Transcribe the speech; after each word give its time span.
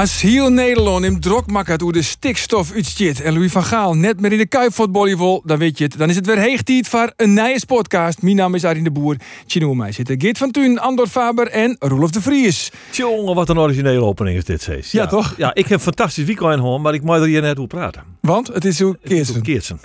Als 0.00 0.20
heel 0.20 0.50
Nederland 0.50 1.04
in 1.04 1.20
drok 1.20 1.46
maakt 1.46 1.80
hoe 1.80 1.92
de 1.92 2.02
stikstof 2.02 2.72
uitstiet 2.72 3.20
en 3.20 3.32
Louis 3.32 3.52
van 3.52 3.64
Gaal 3.64 3.94
net 3.94 4.20
meer 4.20 4.32
in 4.32 4.38
de 4.38 4.46
kuip 4.46 4.74
voetballen 4.74 5.40
dan 5.44 5.58
weet 5.58 5.78
je 5.78 5.84
het. 5.84 5.98
Dan 5.98 6.08
is 6.08 6.16
het 6.16 6.26
weer 6.26 6.38
heeg 6.38 6.62
tijd 6.62 6.88
voor 6.88 7.12
een 7.16 7.32
nieuwe 7.32 7.66
podcast. 7.66 8.22
Mijn 8.22 8.36
naam 8.36 8.54
is 8.54 8.64
Arjen 8.64 8.84
de 8.84 8.90
Boer. 8.90 9.16
Tjino 9.46 9.74
mij 9.74 9.92
zitten 9.92 10.20
Geert 10.20 10.38
van 10.38 10.50
Tuin, 10.50 10.78
Andor 10.78 11.06
Faber 11.06 11.48
en 11.48 11.76
Roelof 11.78 12.10
de 12.10 12.20
Vries. 12.20 12.70
Jongen, 12.90 13.34
wat 13.34 13.48
een 13.48 13.58
originele 13.58 14.02
opening 14.02 14.36
is 14.36 14.44
dit, 14.44 14.62
Cees. 14.62 14.90
Ja, 14.90 15.06
toch? 15.06 15.34
Ja, 15.36 15.54
ik 15.54 15.66
heb 15.66 15.78
een 15.78 15.80
fantastisch 15.80 16.24
weekend 16.24 16.60
gehad, 16.60 16.80
maar 16.80 16.94
ik 16.94 17.02
moet 17.02 17.16
er 17.16 17.26
hier 17.26 17.42
net 17.42 17.56
over 17.56 17.68
praten. 17.68 18.02
Want 18.20 18.46
het 18.46 18.64
is 18.64 18.76
zo. 18.76 18.94
Keertsen. 19.42 19.80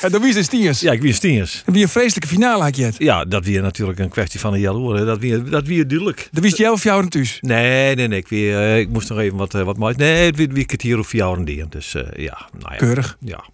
Ja, 0.00 0.08
dan 0.08 0.20
wie 0.20 0.34
is 0.34 0.44
stiers. 0.44 0.80
Ja, 0.80 0.92
ik 0.92 1.00
wie 1.00 1.12
stiers. 1.12 1.62
En 1.66 1.72
wie 1.72 1.82
een 1.82 1.88
vreselijke 1.88 2.28
finale 2.28 2.62
had 2.62 2.76
je 2.76 2.84
het. 2.84 2.94
Ja, 2.98 3.24
dat 3.24 3.44
weer 3.44 3.62
natuurlijk 3.62 3.98
een 3.98 4.08
kwestie 4.08 4.40
van 4.40 4.52
een 4.52 4.60
jaloer. 4.60 5.04
Dat 5.04 5.18
weer, 5.18 5.50
dat 5.50 5.66
weer 5.66 5.88
duidelijk. 5.88 6.28
Dan 6.32 6.42
wist 6.42 6.56
jij 6.56 6.68
of 6.68 6.82
jou 6.82 7.08
thuis. 7.08 7.38
Nee, 7.40 7.94
nee, 7.94 8.08
nee. 8.08 8.18
Ik, 8.18 8.28
weer, 8.28 8.58
eh, 8.58 8.78
ik 8.78 8.88
moest 8.88 9.08
nog 9.08 9.18
even 9.18 9.36
wat, 9.36 9.53
eh, 9.54 9.62
wat 9.62 9.76
moois. 9.76 9.96
Nee, 9.96 10.26
het 10.26 10.36
weer, 10.36 10.48
weer 10.48 10.66
hier 10.80 10.98
of 10.98 11.06
vier 11.06 11.20
jaar 11.20 11.30
Dus 11.68 11.94
eh, 11.94 12.24
ja, 12.24 12.48
nou 12.58 12.72
ja. 12.72 12.78
Keurig. 12.78 13.16
Ja. 13.20 13.44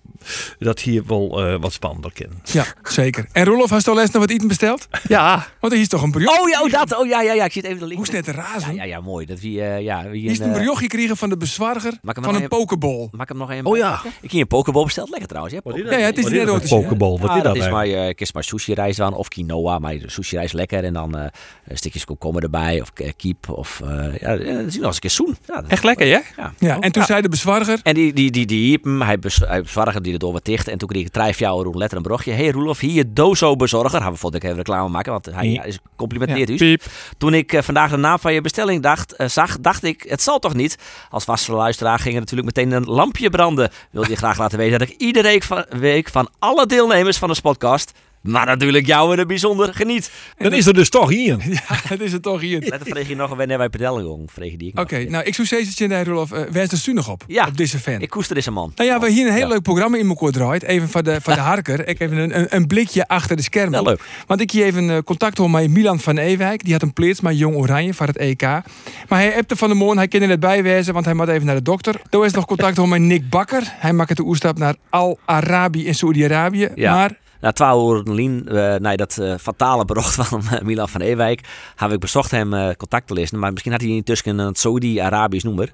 Dat 0.58 0.80
hier 0.80 1.02
wel 1.06 1.46
eh, 1.46 1.60
wat 1.60 1.72
spannender 1.72 2.12
kan. 2.14 2.26
Ja, 2.44 2.64
zeker. 2.82 3.26
En 3.32 3.44
Roelof, 3.44 3.70
hast 3.70 3.84
je 3.84 3.90
al 3.90 3.96
les 3.96 4.10
nog 4.10 4.22
wat 4.22 4.30
eten 4.30 4.48
besteld? 4.48 4.88
Ja. 5.08 5.46
Want 5.60 5.72
er 5.72 5.78
is 5.78 5.88
toch 5.88 6.02
een 6.02 6.10
brioch? 6.10 6.38
Oh 6.40 6.48
ja, 6.48 6.62
oh, 6.62 6.70
dat. 6.70 6.98
Oh 6.98 7.06
ja, 7.06 7.22
ja, 7.22 7.32
ja. 7.32 7.44
Ik 7.44 7.52
zit 7.52 7.64
even 7.64 7.78
de 7.78 7.84
link. 7.86 7.96
Hoe 7.96 8.06
is 8.08 8.12
net 8.12 8.24
te 8.24 8.32
razen? 8.32 8.74
Ja, 8.74 8.82
ja, 8.82 8.88
ja, 8.88 9.00
mooi. 9.00 9.26
Dat 9.26 9.40
wie, 9.40 9.62
eh, 9.62 9.80
ja, 9.82 10.08
wie 10.10 10.20
Hier 10.20 10.30
is 10.30 10.38
een, 10.38 10.44
een 10.44 10.50
eh, 10.50 10.56
brioch 10.56 10.78
gekregen 10.78 11.16
van 11.16 11.28
de 11.28 11.36
bezwarger 11.36 11.92
van 12.02 12.34
een 12.34 12.48
pokeball. 12.48 13.08
Mag 13.10 13.22
ik 13.22 13.28
hem 13.28 13.38
nog 13.38 13.50
even 13.50 13.66
Oh 13.66 13.76
ja. 13.76 13.90
pakken? 13.90 14.10
Ik 14.20 14.30
heb 14.30 14.40
een 14.40 14.46
pokeball 14.46 14.84
besteld. 14.84 15.10
Lekker 15.10 15.28
trouwens. 15.28 15.54
Ja, 15.54 15.60
Ja, 15.74 15.98
ja, 15.98 16.04
het 16.04 16.18
is 16.18 16.24
net 16.28 16.48
ook 16.48 16.62
een 16.62 16.68
hè? 16.68 16.68
pokeball. 16.68 17.18
Wat 17.18 17.30
Ah, 17.30 17.36
is 17.36 17.42
dat, 17.42 17.44
dat 17.44 17.56
is 17.56 17.62
eigenlijk? 17.62 17.96
maar, 17.96 18.06
eh 18.08 18.14
kies 18.14 18.32
maar 18.32 18.44
sushi 18.44 18.74
rijst 18.74 19.00
aan 19.00 19.14
of 19.14 19.28
quinoa, 19.28 19.78
maar 19.78 19.94
sushi 20.06 20.36
rijst 20.36 20.54
lekker 20.54 20.84
en 20.84 20.92
dan 20.92 21.18
eh 21.18 21.24
een 21.66 21.76
stukjes 21.76 22.04
komkommer 22.04 22.42
erbij 22.42 22.80
of 22.80 22.92
kiep 23.16 23.48
of 23.48 23.80
eh 23.84 24.18
ja, 24.20 24.36
dat 24.36 24.66
is 24.66 24.76
nog 24.76 24.84
eens 24.84 24.94
een 24.94 25.00
keer 25.00 25.10
zoen. 25.10 25.36
Echt 25.68 25.84
lekker, 25.84 26.06
ja? 26.06 26.22
Ja. 26.36 26.52
Ja, 26.58 26.78
en 26.78 26.92
toen 26.92 27.04
zei 27.04 27.22
de 27.22 27.28
bezwarger... 27.28 27.80
En 27.82 27.94
die, 27.94 28.12
die, 28.12 28.30
die, 28.30 28.46
die 28.46 28.68
hiep 28.68 28.84
hem, 28.84 29.02
hij, 29.02 29.18
bezorgde 29.18 30.09
die 30.10 30.18
door 30.18 30.32
wat 30.32 30.44
dicht. 30.44 30.68
En 30.68 30.78
toen 30.78 30.88
kreeg 30.88 31.06
ik 31.06 31.12
drie 31.12 31.34
jou 31.34 31.78
letter 31.78 31.96
een 31.96 32.02
brochtje. 32.02 32.32
hey 32.32 32.50
Roelof, 32.50 32.78
hier 32.78 33.04
dozo 33.08 33.56
bezorger. 33.56 34.00
Gaan 34.00 34.12
we 34.12 34.30
keer 34.30 34.44
even 34.44 34.56
reclame 34.56 34.88
maken, 34.88 35.12
want 35.12 35.26
hij 35.26 35.48
ja, 35.48 35.62
is 35.62 35.78
complimenteert 35.96 36.60
u. 36.60 36.78
Toen 37.18 37.34
ik 37.34 37.52
eh, 37.52 37.62
vandaag 37.62 37.90
de 37.90 37.96
naam 37.96 38.18
van 38.18 38.32
je 38.32 38.40
bestelling 38.40 38.82
dacht, 38.82 39.12
eh, 39.12 39.28
zag, 39.28 39.60
dacht 39.60 39.84
ik, 39.84 40.04
het 40.08 40.22
zal 40.22 40.38
toch 40.38 40.54
niet? 40.54 40.78
Als 41.10 41.24
vaste 41.24 41.52
luisteraar 41.52 41.98
ging 41.98 42.14
er 42.14 42.20
natuurlijk 42.20 42.56
meteen 42.56 42.72
een 42.72 42.84
lampje 42.84 43.30
branden. 43.30 43.70
Wilde 43.90 44.10
je 44.10 44.16
graag 44.16 44.38
laten 44.38 44.58
weten 44.58 44.78
dat 44.78 44.88
ik 44.88 44.96
iedere 44.96 45.28
week 45.28 45.42
van, 45.42 45.64
week 45.68 46.08
van 46.08 46.28
alle 46.38 46.66
deelnemers 46.66 47.18
van 47.18 47.28
de 47.28 47.40
podcast, 47.42 47.92
maar 48.22 48.46
natuurlijk 48.46 48.86
jou 48.86 49.12
in 49.12 49.18
het 49.18 49.28
bijzonder 49.28 49.74
geniet. 49.74 50.10
Dan 50.38 50.52
is 50.52 50.66
er 50.66 50.74
dus 50.74 50.88
toch 50.90 51.08
hier. 51.08 51.36
Ja, 51.50 51.76
het 51.88 52.00
is 52.00 52.12
het 52.12 52.22
toch 52.22 52.40
hier. 52.40 52.60
Net 52.60 52.80
vreeg 52.84 53.08
je 53.08 53.16
nog 53.16 53.34
wanneer 53.34 53.58
wij 53.58 53.68
bestelling 53.70 54.30
vreeg 54.32 54.56
die 54.56 54.68
ik. 54.68 54.78
Oké, 54.78 55.04
nou, 55.04 55.24
ik 55.24 55.34
zou 55.34 55.46
zeggen, 55.46 55.74
Tjendij 55.74 56.02
Roelof, 56.04 56.32
uh, 56.32 56.40
wijs 56.50 56.70
er 56.70 56.78
stu 56.78 56.92
nog 56.92 57.08
op. 57.08 57.24
Ja. 57.26 57.46
Op 57.46 57.56
deze 57.56 57.78
fan. 57.78 58.00
Ik 58.00 58.08
koester 58.10 58.34
deze 58.34 58.50
man. 58.50 58.72
Nou 58.74 58.88
ja, 58.88 58.94
we 58.98 59.00
hebben 59.04 59.12
hier 59.18 59.26
een 59.26 59.32
heel 59.32 59.42
Ja. 59.42 59.48
leuk 59.48 59.62
programma 59.62 59.96
in 59.96 60.08
elkaar 60.08 60.30
draait. 60.30 60.62
Even 60.62 60.88
van 60.88 61.04
de, 61.04 61.20
van 61.22 61.34
de 61.34 61.40
harker. 61.50 61.88
Ik 61.88 62.00
even 62.00 62.16
een, 62.16 62.38
een, 62.38 62.46
een 62.56 62.66
blikje 62.66 63.08
achter 63.08 63.36
de 63.36 63.42
schermen. 63.42 63.78
Ja, 63.82 63.82
leuk. 63.88 64.00
Want 64.26 64.40
ik 64.40 64.50
hier 64.50 64.64
even 64.64 64.90
eh, 64.90 64.98
contact 65.04 65.38
had 65.38 65.48
met 65.48 65.70
Milan 65.70 66.00
van 66.00 66.18
Ewijk. 66.18 66.64
Die 66.64 66.72
had 66.72 66.82
een 66.82 66.92
pleets 66.92 67.20
met 67.20 67.38
Jong 67.38 67.56
Oranje 67.56 67.94
van 67.94 68.06
het 68.06 68.16
EK. 68.16 68.42
Maar 68.42 68.62
hij 69.08 69.36
appte 69.36 69.56
van 69.56 69.68
de 69.68 69.74
morgen, 69.74 69.96
hij 69.98 70.08
kan 70.08 70.20
er 70.20 70.28
net 70.28 70.40
bijwezen, 70.40 70.92
want 70.94 71.04
hij 71.04 71.14
moet 71.14 71.28
even 71.28 71.46
naar 71.46 71.54
de 71.56 71.62
dokter. 71.62 72.00
Toen 72.10 72.24
is 72.24 72.32
nog 72.32 72.46
contact 72.46 72.74
gehad 72.74 72.90
met 72.90 73.00
Nick 73.00 73.28
Bakker. 73.30 73.62
Hij 73.66 73.92
maakt 73.92 74.16
de 74.16 74.22
oerstap 74.22 74.58
naar 74.58 74.74
Al-Arabi 74.90 75.86
in 75.86 75.94
Saudi-Arabië. 75.94 76.68
Ja. 76.74 76.94
Maar 76.94 77.18
Na 77.40 77.52
twaalf 77.52 77.92
uur 77.92 78.14
Lien, 78.14 78.48
eh 78.48 78.74
nee, 78.74 78.96
dat 78.96 79.18
eh, 79.18 79.34
fatale 79.40 79.84
bericht 79.84 80.14
van 80.26 80.42
eh, 80.50 80.60
Milan 80.60 80.88
van 80.88 81.00
Ewijk, 81.00 81.40
heb 81.76 81.92
ik 81.92 82.00
bezocht 82.00 82.30
hem 82.30 82.54
eh, 82.54 82.74
contact 82.76 83.06
te 83.06 83.14
lezen. 83.14 83.38
Maar 83.38 83.50
misschien 83.50 83.72
had 83.72 83.80
hij 83.80 83.90
intussen 83.90 84.38
een 84.38 84.54
Saudi-Arabisch 84.54 85.44
nummer. 85.44 85.72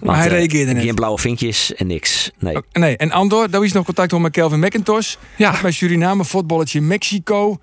Want, 0.00 0.18
hij 0.18 0.28
reageerde 0.28 0.72
net. 0.72 0.82
Geen 0.82 0.94
blauwe 0.94 1.18
vinkjes 1.18 1.74
en 1.74 1.86
niks. 1.86 2.30
Nee. 2.38 2.56
Nee, 2.72 2.96
en 2.96 3.10
Andor, 3.10 3.50
daar 3.50 3.64
is 3.64 3.72
nog 3.72 3.84
contact 3.84 4.08
gehad 4.08 4.24
met 4.24 4.32
Kelvin 4.32 4.58
McIntosh. 4.60 5.14
Ja. 5.36 5.60
Bij 5.62 5.70
Suriname, 5.70 6.24
voetballetje 6.24 6.80
Mexico. 6.80 7.58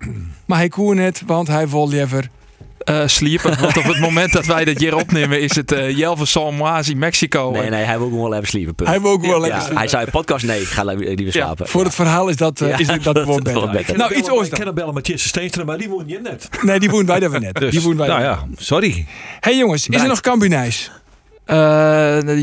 Maar 0.46 0.58
hij 0.58 0.68
koer 0.68 0.94
net, 0.94 1.22
want 1.26 1.48
hij 1.48 1.68
wil 1.68 1.88
liever... 1.88 2.28
Eh 2.88 3.02
sliepen. 3.06 3.60
Want 3.60 3.76
op 3.76 3.84
het 3.84 3.98
moment 4.00 4.32
dat 4.32 4.46
wij 4.46 4.64
dit 4.64 4.78
hier 4.78 4.96
opnemen 4.96 5.40
is 5.40 5.54
het 5.54 5.72
eh 5.72 5.96
Jelve 5.96 6.26
Salmoazi, 6.26 6.94
Mexico. 6.94 7.50
Nee, 7.50 7.70
nee, 7.70 7.84
hij 7.84 7.98
wil 7.98 8.08
gewoon 8.08 8.22
wel 8.28 8.34
even 8.34 8.48
sliepen. 8.48 8.74
punt. 8.74 8.88
Hij 8.88 9.00
wil 9.00 9.10
ook 9.10 9.26
wel 9.26 9.40
sliepen. 9.44 9.76
Hij 9.76 9.88
zei 9.88 10.06
podcast, 10.10 10.46
nee, 10.46 10.64
ga 10.64 10.84
li- 10.84 10.94
liever 10.96 11.24
Ja, 11.24 11.30
slapen. 11.44 11.68
Voor 11.68 11.84
het 11.84 11.94
verhaal 11.94 12.28
is 12.28 12.36
dat, 12.36 12.60
eh, 12.60 12.68
Ja. 12.68 12.78
is 12.78 12.86
dat 12.86 13.18
gewoon 13.18 13.42
beter. 13.72 13.96
Nou, 13.96 14.14
iets 14.14 14.30
oors 14.30 14.48
Ik 14.48 14.54
kan 14.64 14.74
bellen 14.74 14.94
met 14.94 15.06
Jesse 15.06 15.28
Steenstra, 15.28 15.64
maar 15.64 15.78
die 15.78 15.88
woon 15.88 16.04
je 16.06 16.18
net. 16.22 16.48
Nee, 16.62 16.78
die 16.80 16.90
woont 16.90 17.06
wij 17.06 17.20
daar 17.20 17.40
net. 17.40 17.54
Dus, 17.60 17.70
die 17.70 17.80
woont 17.82 17.96
wij 17.98 18.06
nou 18.08 18.20
ja, 18.22 18.44
sorry. 18.56 19.06
Hey 19.40 19.56
jongens, 19.56 19.88
is 19.88 20.00
er 20.02 20.08
nog 20.08 20.20
Cambunijs? 20.20 20.90
Eh, 21.44 21.56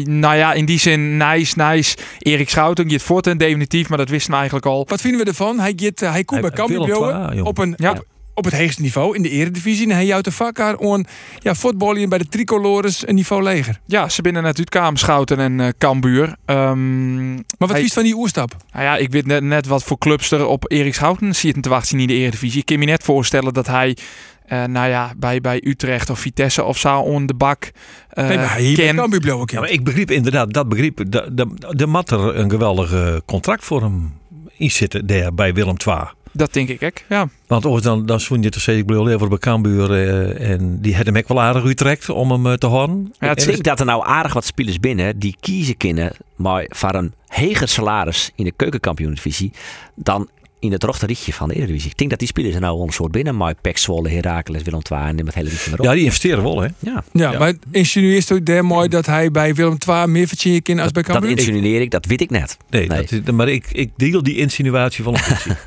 nou 0.06 0.36
ja, 0.36 0.54
in 0.54 0.66
die 0.66 0.80
zin, 0.80 1.18
nice, 1.18 1.54
nice. 1.58 1.98
Erik 2.20 2.50
Schouten, 2.50 2.88
je 2.88 2.94
het 2.94 3.04
voort 3.04 3.28
definitief, 3.38 3.90
maar 3.90 3.98
dat 3.98 4.10
wisten 4.10 4.32
we 4.32 4.36
eigenlijk 4.38 4.66
al. 4.66 4.86
Wat 4.90 5.02
vinden 5.02 5.22
we 5.22 5.28
ervan? 5.28 5.60
Hij, 5.60 5.74
eh, 6.02 6.12
hij 6.12 6.24
komt 6.24 6.42
bij 6.42 6.52
jong. 6.88 7.42
op, 7.44 7.58
een, 7.58 7.74
Ja. 7.78 7.92
op, 7.92 8.06
op 8.36 8.44
het 8.46 8.58
hoogste 8.58 8.82
niveau 8.82 9.16
in 9.16 9.22
de 9.22 9.30
eredivisie. 9.30 9.88
En 9.90 9.96
hij 9.96 10.06
jouwt 10.06 10.24
de 10.24 10.32
vakker 10.32 10.92
aan 10.92 11.06
ja, 11.40 11.56
voetballen 11.56 12.10
bij 12.10 12.18
de 12.18 12.28
tricolores 12.28 13.08
een 13.08 13.16
niveau 13.16 13.44
leger. 13.44 13.80
Ja, 13.86 14.10
ze 14.10 14.22
binnen 14.22 14.44
net 14.44 14.60
Utkaam, 14.60 14.98
Schouten 14.98 15.40
en 15.40 15.60
eh 15.60 15.68
Cambuur. 15.78 16.36
Ehm, 16.46 17.34
Maar 17.34 17.44
wat 17.58 17.70
hij- 17.70 17.82
vies 17.82 17.94
van 17.94 18.04
die 18.04 18.16
oerstap? 18.16 18.56
Nou 18.72 18.84
ja, 18.86 18.98
ik 18.98 19.12
weet 19.12 19.26
net, 19.26 19.44
net 19.44 19.68
wat 19.68 19.84
voor 19.84 19.98
clubs 19.98 20.32
er 20.32 20.46
op 20.46 20.72
Erik 20.72 20.94
Schouten 20.94 21.36
zitten 21.36 21.62
te 21.62 21.70
wachten 21.70 22.00
in 22.00 22.08
de 22.08 22.14
Eredivisie. 22.14 22.60
Ik 22.60 22.66
kan 22.66 22.80
me 22.80 22.86
net 22.86 23.04
voorstellen 23.04 23.54
dat 23.54 23.68
hij, 23.68 23.98
eh, 24.46 24.64
nou 24.64 24.90
ja, 24.90 25.14
bij, 25.18 25.42
bij 25.42 25.62
Utrecht 25.64 26.10
of 26.10 26.20
Vitesse 26.20 26.64
of 26.64 26.78
zo 26.78 27.00
on 27.00 27.26
de 27.26 27.34
bak 27.34 27.72
eh 28.10 28.28
nee, 28.28 28.38
maar 28.38 28.60
ken. 28.76 28.96
Cambuur 28.96 29.20
blouwen 29.20 29.50
Ja, 29.52 29.60
maar 29.60 29.70
ik 29.70 29.84
begreep 29.84 30.12
inderdaad, 30.12 30.54
dat 30.54 30.70
begreep, 30.70 30.98
de, 31.08 31.30
de, 31.34 31.48
de 31.70 31.88
mat 31.88 32.12
er 32.12 32.36
een 32.36 32.50
geweldig 32.50 32.94
eh, 32.94 33.16
contract 33.26 33.64
voor 33.64 33.82
hem 33.82 34.14
in 34.58 34.72
zitten 34.72 35.06
daar 35.08 35.34
bij 35.34 35.54
Willem 35.54 35.76
II. 35.88 35.98
Dat 36.38 36.54
denk 36.54 36.70
ik 36.70 36.84
ook, 36.84 36.98
ja. 37.10 37.30
Want 37.48 37.66
ooit 37.66 37.84
dan, 37.84 38.06
dan 38.06 38.20
zoen 38.20 38.42
je 38.42 38.50
te 38.50 38.60
zeggen, 38.60 38.84
ik 38.84 38.86
bedoel, 38.86 39.10
even 39.10 39.30
bij 39.30 39.38
Cambuur 39.38 39.92
eh, 39.92 40.52
en 40.52 40.82
die 40.82 40.96
had 40.96 41.06
hem 41.06 41.18
ook 41.18 41.28
wel 41.28 41.42
aardig 41.42 41.66
uittrekt 41.66 42.10
om 42.10 42.32
hem 42.32 42.48
eh, 42.48 42.54
te 42.54 42.68
horen. 42.68 43.14
Ja, 43.20 43.28
het 43.28 43.42
Ik 43.42 43.48
denk 43.48 43.64
dat 43.64 43.80
er 43.80 43.86
nou 43.86 44.06
aardig 44.06 44.34
wat 44.34 44.46
spelers 44.46 44.80
binnen 44.80 45.20
die 45.20 45.36
kiezen 45.40 45.78
kunnen 45.78 46.12
maar 46.36 46.66
voor 46.70 46.94
een 46.94 47.14
heger 47.28 47.68
salaris 47.68 48.32
in 48.36 48.46
de 48.46 48.52
keukenkampioen-divisie 48.52 49.52
dan 49.96 50.30
in 50.66 50.72
het 50.72 50.84
rochterietje 50.84 51.34
van 51.34 51.48
de 51.48 51.56
Eredivisie. 51.56 51.90
Ik 51.90 51.98
denk 51.98 52.10
dat 52.10 52.20
die 52.20 52.28
spelers 52.28 52.56
er 52.56 52.62
nou 52.62 52.78
wel 52.78 52.86
een 52.88 52.94
soort 52.94 53.12
binnen, 53.12 53.36
maar 53.38 53.54
Pek 53.62 53.78
Zwolle, 53.78 54.10
Heracles, 54.10 54.62
Willem 54.64 54.82
II 54.92 55.02
en 55.02 55.26
met 55.26 55.34
hele 55.34 55.50
rietje 55.50 55.70
maar 55.70 55.80
op. 55.80 55.86
Ja, 55.86 55.92
die 55.94 56.04
investeren 56.04 56.44
wel, 56.44 56.62
hè? 56.62 56.68
Ja, 56.80 57.04
Ja, 57.12 57.32
Ja. 57.32 57.40
maar 57.40 57.54
insinueert 57.72 58.32
ook 58.32 58.46
daar 58.46 58.66
mooi 58.66 58.88
dat 58.88 59.06
hij 59.06 59.32
bij 59.32 59.56
Willem 59.56 59.78
II 59.90 60.08
meer 60.08 60.28
verdienen 60.28 60.62
kan 60.62 60.80
als 60.80 60.92
bij 60.92 61.04
dat 61.04 61.12
Cambuur? 61.12 61.32
insinueer 61.38 61.82
ik, 61.82 61.92
dat 61.92 62.06
weet 62.06 62.22
ik 62.22 62.30
net. 62.30 62.58
Nee, 62.70 62.88
Nee. 62.88 63.02
Dat 63.02 63.12
is, 63.12 63.20
maar 63.32 63.48
ik, 63.50 63.66
ik 63.72 63.90
deel 63.96 64.24
die 64.24 64.38
insinuatie 64.38 65.04
van 65.04 65.14
een. 65.14 65.22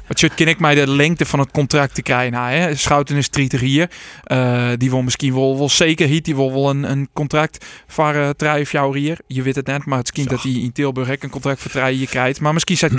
Wat 0.09 0.19
shit 0.19 0.35
ken 0.35 0.47
ik 0.47 0.59
mij 0.59 0.75
de 0.75 0.89
lengte 0.91 1.25
van 1.27 1.39
het 1.39 1.51
contract 1.51 1.95
te 1.95 2.03
krijgen. 2.03 2.33
Nou, 2.33 2.51
hè. 2.53 2.75
Schouten 2.75 3.17
is 3.17 3.31
30 3.31 3.61
hier. 3.61 3.91
Eh, 4.25 4.69
die 4.77 4.91
wil 4.91 5.03
misschien 5.03 5.35
wel, 5.35 5.59
wel 5.59 5.69
zeker 5.69 6.09
hiet. 6.09 6.25
Die 6.25 6.35
wil 6.37 6.53
wel 6.53 6.71
een, 6.71 6.91
een 6.91 7.09
contract 7.13 7.65
voor 7.87 8.15
uh, 8.15 8.29
drie 8.29 8.67
jaar 8.71 8.95
hier. 8.95 9.19
Je 9.27 9.43
weet 9.43 9.55
het 9.55 9.67
net, 9.67 9.85
maar 9.85 9.99
het 9.99 10.07
is 10.07 10.13
kind 10.13 10.29
dat 10.31 10.43
hij 10.43 10.53
in 10.53 10.73
Tilburg 10.73 11.11
ook 11.11 11.23
een 11.23 11.31
contract 11.31 11.61
voor 11.61 11.71
drie 11.71 11.99
jaar 11.99 12.07
krijgt. 12.09 12.41
Maar 12.41 12.53
misschien 12.53 12.77
zegt 12.77 12.95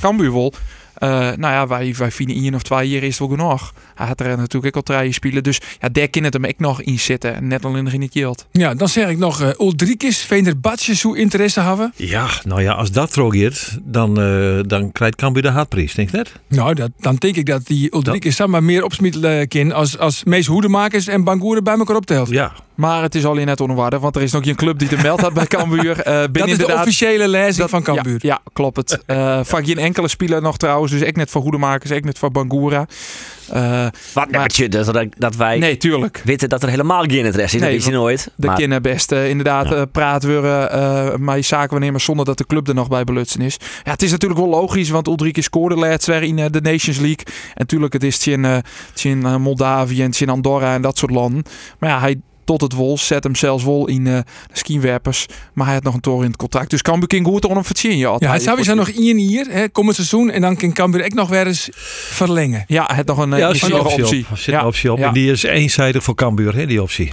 Cambuur 0.00 0.32
wel. 0.32 0.52
Eh, 0.94 1.08
nou 1.18 1.40
ja, 1.40 1.66
wij, 1.66 1.94
wij 1.98 2.10
vinden 2.10 2.36
één 2.36 2.54
of 2.54 2.62
twee 2.62 2.88
jaar 2.88 3.02
is 3.02 3.18
het 3.18 3.28
wel 3.28 3.38
genoeg. 3.38 3.72
Hij 3.94 4.06
had 4.06 4.20
er 4.20 4.36
natuurlijk 4.36 4.76
ook 4.76 4.88
al 4.88 4.96
drie 4.96 5.12
spelen. 5.12 5.42
Dus 5.42 5.60
ja, 5.80 5.88
daar 5.88 6.08
kan 6.08 6.22
het 6.22 6.32
hem 6.32 6.44
ook 6.44 6.58
nog 6.58 6.82
in 6.82 6.98
zitten. 6.98 7.46
Net 7.48 7.62
nog 7.62 7.76
in 7.76 8.02
het 8.02 8.12
geld. 8.12 8.46
Ja, 8.50 8.74
dan 8.74 8.88
zeg 8.88 9.08
ik 9.08 9.18
nog 9.18 9.42
uh, 9.42 9.48
Ulrikis, 9.58 10.18
Venerbatjes, 10.18 11.02
hoe 11.02 11.18
interesse 11.18 11.60
hebben. 11.60 11.92
ja, 11.96 12.28
nou 12.44 12.62
ja, 12.62 12.72
als 12.72 12.90
dat 12.90 13.12
trogeert, 13.12 13.78
dan, 13.82 14.20
eh, 14.20 14.60
dan 14.66 14.92
krijgt 14.92 15.16
Cambuur 15.16 15.42
de 15.42 15.50
haatprijs, 15.50 15.94
denk 15.94 16.10
je 16.10 16.16
net? 16.16 16.32
Nou, 16.48 16.74
dat, 16.74 16.90
dan 16.98 17.16
denk 17.16 17.36
ik 17.36 17.46
dat 17.46 17.66
die 17.66 17.94
Ulrikis 17.94 18.36
samen 18.36 18.64
meer 18.64 18.84
opsmiddelen 18.84 19.48
kan 19.48 19.72
als, 19.72 19.98
als 19.98 20.24
Mees 20.24 20.46
Hoedemakers 20.46 21.06
en 21.06 21.24
Bangoeren 21.24 21.64
bij 21.64 21.78
elkaar 21.78 21.96
optelt. 21.96 22.28
Ja, 22.28 22.52
Maar 22.74 23.02
het 23.02 23.14
is 23.14 23.24
al 23.24 23.36
in 23.36 23.46
net 23.46 23.60
onwaardig, 23.60 24.00
want 24.00 24.16
er 24.16 24.22
is 24.22 24.32
nog 24.32 24.44
geen 24.44 24.54
club 24.56 24.78
die 24.78 24.88
de 24.88 24.96
meld 25.02 25.20
had 25.20 25.32
bij 25.32 25.46
Cambuur. 25.46 26.00
Eh 26.00 26.04
ben 26.04 26.32
Dat 26.32 26.36
is 26.36 26.42
de 26.44 26.50
inderdaad- 26.50 26.78
officiële 26.78 27.28
lezing 27.28 27.70
van 27.70 27.78
ja, 27.78 27.84
Cambuur. 27.94 28.18
Ja, 28.18 28.40
klopt 28.52 28.76
het. 28.76 29.02
Eh 29.06 29.40
van 29.42 29.64
geen 29.64 29.78
enkele 29.78 30.08
speler 30.08 30.42
nog 30.42 30.56
trouwens. 30.56 30.92
Dus 30.92 31.00
ik 31.00 31.16
net 31.16 31.30
voor 31.30 31.42
Goedemakers, 31.42 31.90
ik 31.90 32.04
net 32.04 32.18
voor 32.18 32.30
Bangura. 32.30 32.86
Eh, 33.52 33.86
Wat 34.14 34.30
nummertje 34.30 34.68
dat, 34.68 34.86
dat- 34.94 35.06
dat 35.18 35.36
wij 35.36 35.58
nee, 35.58 35.76
tuurlijk. 35.76 36.20
weten 36.24 36.48
dat 36.48 36.62
er 36.62 36.68
helemaal 36.68 37.02
geen 37.02 37.24
interesse 37.24 37.56
is. 37.56 37.62
Nee, 37.62 37.70
dat 37.70 37.80
is 37.80 37.86
je 37.86 37.92
nooit. 37.92 38.30
De 38.36 38.46
Maar 38.46 38.56
kinderen 38.56 38.82
best 38.82 39.12
inderdaad 39.12 39.68
Ja. 39.68 39.74
eh, 39.74 39.82
praten 39.92 40.42
we 40.42 40.48
eh 40.48 41.16
met 41.16 41.44
zaken 41.44 41.70
wanneer 41.70 41.90
maar 41.90 42.00
zonder 42.00 42.24
dat 42.24 42.38
de 42.38 42.46
club 42.46 42.68
er 42.68 42.74
nog 42.74 42.88
bij 42.88 43.04
belutsen 43.04 43.40
is. 43.40 43.56
Ja, 43.84 43.90
het 43.90 44.02
is 44.02 44.10
natuurlijk 44.10 44.40
wel 44.40 44.48
logisch, 44.50 44.90
want 44.90 45.06
Ulrike 45.06 45.42
scoorde 45.42 45.74
laatst 45.76 46.06
weer 46.06 46.22
in 46.22 46.36
de 46.36 46.60
Nations 46.60 46.98
League. 46.98 47.24
En 47.26 47.32
natuurlijk, 47.54 47.92
het 47.92 48.02
is 48.04 48.14
het 48.14 48.26
in, 48.26 48.44
eh, 48.44 48.56
in 49.02 49.18
Moldavië 49.40 50.02
en 50.02 50.12
in 50.18 50.28
Andorra 50.28 50.74
en 50.74 50.82
dat 50.82 50.98
soort 50.98 51.10
landen. 51.12 51.42
Maar 51.78 51.90
ja, 51.90 52.00
hij 52.00 52.16
tot 52.44 52.60
het 52.60 52.72
wol 52.72 52.98
zet 52.98 53.24
hem 53.24 53.34
zelfs 53.36 53.64
wel 53.64 53.88
in 53.88 54.06
eh, 54.06 54.12
de 54.12 54.24
skiwerpers. 54.52 55.26
Maar 55.52 55.64
hij 55.66 55.74
had 55.74 55.82
nog 55.84 55.94
een 55.94 56.00
toren 56.00 56.22
in 56.24 56.30
het 56.30 56.36
contract. 56.36 56.70
Dus 56.70 56.82
Cambuur 56.82 57.08
kan 57.08 57.24
goed 57.24 57.44
om 57.44 57.54
hem 57.54 57.64
verzinnen. 57.64 57.98
Ja, 57.98 58.16
Ja, 58.18 58.32
het 58.32 58.42
zou 58.42 58.62
zo 58.62 58.74
nog 58.74 58.88
één 58.88 59.16
hier, 59.16 59.46
hè, 59.50 59.68
komend 59.68 59.94
seizoen. 59.96 60.30
En 60.30 60.40
dan 60.40 60.56
kan 60.56 60.72
Cambuur 60.72 61.04
ook 61.04 61.14
nog 61.14 61.28
weer 61.28 61.46
eens 61.46 61.68
verlengen. 62.10 62.64
Ja, 62.66 62.84
hij 62.86 62.96
had 62.96 63.06
nog 63.06 63.18
een, 63.18 63.32
eh, 63.32 63.38
Ja, 63.38 63.48
er 63.48 63.52
nog 63.54 63.62
een 63.62 63.72
een 63.74 63.80
optie 63.80 64.02
optie. 64.04 64.26
op. 64.30 64.36
Zit 64.36 64.54
Ja, 64.54 64.60
een 64.60 64.66
optie 64.66 64.92
op. 64.92 64.98
ja. 64.98 65.06
En 65.06 65.12
die 65.12 65.30
is 65.30 65.42
eenzijdig 65.42 66.02
voor 66.02 66.14
Cambuur, 66.14 66.54
hè, 66.54 66.66
die 66.66 66.82
optie. 66.82 67.12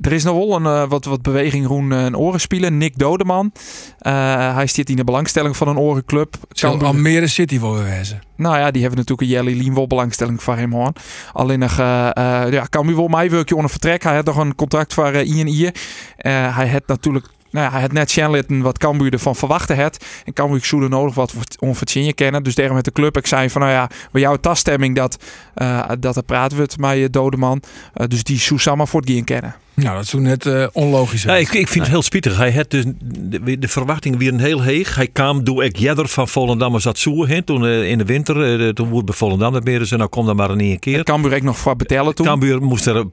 Er 0.00 0.12
is 0.12 0.24
nog 0.24 0.36
wel 0.36 0.56
een, 0.56 0.66
eh, 0.66 0.88
wat, 0.88 1.04
wat 1.04 1.22
beweging 1.22 1.66
rond 1.66 1.92
een 1.92 2.16
orenspieler. 2.16 2.72
Nick 2.72 2.98
Dodeman. 2.98 3.52
Eh, 3.98 4.54
hij 4.54 4.66
zit 4.66 4.90
in 4.90 4.96
de 4.96 5.04
belangstelling 5.04 5.56
van 5.56 5.68
een 5.68 5.78
orenclub. 5.78 6.36
Cambuur- 6.52 6.86
Almere 6.86 7.26
City 7.26 7.58
voor 7.58 7.84
wezen. 7.84 8.20
Nou 8.36 8.58
ja, 8.58 8.70
die 8.70 8.80
hebben 8.80 8.98
natuurlijk 8.98 9.30
een 9.30 9.34
Jelly 9.36 9.58
Lien 9.58 9.74
wel 9.74 9.86
belangstelling 9.86 10.42
voor 10.42 10.56
hem 10.56 10.72
hoor. 10.72 10.92
Alleen 11.32 11.58
nog, 11.58 11.78
eh 11.78 12.06
eh, 12.16 12.52
ja, 12.52 12.64
kan 12.64 12.94
wel 12.96 13.08
mij 13.08 13.30
werkje 13.30 13.54
onder 13.54 13.70
vertrek. 13.70 14.02
Hij 14.02 14.14
had 14.14 14.24
nog 14.24 14.36
een 14.36 14.54
contract 14.54 14.94
voor 14.94 15.12
uh, 15.14 15.28
I 15.28 15.40
en 15.40 15.46
I. 15.48 15.70
Eh, 16.16 16.56
hij 16.56 16.68
had 16.68 16.82
natuurlijk, 16.86 17.26
nou 17.50 17.64
ja, 17.66 17.72
hij 17.72 17.80
had 17.80 17.92
net 17.92 18.10
Shanlitten 18.10 18.60
wat 18.60 18.78
Cambuur 18.78 19.12
ervan 19.12 19.36
verwachten 19.36 19.82
had. 19.82 20.04
En 20.24 20.32
Cambuur 20.32 20.64
zoede 20.64 20.88
nodig 20.88 21.14
wat 21.14 21.34
onverzinnen 21.58 22.14
kennen. 22.14 22.42
Dus 22.42 22.54
daarom 22.54 22.74
met 22.76 22.84
de 22.84 22.92
club, 22.92 23.16
ik 23.16 23.26
zei 23.26 23.50
van 23.50 23.60
nou 23.60 23.72
ja, 23.72 23.90
bij 24.12 24.20
jouw 24.20 24.36
taststemming 24.36 24.96
dat, 24.96 25.24
eh, 25.54 25.90
dat 26.00 26.16
er 26.16 26.22
praten 26.22 26.56
we 26.56 26.62
het 26.62 26.78
met 26.78 26.96
je 26.96 27.10
dode 27.10 27.36
man. 27.36 27.62
Eh, 27.94 28.06
dus 28.06 28.22
die 28.22 28.38
Susama 28.38 28.86
voor 28.86 29.00
het 29.00 29.10
gaan 29.10 29.24
kennen. 29.24 29.54
Nou, 29.82 29.94
dat 29.94 30.04
is 30.04 30.10
toen 30.10 30.22
net 30.22 30.46
eh, 30.46 30.66
onlogisch. 30.72 31.22
Ja, 31.22 31.36
ik, 31.36 31.52
ik 31.52 31.68
vind 31.68 31.84
het 31.84 31.92
heel 31.92 32.02
spietig. 32.02 32.36
Hij 32.36 32.52
had 32.52 32.70
dus 32.70 32.84
de, 33.04 33.58
de 33.58 33.68
verwachting 33.68 34.18
weer 34.18 34.32
een 34.32 34.40
heel 34.40 34.62
heeg. 34.62 34.94
Hij 34.94 35.06
kwam 35.06 35.44
doe 35.44 35.64
ik 35.64 35.76
jeder 35.76 36.08
van 36.08 36.28
Volendam 36.28 36.74
als 36.74 36.82
dat 36.82 37.04
heen. 37.04 37.44
Toen 37.44 37.66
eh, 37.66 37.90
in 37.90 37.98
de 37.98 38.04
winter, 38.04 38.60
eh, 38.60 38.68
toen 38.68 38.88
wordt 38.88 39.06
bij 39.06 39.14
Volendam 39.14 39.52
dat 39.52 39.64
meer. 39.64 39.78
Dus 39.78 39.90
nou 39.90 40.08
kom 40.08 40.26
dan 40.26 40.36
maar 40.36 40.50
een 40.50 40.60
één 40.60 40.78
keer. 40.78 41.04
Cambuur 41.04 41.32
ik 41.32 41.42
nog 41.42 41.58
voor 41.58 41.76
betalen 41.76 42.14
toen. 42.14 42.26
Cambuur 42.26 42.62
moest 42.62 42.86
er 42.86 42.96
een 42.96 43.10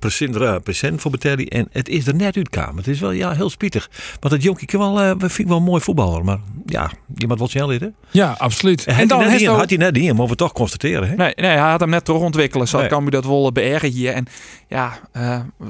procent 0.64 1.02
voor 1.02 1.12
betalen. 1.12 1.48
En 1.48 1.68
het 1.72 1.90
is 1.90 2.08
er 2.08 2.16
net 2.16 2.38
uitkomen. 2.38 2.76
Het 2.76 2.88
is 2.88 3.00
wel 3.00 3.12
ja, 3.12 3.32
heel 3.32 3.50
spietig. 3.50 3.90
Want 4.20 4.34
het 4.34 4.44
jonkie 4.44 4.68
kan 4.68 4.94
wel, 4.94 5.16
vind 5.18 5.40
ik 5.40 5.48
wel 5.48 5.58
een 5.58 5.64
mooi 5.64 5.82
voetballer. 5.82 6.24
Maar 6.24 6.40
ja, 6.66 6.92
iemand 7.18 7.40
wil 7.40 7.48
snel 7.48 7.70
hè? 7.70 7.88
Ja, 8.12 8.36
absoluut. 8.38 8.86
En 8.86 8.96
En 8.96 9.08
dan 9.08 9.20
had, 9.22 9.30
hij 9.30 9.40
net, 9.40 9.48
had 9.48 9.70
hij 9.70 9.78
net 9.78 9.94
niet, 9.96 10.14
mogen 10.14 10.32
we 10.32 10.36
toch 10.36 10.52
constateren. 10.52 11.10
Hè? 11.10 11.16
Nee, 11.16 11.34
nee, 11.36 11.50
hij 11.50 11.70
had 11.70 11.80
hem 11.80 11.90
net 11.90 12.06
terug 12.06 12.22
ontwikkelen. 12.22 12.68
Zo 12.68 12.80
Nee. 12.80 12.88
kan 12.88 13.08
u 13.08 13.10
dat 13.10 13.26
wel 13.26 13.52
beërgen 13.52 13.92
hier. 13.92 14.14
En 14.14 14.26
ja, 14.68 15.00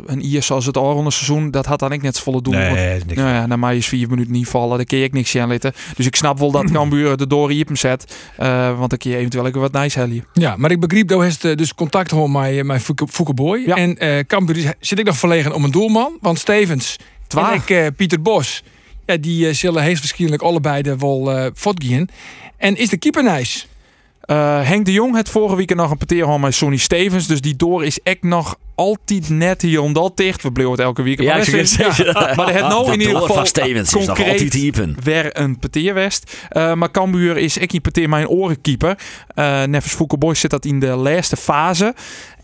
een 0.05 0.25
Ier 0.25 0.43
zoals 0.43 0.65
het 0.65 0.77
al 0.77 0.84
seizoen, 1.11 1.51
dat 1.51 1.65
had 1.65 1.79
dan 1.79 1.91
ik 1.91 2.01
net 2.01 2.19
volle 2.19 2.41
doen. 2.41 2.53
Want, 2.53 2.73
Nee, 2.73 2.99
niks. 3.05 3.13
nou 3.15 3.29
ja, 3.29 3.45
na 3.45 3.55
mij 3.55 3.77
is 3.77 3.87
vier 3.87 4.09
minuten 4.09 4.31
niet 4.31 4.47
vallen. 4.47 4.77
Daar 4.77 4.85
kun 4.85 4.97
je 4.97 5.03
ik 5.03 5.13
niks 5.13 5.35
aan 5.37 5.49
litten. 5.49 5.73
Dus 5.95 6.05
ik 6.05 6.15
snap 6.15 6.39
wel 6.39 6.51
dat 6.51 6.71
Cambuur 6.71 7.17
de 7.17 7.27
door 7.27 7.49
hier 7.49 7.65
hem 7.65 7.75
zet. 7.75 8.15
Eh, 8.37 8.77
want 8.77 8.89
dan 8.89 8.99
kun 8.99 9.11
je 9.11 9.17
eventueel 9.17 9.45
ook 9.45 9.55
wat 9.55 9.71
nice 9.71 9.99
hellen. 9.99 10.25
Ja, 10.33 10.55
maar 10.57 10.71
ik 10.71 10.79
begreep 10.79 11.07
dat 11.07 11.21
heeft 11.21 11.45
eh, 11.45 11.55
dus 11.55 11.73
contact 11.75 12.09
gewoon 12.09 12.31
met, 12.31 12.63
met 12.63 12.81
Fouke- 12.81 13.07
Fouke 13.07 13.33
Boy. 13.33 13.63
Ja. 13.65 13.75
En 13.75 13.97
eh 13.97 14.19
Cambuur 14.27 14.73
zit 14.79 14.99
ik 14.99 15.05
nog 15.05 15.17
verlegen 15.17 15.53
om 15.53 15.63
een 15.63 15.71
doelman. 15.71 16.17
Want 16.21 16.39
Stevens 16.39 16.95
Twa. 17.27 17.49
en 17.51 17.55
ik, 17.59 17.69
eh, 17.69 17.87
Pieter 17.95 18.21
Bos, 18.21 18.63
ja, 19.05 19.17
die 19.17 19.47
eh, 19.47 19.53
zullen 19.53 19.83
heestwaarschijnlijk 19.83 20.41
allebei 20.41 20.81
de 20.81 20.97
wel 20.97 21.31
eh 21.31 21.51
gaan. 21.53 22.07
En 22.57 22.77
is 22.77 22.89
de 22.89 22.97
keeper 22.97 23.23
nice? 23.23 23.65
Eh, 24.21 24.59
Henk 24.61 24.85
de 24.85 24.91
Jong 24.91 25.15
had 25.15 25.29
vorige 25.29 25.55
week 25.55 25.75
nog 25.75 25.91
een 25.91 25.97
parteerhal 25.97 26.37
met 26.39 26.55
Sonny 26.55 26.77
Stevens. 26.77 27.27
Dus 27.27 27.41
die 27.41 27.55
door 27.55 27.85
is 27.85 27.99
echt 28.03 28.23
nog 28.23 28.55
altijd 28.75 29.29
net 29.29 29.61
hier 29.61 29.81
omdat 29.81 30.17
dicht. 30.17 30.43
We 30.43 30.51
bleven 30.51 30.71
het 30.71 30.79
elke 30.81 31.01
week. 31.01 31.21
Ja, 31.21 31.35
maar 31.35 31.45
dat 31.45 31.97
het. 31.97 32.35
maar 32.35 32.59
had 32.59 32.69
nou 32.69 32.85
De 32.85 32.91
in 32.91 32.99
ieder 32.99 33.15
geval 33.15 33.35
van 33.35 33.45
Stevens 33.45 33.93
is 33.93 34.05
concreet 34.05 34.31
altijd 34.31 34.51
typen. 34.51 34.97
weer 35.03 35.39
een 35.39 35.59
parteerwest. 35.59 36.37
Eh 36.49 36.73
maar 36.73 36.91
Cambuur 36.91 37.37
is 37.37 37.57
ik 37.57 37.71
niet 37.71 38.07
mijn 38.07 38.27
orenkeeper. 38.27 38.97
Eh 39.27 39.63
Neves 39.63 39.93
Foukeboy 39.93 40.35
zit 40.35 40.51
dat 40.51 40.65
in 40.65 40.79
de 40.79 40.87
laatste 40.87 41.37
fase. 41.37 41.93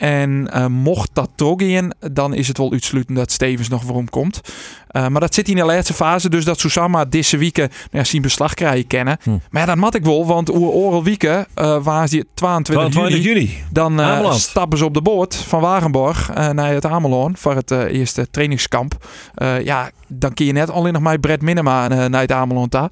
En 0.01 0.47
eh, 0.51 0.65
mocht 0.65 1.09
dat 1.13 1.29
in, 1.61 1.93
dan 2.11 2.33
is 2.33 2.47
het 2.47 2.57
wel 2.57 2.71
uitsluitend 2.71 3.17
dat 3.17 3.31
Stevens 3.31 3.67
nog 3.67 3.83
waarom 3.83 4.09
komt. 4.09 4.41
Eh, 4.87 5.07
maar 5.07 5.21
dat 5.21 5.33
zit 5.33 5.49
in 5.49 5.55
de 5.55 5.65
laatste 5.65 5.93
fase, 5.93 6.29
dus 6.29 6.45
dat 6.45 6.59
Susama 6.59 7.05
deze 7.05 7.37
weken 7.37 7.67
nou 7.69 7.87
ja, 7.91 8.03
zijn 8.03 8.21
beslag 8.21 8.53
krijgen 8.53 8.87
kennen. 8.87 9.17
Hm. 9.23 9.29
Maar 9.29 9.61
ja, 9.61 9.67
dat 9.67 9.75
mat 9.75 9.95
ik 9.95 10.03
wel, 10.03 10.25
want 10.25 10.49
oer 10.49 10.69
oren 10.69 11.03
weken 11.03 11.47
uh, 11.55 11.83
waar 11.83 12.09
die 12.09 12.25
22 12.33 12.91
22 12.91 13.23
juli. 13.23 13.39
juni. 13.39 13.63
Dan 13.69 14.33
stappen 14.39 14.77
ze 14.77 14.85
op 14.85 14.93
de 14.93 15.01
boot 15.01 15.35
van 15.35 15.61
Wagenborg 15.61 16.20
eh, 16.29 16.49
naar 16.49 16.73
het 16.73 16.85
Ameland 16.85 17.39
voor 17.39 17.55
het 17.55 17.71
eh, 17.71 17.83
eerste 17.83 18.29
trainingskamp. 18.31 19.05
Eh, 19.35 19.63
ja, 19.63 19.91
dan 20.07 20.33
kun 20.33 20.45
je 20.45 20.51
net 20.51 20.69
alleen 20.69 20.93
nog 20.93 21.01
maar 21.01 21.19
Brett 21.19 21.41
Minema 21.41 21.87
naar 21.87 22.21
het 22.21 22.31
Ameland 22.31 22.71
daar. 22.71 22.91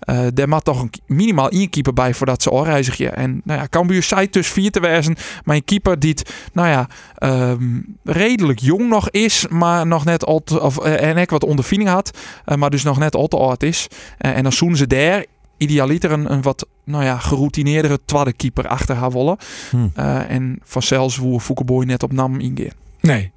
Eh 0.00 0.26
daar 0.34 0.48
moet 0.48 0.64
toch 0.64 0.82
een, 0.82 0.90
minimaal 1.06 1.48
één 1.48 1.70
keeper 1.70 1.92
bij 1.92 2.14
voordat 2.14 2.42
ze 2.42 2.50
oorreizigen. 2.50 3.16
En 3.16 3.40
nou 3.44 3.60
ja, 3.60 3.66
Cambuur 3.70 4.02
zei 4.02 4.30
dus 4.30 4.48
vier 4.48 4.70
te 4.70 4.80
wijzen. 4.80 5.16
Maar 5.44 5.56
een 5.56 5.64
keeper 5.64 5.98
die, 5.98 6.16
nou 6.52 6.68
ja, 6.68 6.88
ehm, 7.14 7.80
redelijk 8.04 8.58
jong 8.58 8.88
nog 8.88 9.10
is, 9.10 9.46
maar 9.48 9.86
nog 9.86 10.04
net 10.04 10.24
al 10.24 10.44
te, 10.44 10.60
of, 10.60 10.78
en 10.78 11.16
ik 11.16 11.30
wat 11.30 11.44
ondervinding 11.44 11.90
had, 11.90 12.18
maar 12.56 12.70
dus 12.70 12.82
nog 12.82 12.98
net 12.98 13.14
al 13.14 13.28
te 13.28 13.36
oud 13.36 13.62
is. 13.62 13.86
En 14.18 14.42
dan 14.42 14.52
zoen 14.52 14.76
ze 14.76 14.86
daar 14.86 15.24
idealiter 15.56 16.12
een, 16.12 16.32
een 16.32 16.42
wat 16.42 16.66
nou 16.84 17.04
ja, 17.04 17.18
geroutineerdere 17.18 17.98
tweede 18.04 18.32
keeper 18.32 18.66
achter 18.68 18.94
haar 18.96 19.10
willen. 19.12 19.36
Hm. 19.70 19.76
Uh, 19.98 20.30
en 20.30 20.58
vanzelfs 20.64 21.16
hoe 21.16 21.40
Foukeboy 21.40 21.84
net 21.84 22.02
op 22.02 22.12
nam 22.12 22.40
ingaan. 22.40 22.72
Nee. 23.00 23.30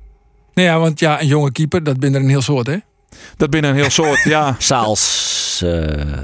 Nee, 0.53 0.65
ja, 0.65 0.79
want 0.79 0.99
ja, 0.99 1.21
een 1.21 1.27
jonge 1.27 1.51
keeper, 1.51 1.83
dat 1.83 1.99
ben 1.99 2.13
er 2.15 2.21
een 2.21 2.29
heel 2.29 2.41
soort, 2.41 2.67
hè? 2.67 2.77
Dat 3.37 3.49
binnen 3.49 3.71
een 3.71 3.77
heel 3.77 3.89
soort, 3.89 4.23
ja. 4.23 4.55
Saals. 4.59 5.61
eh, 5.65 6.23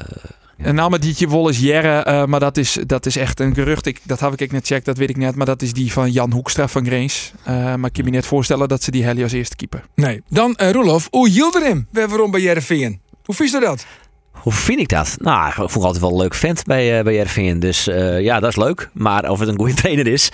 Een 0.57 0.75
naam 0.75 0.97
die 0.99 1.13
je 1.17 1.29
wel 1.29 1.49
is 1.49 1.59
Jerre, 1.59 2.05
uh, 2.07 2.25
maar 2.25 2.39
dat 2.39 2.57
is, 2.57 2.77
dat 2.85 3.05
is 3.05 3.15
echt 3.15 3.39
een 3.39 3.53
gerucht. 3.53 3.85
Ik, 3.85 3.99
dat 4.03 4.19
heb 4.19 4.41
ik 4.41 4.51
net 4.51 4.65
check, 4.65 4.85
dat 4.85 4.97
weet 4.97 5.09
ik 5.09 5.17
net. 5.17 5.35
Maar 5.35 5.45
dat 5.45 5.61
is 5.61 5.73
die 5.73 5.91
van 5.91 6.11
Jan 6.11 6.31
Hoekstra 6.31 6.67
van 6.67 6.85
Greens. 6.85 7.31
Uh, 7.47 7.75
maar 7.75 7.85
ik 7.85 7.93
kan 7.93 8.03
me 8.05 8.09
net 8.09 8.25
voorstellen 8.25 8.67
dat 8.67 8.83
ze 8.83 8.91
die 8.91 9.03
Helly 9.03 9.23
als 9.23 9.31
eerste 9.31 9.55
keeper. 9.55 9.83
Nee. 9.95 10.21
Dan 10.29 10.57
uh, 10.61 10.71
Roelof, 10.71 11.07
hoe 11.11 11.29
hield 11.29 11.55
er 11.55 11.61
hem? 11.61 11.87
We 11.91 12.07
waarom 12.07 12.31
bij 12.31 12.41
Jereveen. 12.41 12.99
Hoe 13.25 13.35
vies 13.35 13.53
er 13.53 13.61
dat? 13.61 13.85
Hoe 14.41 14.53
vind 14.53 14.79
ik 14.79 14.87
dat? 14.87 15.15
Nou, 15.19 15.47
ik 15.47 15.53
vond 15.53 15.73
het 15.73 15.83
altijd 15.83 16.01
wel 16.01 16.11
een 16.11 16.17
leuk 16.17 16.33
vent 16.33 16.63
bij, 16.63 16.97
uh, 16.97 17.03
bij 17.03 17.17
RVN. 17.17 17.59
Dus 17.59 17.87
uh, 17.87 18.21
ja, 18.21 18.39
dat 18.39 18.49
is 18.49 18.55
leuk. 18.55 18.89
Maar 18.93 19.29
of 19.29 19.39
het 19.39 19.49
een 19.49 19.57
goede 19.57 19.73
trainer 19.81 20.07
is, 20.07 20.31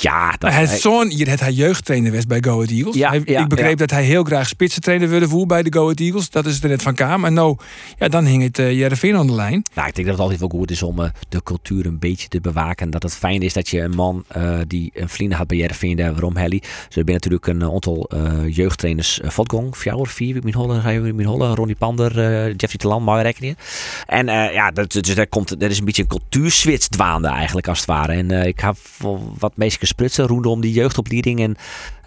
ja. 0.00 0.34
Dat, 0.38 0.52
hij 0.52 0.66
zoon, 0.66 1.08
hier 1.08 1.28
had 1.28 1.40
hij 1.40 1.52
jeugdtrainer 1.52 2.12
was 2.12 2.26
bij 2.26 2.42
Go 2.42 2.52
Ahead 2.52 2.70
Eagles. 2.70 2.94
Ja, 2.94 3.08
hij, 3.08 3.22
ja, 3.24 3.40
ik 3.40 3.48
begreep 3.48 3.68
ja. 3.68 3.74
dat 3.74 3.90
hij 3.90 4.04
heel 4.04 4.24
graag 4.24 4.48
spitsentrainer 4.48 5.08
wilde 5.08 5.28
voeren 5.28 5.48
bij 5.48 5.62
de 5.62 5.72
Go 5.72 5.82
Ahead 5.82 6.00
Eagles. 6.00 6.30
Dat 6.30 6.46
is 6.46 6.62
er 6.62 6.68
net 6.68 6.82
van 6.82 6.94
kwam. 6.94 7.24
En 7.24 7.34
nou, 7.34 7.56
ja, 7.98 8.08
dan 8.08 8.24
hing 8.24 8.42
het 8.42 8.58
uh, 8.58 8.72
Jereveen 8.72 9.16
aan 9.16 9.26
de 9.26 9.34
lijn. 9.34 9.62
Nou, 9.74 9.88
ik 9.88 9.94
denk 9.94 10.06
dat 10.06 10.16
het 10.16 10.24
altijd 10.24 10.40
wel 10.40 10.60
goed 10.60 10.70
is 10.70 10.82
om 10.82 11.00
uh, 11.00 11.08
de 11.28 11.42
cultuur 11.42 11.86
een 11.86 11.98
beetje 11.98 12.28
te 12.28 12.40
bewaken. 12.40 12.90
Dat 12.90 13.02
het 13.02 13.14
fijn 13.14 13.42
is 13.42 13.52
dat 13.52 13.68
je 13.68 13.80
een 13.80 13.94
man 13.94 14.24
die 14.66 14.90
een 14.94 15.08
vrienden 15.08 15.38
had 15.38 15.46
bij 15.46 15.94
daar 15.94 16.12
waarom 16.12 16.36
Helly. 16.36 16.58
Dus 16.58 16.70
er 16.70 16.92
zijn 16.92 17.06
natuurlijk 17.06 17.46
een 17.46 17.64
aantal 17.64 18.10
jeugdtrainers, 18.46 19.20
uh, 19.20 19.30
Vodgong, 19.30 19.76
vier, 19.76 20.06
vier, 20.06 20.54
Hollen, 20.54 21.54
Ronnie 21.54 21.76
Pander, 21.76 22.12
Jeffrey 22.56 22.76
Telan, 22.76 23.04
rekeningen. 23.22 23.56
En 24.06 24.28
uh, 24.28 24.52
ja, 24.52 24.70
dat, 24.70 24.92
dus 24.92 25.14
daar 25.14 25.26
komt, 25.26 25.62
er 25.62 25.70
is 25.70 25.78
een 25.78 25.84
beetje 25.84 26.02
een 26.02 26.08
cultuurswitch 26.08 26.86
dwaande 26.86 27.28
eigenlijk 27.28 27.68
als 27.68 27.78
het 27.78 27.88
ware. 27.88 28.12
En 28.12 28.32
uh, 28.32 28.46
ik 28.46 28.60
heb 28.60 28.76
wat 29.38 29.56
meisjes 29.56 29.88
sprutsen 29.88 30.26
rondom 30.26 30.60
die 30.60 30.72
jeugdopleiding. 30.72 31.40
En, 31.40 31.56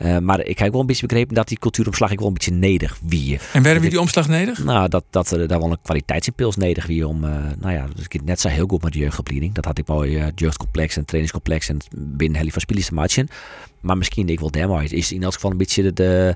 uh, 0.01 0.17
maar 0.17 0.39
ik 0.45 0.59
heb 0.59 0.71
wel 0.71 0.81
een 0.81 0.87
beetje 0.87 1.07
begrepen 1.07 1.35
dat 1.35 1.47
die 1.47 1.59
cultuuromslag 1.59 2.11
ik 2.11 2.19
wel 2.19 2.27
een 2.27 2.33
beetje 2.33 2.51
nederig 2.51 2.99
wie. 3.07 3.39
En 3.53 3.63
werden 3.63 3.83
we 3.83 3.89
die 3.89 3.99
omslag 3.99 4.27
nederig? 4.27 4.63
Nou, 4.63 4.89
dat, 4.89 5.03
dat 5.09 5.31
er 5.31 5.47
daar 5.47 5.59
wel 5.59 5.71
een 5.71 5.81
kwaliteitsimpuls 5.81 6.55
nederig 6.55 6.87
wie 6.87 7.07
om, 7.07 7.19
nou 7.59 7.73
ja, 7.73 7.87
dus 7.95 8.05
ik 8.09 8.23
net 8.23 8.39
zo 8.39 8.47
heel 8.47 8.67
goed 8.67 8.83
met 8.83 8.93
de 8.93 8.99
jeugdopleiding. 8.99 9.53
Dat 9.53 9.65
had 9.65 9.77
ik 9.77 9.87
mooi 9.87 10.17
het 10.17 10.39
jeugdcomplex 10.39 10.97
en 10.97 11.05
trainingscomplex 11.05 11.69
en 11.69 11.77
binnen 11.97 12.37
Helly 12.37 12.51
van 12.51 12.61
Spielers 12.61 12.87
te 12.87 12.93
matchen. 12.93 13.27
Maar 13.81 13.97
misschien 13.97 14.29
ik 14.29 14.39
wel 14.39 14.51
daarmee 14.51 14.87
is 14.87 15.11
in 15.11 15.23
elk 15.23 15.33
geval 15.33 15.51
een 15.51 15.57
beetje 15.57 15.83
de, 15.83 15.93
de, 15.93 16.35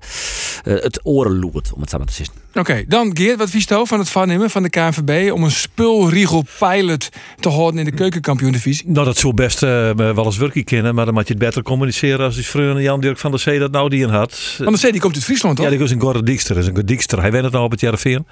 het 0.64 1.00
oren 1.04 1.40
loert, 1.40 1.74
om 1.74 1.82
het 1.82 1.98
maar 1.98 2.06
te 2.06 2.14
zeggen. 2.14 2.39
Oké, 2.54 2.84
dan 2.88 3.12
Geert, 3.14 3.38
wat 3.38 3.50
vies 3.50 3.66
van 3.66 4.00
het 4.00 4.10
voornemen 4.10 4.50
van 4.50 4.64
de 4.64 4.70
KNVB 4.70 5.32
om 5.32 5.44
een 5.44 5.52
spulriegel-pilot 5.52 7.10
te 7.40 7.50
houden 7.50 7.80
in 7.80 7.86
de 7.86 7.92
keukenkampioen-divisie? 7.92 8.90
Nou, 8.90 9.06
dat 9.06 9.18
zou 9.18 9.34
best 9.34 9.64
eh, 9.64 9.92
wel 9.92 10.26
eens 10.26 10.38
werken 10.38 10.64
kennen, 10.64 10.96
maar 10.96 11.06
dan 11.06 11.14
moet 11.14 11.28
je 11.28 11.34
het 11.34 11.44
beter 11.44 11.64
communiceren 11.64 12.26
als 12.26 12.36
die 12.36 12.46
vrienden 12.46 12.82
Jan 12.82 13.02
Dirk 13.02 13.18
van 13.18 13.32
der 13.32 13.40
Zee 13.40 13.60
dat 13.60 13.72
nou 13.72 13.90
die 13.90 14.04
in 14.04 14.10
had. 14.10 14.56
Van 14.58 14.66
der 14.66 14.78
Zee 14.78 14.92
die 14.92 15.02
komt 15.02 15.16
uit 15.16 15.24
Friesland, 15.24 15.56
toch? 15.56 15.66
Ja, 15.66 15.72
die 15.72 15.80
was 15.80 15.92
een 15.92 16.02
Gordon 16.02 16.26
Dijkster. 16.26 16.58
is 16.58 16.68
een 16.68 16.76
goed 16.76 16.88
Dijkster. 16.88 17.22
Hij 17.22 17.32
went 17.32 17.44
het 17.44 17.54
nou 17.54 17.66
op 17.66 17.72
het 17.72 17.80
Jarreveen. 17.80 18.26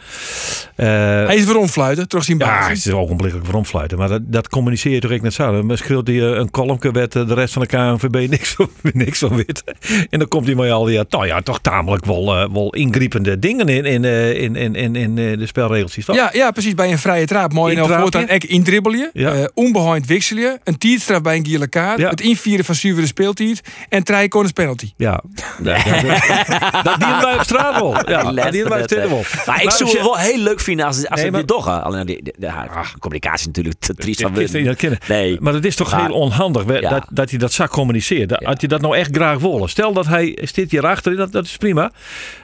Uh, 0.76 0.86
hij 1.26 1.36
is 1.36 1.46
weer 1.46 1.58
omfluiten, 1.58 2.08
terug 2.08 2.24
zien 2.24 2.38
Ja, 2.38 2.64
hij 2.64 2.74
is 2.74 2.92
ogenblikkelijk 2.92 3.48
weer 3.48 3.58
omfluiten. 3.58 3.98
Maar 3.98 4.10
dat, 4.10 4.22
dat 4.26 4.50
communiceer 4.50 4.94
je 4.94 5.00
toch 5.00 5.12
echt 5.12 5.22
net 5.22 5.34
zo. 5.34 5.64
Maar 5.64 5.78
schreeuwt 5.78 6.08
hij 6.08 6.22
een 6.22 6.52
kolomke 6.52 6.92
werd 6.92 7.12
de 7.12 7.34
rest 7.34 7.54
van 7.54 7.62
de 7.62 7.68
KNVB 7.68 8.30
niks 8.30 8.50
van, 8.50 8.70
niks 8.94 9.20
van 9.20 9.36
weten. 9.36 9.64
En 10.10 10.20
dan 10.20 10.28
komt 10.28 10.46
hij 10.46 10.56
maar 10.56 10.72
al 10.72 10.84
die, 10.84 11.02
nou 11.10 11.28
ja, 11.28 11.42
toch 11.42 11.60
tamelijk 11.60 12.06
wel, 12.06 12.36
uh, 12.36 12.54
wel 12.54 12.74
ingriepende 12.74 13.40
dingen 13.40 13.68
in, 13.68 13.86
in, 13.86 14.06
in, 14.08 14.56
in, 14.56 14.76
in, 14.76 14.96
in 14.96 15.16
de 15.16 15.46
spelregeltjes. 15.46 16.06
Toch? 16.06 16.16
Ja, 16.16 16.30
ja, 16.34 16.52
precies. 16.52 16.74
Bij 16.74 16.92
een 16.92 17.00
vrije 17.00 17.26
traap. 17.26 17.54
Mooi 17.54 17.76
en 17.76 17.88
nou 17.88 18.02
voortaan 18.02 18.28
ek 18.28 18.44
indribbelen. 18.44 19.10
Ja. 19.14 19.36
Uh, 19.36 19.46
onbehoond 19.54 20.06
wisselen. 20.06 20.60
Een 20.64 20.78
tijdstraf 20.78 21.22
bij 21.22 21.36
een 21.36 21.46
gele 21.46 21.68
kaart. 21.68 22.00
Ja. 22.00 22.10
Het 22.10 22.22
invieren 22.22 22.66
van 22.66 22.76
zuivere 22.76 23.08
speeltijd. 23.08 23.62
En 23.90 24.04
drie 24.04 24.28
corners 24.28 24.54
penalty. 24.54 24.92
Ja. 24.98 25.24
dat 26.84 27.00
dienen 27.00 27.22
wij 27.22 27.36
op 27.36 27.44
straat 27.44 27.80
wel. 27.80 27.94
Ja, 28.10 28.32
dat 28.32 28.52
dienen 28.52 28.70
wij 28.70 28.82
op 28.82 28.88
straat 28.88 29.10
wel. 29.10 29.24
Maar 29.46 29.64
ik 29.64 29.72
zou 29.72 29.90
het 29.90 30.02
wel 30.02 30.18
heel 30.18 30.38
leuk 30.38 30.60
vinden 30.60 30.86
als, 30.86 31.08
als 31.08 31.22
nee, 31.22 31.32
het 31.32 31.48
toch. 31.48 31.68
Alleen 31.68 32.06
de, 32.06 32.20
de, 32.24 32.34
de, 32.38 32.52
communicatie 33.00 33.48
natuurlijk 33.48 33.76
te 33.80 33.94
triest 33.94 34.22
van 34.22 34.34
willen. 34.34 34.98
Nee. 35.08 35.38
Maar 35.42 35.54
het 35.54 35.66
is 35.66 35.76
toch 35.76 35.96
heel 35.96 36.14
onhandig 36.14 36.66
dat, 36.66 37.06
dat 37.10 37.30
hij 37.30 37.40
dat 37.40 37.54
zak 37.54 37.70
communiceert. 37.70 38.32
Had 38.32 38.60
hij 38.60 38.70
dat 38.70 38.82
nou 38.82 38.98
echt 38.98 39.16
graag 39.16 39.40
willen. 39.40 39.70
Stel 39.70 39.94
dat 39.94 40.06
hij 40.08 40.38
zit 40.42 40.72
hier 40.72 40.88
achter, 40.88 41.16
dat, 41.16 41.32
dat 41.32 41.46
is 41.46 41.58
prima. 41.58 41.92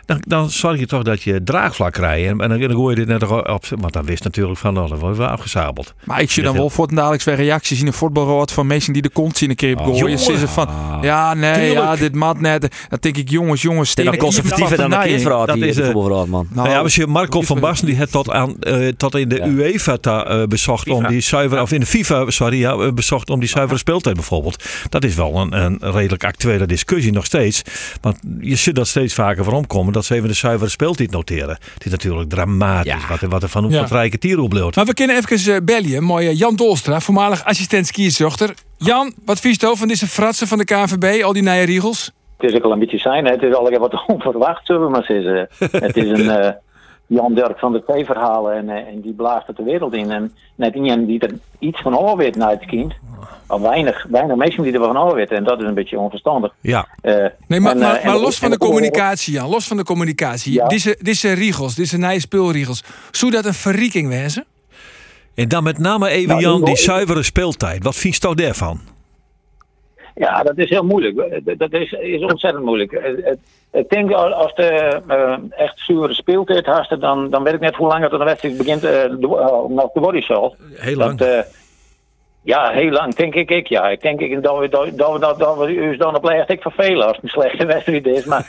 Dan, 0.06 0.24
dan 0.28 0.50
zorg 0.50 0.80
je 0.80 0.86
toch 0.86 1.04
dat 1.04 1.24
je 1.24 1.44
draagvlak 1.54 1.94
krijgt. 1.94 2.28
En, 2.28 2.42
en 2.42 2.50
dan, 2.50 2.60
dan 2.60 2.72
gooi 2.72 3.00
je 3.00 3.06
dit 3.06 3.20
net 3.20 3.32
op. 3.32 3.66
Want 3.80 3.94
dan 3.94 4.06
wist 4.06 4.24
natuurlijk 4.24 4.60
van, 4.60 4.74
dan 4.74 4.98
wordt 4.98 5.18
wel 5.18 5.28
afgezabeld. 5.28 5.94
Maar 6.04 6.22
ik 6.22 6.32
zie 6.32 6.44
dan 6.44 6.56
wel 6.56 6.70
voor 6.70 6.86
het 6.86 6.96
dadelijks 6.96 7.26
weer 7.26 7.36
reacties 7.36 7.80
in 7.80 7.86
de 7.86 7.92
voetbalrood 7.92 8.52
van 8.52 8.68
mensen 8.68 8.94
die 8.94 9.02
de 9.02 9.10
kont 9.10 9.38
zien 9.38 9.50
een 9.50 9.56
keer 9.56 9.78
oh, 9.78 9.98
gooien. 9.98 10.20
Ze 10.20 10.48
van, 10.48 10.70
ja, 11.02 11.34
nee, 11.34 11.72
ja, 11.72 11.96
dit 11.96 12.16
mat 12.16 12.40
net. 12.40 12.62
Dan 12.90 12.98
denk 13.02 13.18
ik, 13.18 13.30
jongens, 13.30 13.62
jongens, 13.62 13.90
stenen 13.90 14.18
conservatiever 14.18 14.78
dan 14.78 14.94
een. 14.94 15.24
Dat 15.46 15.58
is 15.58 15.76
voetbalrood, 15.76 16.28
man. 16.28 16.48
Nou, 16.54 16.70
ja, 16.70 16.80
als 16.80 16.96
je 16.96 17.08
Marco 17.08 17.42
van 17.42 17.60
Basten 17.60 17.88
die 17.88 17.96
het 17.96 18.12
tot, 18.12 18.30
aan, 18.30 18.56
uh, 18.60 18.88
tot 18.98 19.16
in 19.16 19.30
de 19.30 19.36
ja. 19.36 19.48
UEFA 19.48 19.98
uh, 20.04 20.44
bezocht 20.44 20.90
om 20.90 21.08
die 21.08 21.22
zuiver, 21.22 21.62
of 21.62 21.72
in 21.72 21.80
de 21.80 21.86
FIFA, 21.86 22.30
sorry, 22.30 22.60
ja, 22.60 22.92
bezocht 22.92 23.30
om 23.30 23.40
die 23.40 23.50
zuivere 23.50 23.80
speeltijd 23.80 24.16
bijvoorbeeld. 24.16 24.64
Dat 24.90 25.04
is 25.04 25.16
wel 25.16 25.36
een, 25.36 25.64
een 25.64 25.78
redelijk 25.92 26.24
actuele 26.24 26.66
discussie 26.66 27.12
nog 27.12 27.26
steeds. 27.26 27.62
Want 28.02 28.18
je 28.40 28.56
ziet 28.56 28.76
dat 28.76 28.88
steeds 28.88 29.14
vaker 29.14 29.44
voor 29.44 29.54
omkomen 29.54 29.94
dat 29.94 30.06
ze 30.06 30.16
even 30.16 30.28
de 30.28 30.34
zuivere 30.34 30.70
speeltijd 30.70 31.12
noteren. 31.12 31.43
Het 31.50 31.86
is 31.86 31.92
natuurlijk 31.92 32.30
dramatisch 32.30 32.92
ja. 32.92 33.08
wat, 33.10 33.22
wat 33.22 33.44
er 33.44 33.50
van 33.50 33.70
ja. 33.70 33.86
rijke 33.90 34.18
tieren 34.18 34.44
opleeuwt. 34.44 34.76
Maar 34.76 34.86
we 34.86 34.94
kunnen 34.94 35.16
even 35.16 35.54
uh, 35.54 35.58
bellen. 35.64 36.04
Mooie 36.04 36.36
Jan 36.36 36.56
Dolstra, 36.56 37.00
voormalig 37.00 37.44
assistent 37.44 37.88
skierzochter. 37.88 38.54
Jan, 38.78 39.14
wat 39.26 39.40
vies 39.40 39.58
je 39.60 39.76
van 39.76 39.88
deze 39.88 40.08
fratsen 40.08 40.48
van 40.48 40.58
de 40.58 40.66
KNVB, 40.66 41.24
al 41.24 41.34
die 41.34 41.42
nieuwe 41.42 41.64
regels? 41.64 42.12
Het 42.38 42.52
is 42.52 42.58
ook 42.58 42.64
al 42.64 42.72
een 42.72 42.80
beetje 42.80 42.98
zijn. 42.98 43.26
Hè? 43.26 43.32
Het 43.32 43.42
is 43.42 43.54
al 43.54 43.80
wat 43.80 44.04
onverwacht, 44.08 44.66
zullen 44.66 44.84
we 44.84 44.90
maar 44.90 45.04
zeggen. 45.04 45.48
het 45.72 45.98
is 45.98 46.10
een... 46.10 46.56
Jan 47.14 47.34
Dirk 47.34 47.60
van 47.60 47.72
de 47.72 47.80
P 47.80 48.06
verhalen 48.06 48.54
en, 48.54 48.70
en 48.70 49.02
die 49.02 49.14
blaast 49.14 49.48
het 49.48 49.58
de 49.58 49.64
wereld 49.64 49.94
in. 49.94 50.12
En 50.12 50.34
net 50.56 50.76
iemand 50.76 51.08
die 51.08 51.20
er 51.20 51.34
iets 51.60 51.82
van 51.82 51.98
over 51.98 52.18
weet 52.18 52.36
naar 52.36 52.50
het 52.50 52.66
kind. 52.66 52.94
Al 53.48 53.62
weinig, 53.62 54.06
weinig 54.10 54.36
mensen 54.36 54.64
die 54.64 54.74
er 54.74 54.80
van 54.80 54.98
over 54.98 55.16
weten. 55.16 55.38
En 55.38 55.44
dat 55.44 55.62
is 55.62 55.68
een 55.68 55.74
beetje 55.74 56.00
onverstandig. 56.00 56.54
Ja. 56.62 56.88
Uh, 57.02 57.26
nee, 57.48 57.60
maar, 57.60 57.72
en, 57.72 57.80
maar, 57.80 58.02
maar 58.06 58.18
los 58.18 58.40
van 58.40 58.50
de 58.50 58.58
communicatie, 58.58 59.34
Jan. 59.34 59.50
Los 59.50 59.68
van 59.68 59.78
de 59.78 59.84
communicatie. 59.84 60.54
Ja. 60.54 60.68
Deze, 60.68 60.98
deze 61.02 61.34
regels, 61.34 61.76
deze 61.76 61.98
nieuwe 61.98 62.20
speelregels. 62.20 62.84
Zou 63.12 63.32
dat 63.32 63.46
een 63.46 63.54
verrieking 63.54 64.08
wezen? 64.10 64.46
En 65.36 65.48
dan 65.48 65.64
met 65.64 65.78
name 65.78 66.10
even 66.10 66.28
nou, 66.28 66.42
Jan, 66.42 66.64
die 66.64 66.78
zuivere 66.78 67.24
speeltijd. 67.24 67.84
Wat 67.84 67.96
vindt 67.96 68.26
u 68.26 68.34
daarvan? 68.34 68.80
Ja, 70.16 70.44
dat 70.44 70.58
is 70.58 70.70
heel 70.70 70.84
moeilijk. 70.84 71.42
Dat 71.58 71.74
is, 71.74 71.92
is 71.92 72.22
ontzettend 72.22 72.66
moeilijk. 72.66 72.92
Ik 73.72 73.90
denk 73.90 74.12
als 74.12 74.56
de 74.56 75.02
uh, 75.08 75.38
echt 75.50 75.80
zure 75.80 76.14
speeltijd 76.14 76.66
hast, 76.66 77.02
dan, 77.02 77.30
dan 77.30 77.44
weet 77.44 77.54
ik 77.54 77.60
net 77.60 77.76
hoe 77.76 77.88
lang 77.88 78.02
het 78.02 78.12
de 78.12 78.18
wedstrijd 78.18 78.58
begint 78.58 78.84
uh, 78.84 78.92
de, 78.92 79.18
uh, 79.20 79.76
nog 79.76 79.92
te 79.92 80.00
worden 80.00 80.24
zal. 80.24 80.56
Heel 80.74 80.98
lang. 80.98 81.18
Dat, 81.18 81.46
ja, 82.44 82.70
heel 82.72 82.92
lang, 82.92 83.16
denk 83.16 83.36
ik. 83.36 83.50
ik 83.50 83.68
ja. 83.68 83.90
Ik 83.90 84.02
denk 84.02 84.20
ik, 84.20 84.44
dat 84.44 84.60
we, 84.60 84.70
dat, 84.70 84.98
dat, 84.98 85.22
dat, 85.22 85.40
dat 85.40 85.58
we 85.58 85.74
u 85.74 85.98
dan 85.98 86.16
op 86.16 86.30
echt 86.30 86.50
ik 86.50 86.62
vervelen 86.62 87.08
als 87.08 87.16
het 87.16 87.24
een 87.24 87.30
slechte 87.30 87.66
wedstrijd 87.74 88.06
is. 88.06 88.26
Maar 88.26 88.46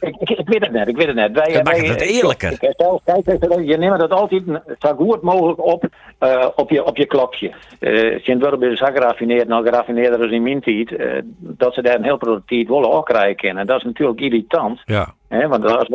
ik, 0.00 0.16
ik, 0.18 0.30
ik, 0.30 0.48
weet 0.48 0.60
het 0.60 0.72
net, 0.72 0.88
ik 0.88 0.96
weet 0.96 1.06
het 1.06 1.16
net. 1.16 1.32
Wij, 1.32 1.52
dat 1.52 1.64
maakt 1.64 1.88
het 1.88 2.00
eerlijker. 2.00 2.52
Ik, 2.52 2.70
stel, 2.72 3.00
kijk, 3.04 3.40
je 3.64 3.76
neemt 3.76 3.98
dat 3.98 4.10
altijd 4.10 4.42
zo 4.78 4.94
goed 4.94 5.22
mogelijk 5.22 5.64
op 5.64 5.84
uh, 6.20 6.48
op, 6.56 6.70
je, 6.70 6.84
op 6.84 6.96
je 6.96 7.06
klokje. 7.06 7.52
Uh, 7.80 8.18
Sint-Wurb 8.22 8.62
is 8.62 8.80
geraffineerd, 8.80 9.48
nou 9.48 9.64
geraffineerder 9.64 10.20
als 10.20 10.30
in 10.30 10.42
mijn 10.42 10.60
tijd. 10.60 10.90
Uh, 10.90 11.12
dat 11.38 11.74
ze 11.74 11.82
daar 11.82 11.94
een 11.94 12.04
heel 12.04 12.16
productief 12.16 12.68
willen 12.68 12.92
ook 12.92 13.06
krijgen. 13.06 13.58
En 13.58 13.66
dat 13.66 13.78
is 13.78 13.84
natuurlijk 13.84 14.20
irritant. 14.20 14.82
Ja. 14.84 15.14
Hè, 15.28 15.48
want 15.48 15.64
als, 15.64 15.88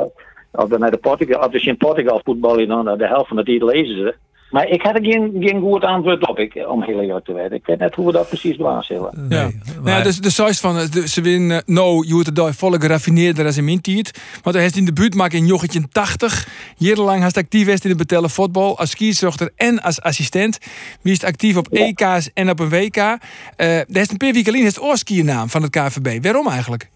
als 0.51 0.70
we 0.70 0.77
naar 0.77 0.91
de 0.91 0.98
Portugal, 0.98 1.39
als 1.39 1.63
je 1.63 1.70
in 1.70 1.77
Portugal 1.77 2.22
voetballen, 2.24 2.67
dan 2.67 2.98
de 2.98 3.08
helft 3.08 3.27
van 3.27 3.38
de 3.38 3.43
tijd 3.43 3.62
lezen 3.62 3.96
ze. 3.96 4.15
Maar 4.51 4.67
ik 4.67 4.81
had 4.81 4.96
er 4.96 5.03
geen, 5.03 5.36
geen 5.39 5.62
goed 5.62 5.84
antwoord 5.84 6.27
op, 6.27 6.39
ik, 6.39 6.65
om 6.67 6.84
heel 6.84 7.01
eerlijk 7.01 7.25
te 7.25 7.34
weten. 7.34 7.55
Ik 7.55 7.65
weet 7.65 7.79
net 7.79 7.96
hoe 7.96 8.05
we 8.05 8.12
dat 8.12 8.27
precies. 8.27 8.58
Nee, 8.58 8.67
ja. 8.67 9.43
Maar... 9.43 9.51
Nou 9.84 9.98
ja, 9.98 10.01
dus 10.01 10.20
de 10.20 10.29
size 10.29 10.60
van, 10.60 10.75
de, 10.91 11.08
ze 11.08 11.22
winnen, 11.22 11.63
no, 11.65 12.03
je 12.03 12.13
wordt 12.13 12.38
het 12.38 12.55
volle 12.55 12.81
geraffineerder 12.81 13.46
als 13.46 13.58
in 13.58 13.65
mijn 13.65 13.81
tijd. 13.81 14.22
Want 14.41 14.55
hij 14.55 14.63
heeft 14.63 14.77
in 14.77 14.86
de 14.86 14.93
buurt 14.93 15.15
maken 15.15 15.38
in 15.38 15.46
jochetje 15.46 15.88
80. 15.91 16.48
Jarenlang 16.77 17.22
hij 17.22 17.38
actief 17.38 17.67
in 17.67 17.89
de 17.89 17.96
betellen 17.96 18.29
voetbal, 18.29 18.77
als 18.77 18.89
skierzochter 18.89 19.51
en 19.55 19.81
als 19.81 20.01
assistent. 20.01 20.58
Wie 21.01 21.13
is 21.13 21.24
actief 21.24 21.58
op 21.58 21.67
ja. 21.72 21.86
EK's 21.86 22.29
en 22.34 22.50
op 22.50 22.60
een 22.60 22.70
WK. 22.70 22.98
Uh, 22.98 23.17
er 23.58 23.86
is 23.88 24.10
een 24.10 24.17
paar 24.17 24.31
weken 24.31 24.65
het 24.65 24.81
oorskiernaam 24.81 25.50
van 25.50 25.62
het 25.62 25.72
KVB. 25.72 26.24
Waarom 26.24 26.48
eigenlijk? 26.48 26.89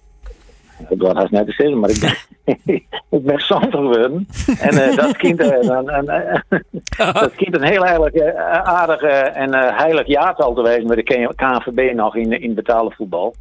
Ik 0.90 1.00
wil 1.00 1.16
het 1.16 1.32
net 1.32 1.54
zeggen, 1.58 1.80
maar 1.80 1.90
ik 1.90 2.00
ben, 2.00 2.18
ik 3.20 3.26
ben 3.26 3.40
geworden. 3.40 4.28
En 4.60 4.74
uh, 4.74 4.96
dat, 4.96 5.18
kind, 5.18 5.40
uh, 5.40 5.48
een, 5.62 6.06
uh, 6.98 7.14
dat 7.14 7.36
kind 7.36 7.56
een 7.56 7.64
heel 7.64 7.84
heilig, 7.84 8.36
aardig 8.64 9.02
en 9.02 9.54
heilig 9.54 10.08
jaartal 10.08 10.54
te 10.54 10.62
wezen 10.62 10.88
met 10.88 10.98
de 10.98 11.34
KNVB 11.36 11.94
nog 11.96 12.16
in, 12.16 12.42
in 12.42 12.54
betalen 12.54 12.92
voetbal. 12.92 13.36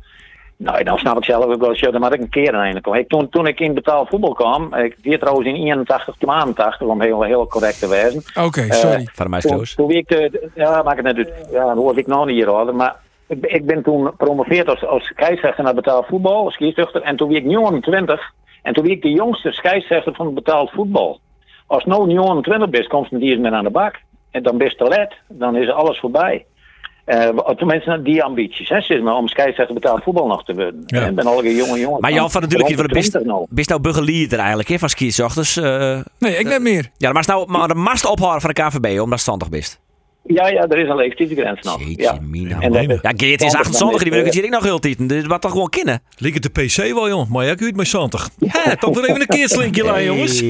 Nou, 0.56 0.84
dan 0.84 0.98
snap 0.98 1.16
ik 1.16 1.24
zelf 1.24 1.44
ook 1.44 1.60
wel, 1.60 1.90
dan 1.92 2.00
moet 2.00 2.14
ik 2.14 2.20
een 2.20 2.28
keer 2.28 2.54
aan 2.54 2.80
komen. 2.80 3.06
toen, 3.06 3.28
toen 3.28 3.46
ik 3.46 3.60
in 3.60 3.74
betaald 3.74 4.08
voetbal 4.08 4.32
kwam, 4.32 4.74
ik 4.74 4.96
deed 5.02 5.20
trouwens 5.20 5.48
in 5.48 5.54
81 5.54 6.04
tot 6.04 6.20
82, 6.20 6.86
om 6.86 7.00
heel, 7.00 7.22
heel 7.22 7.46
correct 7.46 7.78
te 7.78 7.88
wezen. 7.88 8.22
Oké, 8.34 8.46
okay, 8.46 8.70
sorry. 8.70 9.08
Van 9.12 9.30
mij 9.30 9.40
toen, 9.40 9.64
toen 9.76 9.90
ik 9.90 10.08
de, 10.08 10.50
ja, 10.54 10.82
maak 10.82 10.96
het 10.96 11.16
net, 11.16 11.32
ja, 11.50 11.64
dan 11.64 11.76
hoor 11.76 11.98
ik 11.98 12.06
nog 12.06 12.26
niet 12.26 12.34
hier 12.34 12.46
hoor, 12.46 12.74
maar 12.74 12.96
ik, 13.28 13.46
ik 13.46 13.66
ben 13.66 13.82
toen 13.82 14.06
gepromoveerd 14.06 14.68
als, 14.68 14.84
als 14.86 15.04
scheidsrechter 15.04 15.64
naar 15.64 15.74
betaald 15.74 16.06
voetbal, 16.06 16.44
als 16.44 16.54
scheidsrechter. 16.54 17.02
En 17.02 17.16
toen 17.16 17.28
was 17.28 17.36
ik 17.36 17.44
29. 17.44 18.32
En 18.62 18.74
toen 18.74 18.82
was 18.82 18.92
ik 18.92 19.02
de 19.02 19.10
jongste 19.10 19.52
scheidsrechter 19.52 20.14
van 20.14 20.34
betaald 20.34 20.70
voetbal. 20.70 21.20
Als 21.66 21.84
nou 21.84 22.06
29 22.06 22.70
bent, 22.70 22.86
komt 22.86 23.12
een 23.12 23.18
dier 23.18 23.40
met 23.40 23.52
aan 23.52 23.64
de 23.64 23.70
bak. 23.70 24.00
En 24.30 24.42
dan 24.42 24.58
ben 24.58 24.66
je 24.66 24.76
te 24.76 24.88
let. 24.88 25.14
Dan 25.28 25.56
is 25.56 25.70
alles 25.70 25.98
voorbij. 25.98 26.44
Uh, 27.06 27.28
tenminste, 27.38 28.02
die 28.02 28.22
ambities, 28.22 28.68
hè, 28.68 28.80
zeg 28.80 29.00
maar, 29.00 29.14
om 29.14 29.28
scheidsrechter 29.28 29.74
betaald 29.74 30.02
voetbal 30.02 30.26
nog 30.26 30.44
te 30.44 30.54
worden. 30.54 30.82
Ja. 30.86 31.02
En 31.02 31.14
ben 31.14 31.26
al 31.26 31.44
een 31.44 31.54
jonge 31.54 31.78
jongen. 31.78 32.00
Maar 32.00 32.12
Jan 32.12 32.30
van 32.30 32.40
natuurlijk, 32.40 32.70
je 32.70 32.88
best, 32.88 33.24
nou. 33.24 33.46
best 33.48 33.68
nou 33.68 33.80
begeleid 33.80 34.32
eigenlijk, 34.32 34.68
hè, 34.68 34.78
van 34.78 34.88
scheidsrechters. 34.88 35.56
Uh, 35.56 36.00
nee, 36.18 36.36
ik 36.36 36.46
net 36.46 36.62
meer. 36.62 36.90
Ja, 36.96 37.12
maar 37.12 37.24
nou 37.26 37.50
maar 37.50 37.68
de 37.68 37.74
mast 37.74 38.06
ophouden 38.06 38.40
van 38.40 38.50
de 38.54 38.62
KVB, 38.62 39.00
omdat 39.00 39.20
standig 39.20 39.48
best. 39.48 39.83
Ja, 40.26 40.48
ja, 40.48 40.66
er 40.66 40.78
is 40.78 40.88
een 40.88 40.96
leeftijdsgrens 40.96 41.62
nog. 41.62 41.80
ja. 41.96 42.18
En 42.60 42.72
dat, 42.72 43.02
ja, 43.02 43.12
Geert 43.16 43.42
is 43.42 43.54
28, 43.54 44.02
die 44.02 44.10
wil 44.10 44.20
ik 44.20 44.26
het 44.26 44.34
hier 44.34 44.50
nog 44.50 44.62
heel 44.62 44.78
tieten. 44.78 45.06
Dus 45.06 45.26
wat 45.26 45.40
toch 45.40 45.50
gewoon 45.50 45.68
kennen. 45.68 46.02
Ligt 46.16 46.44
het 46.44 46.54
de 46.54 46.62
PC 46.62 46.94
wel, 46.94 47.08
jong. 47.08 47.28
Maar 47.28 47.44
ja, 47.44 47.52
ik 47.52 47.76
met 47.76 47.88
70. 47.88 48.28
Ja, 48.38 48.74
toch 48.74 48.94
weer 48.94 49.08
even 49.08 49.20
een 49.20 49.26
keer 49.26 49.48
slinkje 49.48 49.90
aan, 49.92 50.04
jongens. 50.04 50.40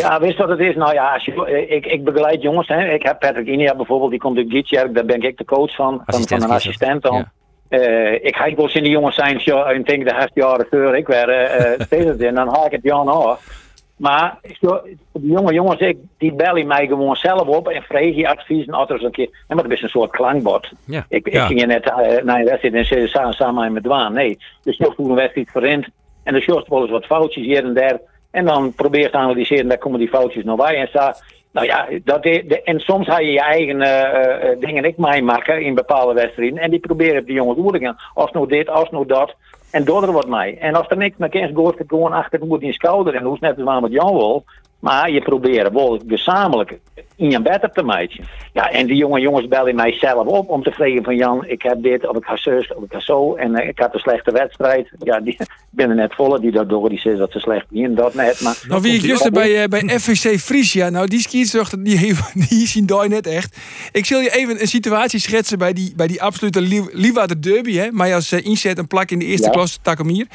ja, 0.00 0.20
wist 0.20 0.38
wat 0.38 0.48
het 0.48 0.58
is? 0.58 0.74
Nou 0.74 0.94
ja, 0.94 1.12
als 1.12 1.24
je, 1.24 1.66
ik, 1.68 1.86
ik 1.86 2.04
begeleid 2.04 2.42
jongens. 2.42 2.68
Hè. 2.68 2.92
Ik 2.92 3.02
heb 3.02 3.18
Patrick 3.18 3.46
Inia 3.46 3.76
bijvoorbeeld, 3.76 4.10
die 4.10 4.20
komt 4.20 4.36
uit 4.36 4.50
Gietjerk. 4.50 4.94
Daar 4.94 5.04
ben 5.04 5.22
ik 5.22 5.38
de 5.38 5.44
coach 5.44 5.74
van, 5.74 6.02
van, 6.06 6.28
van 6.28 6.42
een 6.42 6.50
assistent 6.50 7.02
dan. 7.02 7.14
Ja. 7.14 7.32
Uh, 7.70 8.12
ik 8.12 8.36
ga 8.36 8.54
wel 8.54 8.70
in 8.72 8.82
de 8.82 8.88
jongens 8.88 9.14
zijn, 9.14 9.36
ik 9.76 9.86
denk 9.86 10.04
de 10.04 10.14
helft 10.14 10.34
jaren 10.34 10.66
voor 10.70 10.96
ik 10.96 11.06
werd 11.06 11.28
uh, 11.78 11.86
steeds 11.86 12.16
in. 12.18 12.34
Dan 12.34 12.48
haal 12.48 12.66
ik 12.66 12.72
het 12.72 12.82
Jan 12.82 13.08
af. 13.08 13.59
Maar 14.00 14.38
de 14.42 14.96
jonge 15.12 15.52
jongens, 15.52 15.80
ik, 15.80 15.98
die 16.18 16.32
bellen 16.32 16.66
mij 16.66 16.86
gewoon 16.86 17.16
zelf 17.16 17.48
op 17.48 17.68
en 17.68 17.82
vraag 17.82 18.14
je 18.14 18.28
adviezen 18.28 18.72
altijd 18.72 19.02
een 19.02 19.10
keer. 19.10 19.28
En 19.48 19.56
maar 19.56 19.64
dat 19.64 19.72
is 19.72 19.82
een 19.82 19.88
soort 19.88 20.10
klankbord. 20.10 20.72
Ja. 20.86 21.06
Ik, 21.08 21.26
ik 21.26 21.40
ging 21.40 21.60
je 21.60 21.66
net 21.66 21.86
uh, 21.86 22.22
naar 22.22 22.38
een 22.38 22.44
wedstrijd 22.44 22.74
en 22.74 22.84
ze 22.84 23.06
samen, 23.06 23.32
samen 23.32 23.72
met 23.72 23.82
Dwaan. 23.82 24.12
Nee, 24.12 24.38
dus 24.62 24.76
je 24.76 24.92
hoe 24.96 25.08
een 25.08 25.14
wedstrijd 25.14 25.50
verrent. 25.50 25.86
En 26.22 26.32
dan 26.32 26.42
short 26.42 26.68
wel 26.68 26.80
eens 26.80 26.90
wat 26.90 27.04
foutjes 27.04 27.44
hier 27.44 27.64
en 27.64 27.74
daar. 27.74 28.00
En 28.30 28.44
dan 28.44 28.72
probeer 28.72 29.10
te 29.10 29.16
analyseren, 29.16 29.68
daar 29.68 29.78
komen 29.78 29.98
die 29.98 30.08
foutjes 30.08 30.44
nog 30.44 30.56
bij. 30.56 30.76
En 30.76 30.88
sta, 30.88 31.16
nou 31.52 31.66
ja, 31.66 31.88
dat 32.04 32.22
de, 32.22 32.62
en 32.64 32.80
soms 32.80 33.06
ga 33.06 33.18
je 33.18 33.32
je 33.32 33.40
eigen 33.40 33.80
uh, 33.80 34.50
uh, 34.50 34.60
dingen 34.60 34.84
ik 34.84 34.96
mij 34.96 35.22
maken 35.22 35.62
in 35.62 35.74
bepaalde 35.74 36.14
wedstrijden. 36.14 36.58
En 36.58 36.70
die 36.70 36.80
proberen 36.80 37.26
de 37.26 37.32
jongens 37.32 37.58
door 37.58 37.72
te 37.72 37.78
gaan. 37.78 37.96
Als 38.14 38.30
nou 38.30 38.48
dit, 38.48 38.68
als 38.68 38.90
nou 38.90 39.06
dat. 39.06 39.34
En 39.70 39.84
door 39.84 40.02
er 40.02 40.12
wat 40.12 40.28
mij. 40.28 40.58
En 40.58 40.74
als 40.74 40.88
er 40.88 40.96
niks 40.96 41.16
meer 41.16 41.34
is, 41.34 41.50
gaat 41.54 41.78
het 41.78 41.88
gewoon 41.88 42.12
achter 42.12 42.38
de 42.38 42.46
moed 42.46 42.62
in 42.62 42.72
schouder. 42.72 43.14
En 43.14 43.24
hoe 43.24 43.36
net 43.40 43.56
als 43.56 43.64
waar 43.64 43.80
met 43.80 43.92
Jan 43.92 44.12
wil. 44.12 44.44
Maar 44.80 45.10
je 45.10 45.20
probeert 45.20 45.72
wel 45.72 46.00
gezamenlijk 46.06 46.78
in 47.20 47.30
je 47.30 47.42
bed 47.42 47.70
te 47.72 47.82
maken. 47.82 48.24
Ja, 48.52 48.70
en 48.70 48.86
die 48.86 48.96
jonge 48.96 49.20
jongens 49.20 49.48
bellen 49.48 49.74
mij 49.74 49.92
zelf 49.92 50.26
op 50.26 50.48
om 50.48 50.62
te 50.62 50.70
vragen 50.70 51.04
van 51.04 51.16
Jan, 51.16 51.44
ik 51.46 51.62
heb 51.62 51.82
dit, 51.82 52.08
of 52.08 52.16
ik 52.16 52.24
ga 52.24 52.36
zus, 52.36 52.74
of 52.74 52.84
ik 52.84 52.92
ga 52.92 53.00
zo. 53.00 53.34
En 53.34 53.50
uh, 53.50 53.68
ik 53.68 53.78
had 53.78 53.94
een 53.94 54.00
slechte 54.00 54.32
wedstrijd. 54.32 54.90
Ja, 54.98 55.20
die, 55.20 55.32
ik 55.38 55.48
ben 55.70 55.88
er 55.88 55.94
net 55.94 56.14
volle 56.14 56.40
die 56.40 56.50
dat 56.50 56.68
door 56.68 56.88
die 56.88 57.00
zegt 57.00 57.18
dat 57.18 57.32
ze 57.32 57.38
slecht 57.38 57.66
in 57.70 57.94
dat 57.94 58.14
net. 58.14 58.40
Maar 58.40 58.58
nou, 58.68 58.82
wie 58.82 58.94
ik 58.94 59.00
juist 59.00 59.30
bij, 59.30 59.62
uh, 59.62 59.64
bij 59.64 59.98
FVC 59.98 60.38
Frisia, 60.38 60.88
nou 60.88 61.06
die 61.06 61.20
skietsucht, 61.20 61.84
die, 61.84 62.14
die 62.48 62.66
zien 62.66 62.86
daar 62.86 63.08
net 63.08 63.26
echt. 63.26 63.56
Ik 63.92 64.06
zal 64.06 64.20
je 64.20 64.34
even 64.34 64.60
een 64.60 64.68
situatie 64.68 65.20
schetsen 65.20 65.58
bij 65.58 65.72
die, 65.72 65.92
bij 65.96 66.06
die 66.06 66.22
absolute 66.22 66.60
Liewaarde 66.92 67.38
derby. 67.38 67.74
Hè, 67.74 67.90
maar 67.90 68.14
als 68.14 68.32
uh, 68.32 68.44
inzet 68.44 68.78
een 68.78 68.86
plak 68.86 69.10
in 69.10 69.18
de 69.18 69.24
eerste 69.24 69.46
ja. 69.46 69.52
klas, 69.52 69.78
Takamir. 69.82 70.26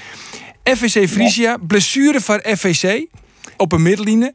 FVC 0.63 1.07
Frisia, 1.07 1.49
ja. 1.49 1.57
blessure 1.67 2.21
van 2.21 2.39
FVC 2.39 3.07
op 3.57 3.71
een 3.71 3.81
middelline. 3.81 4.33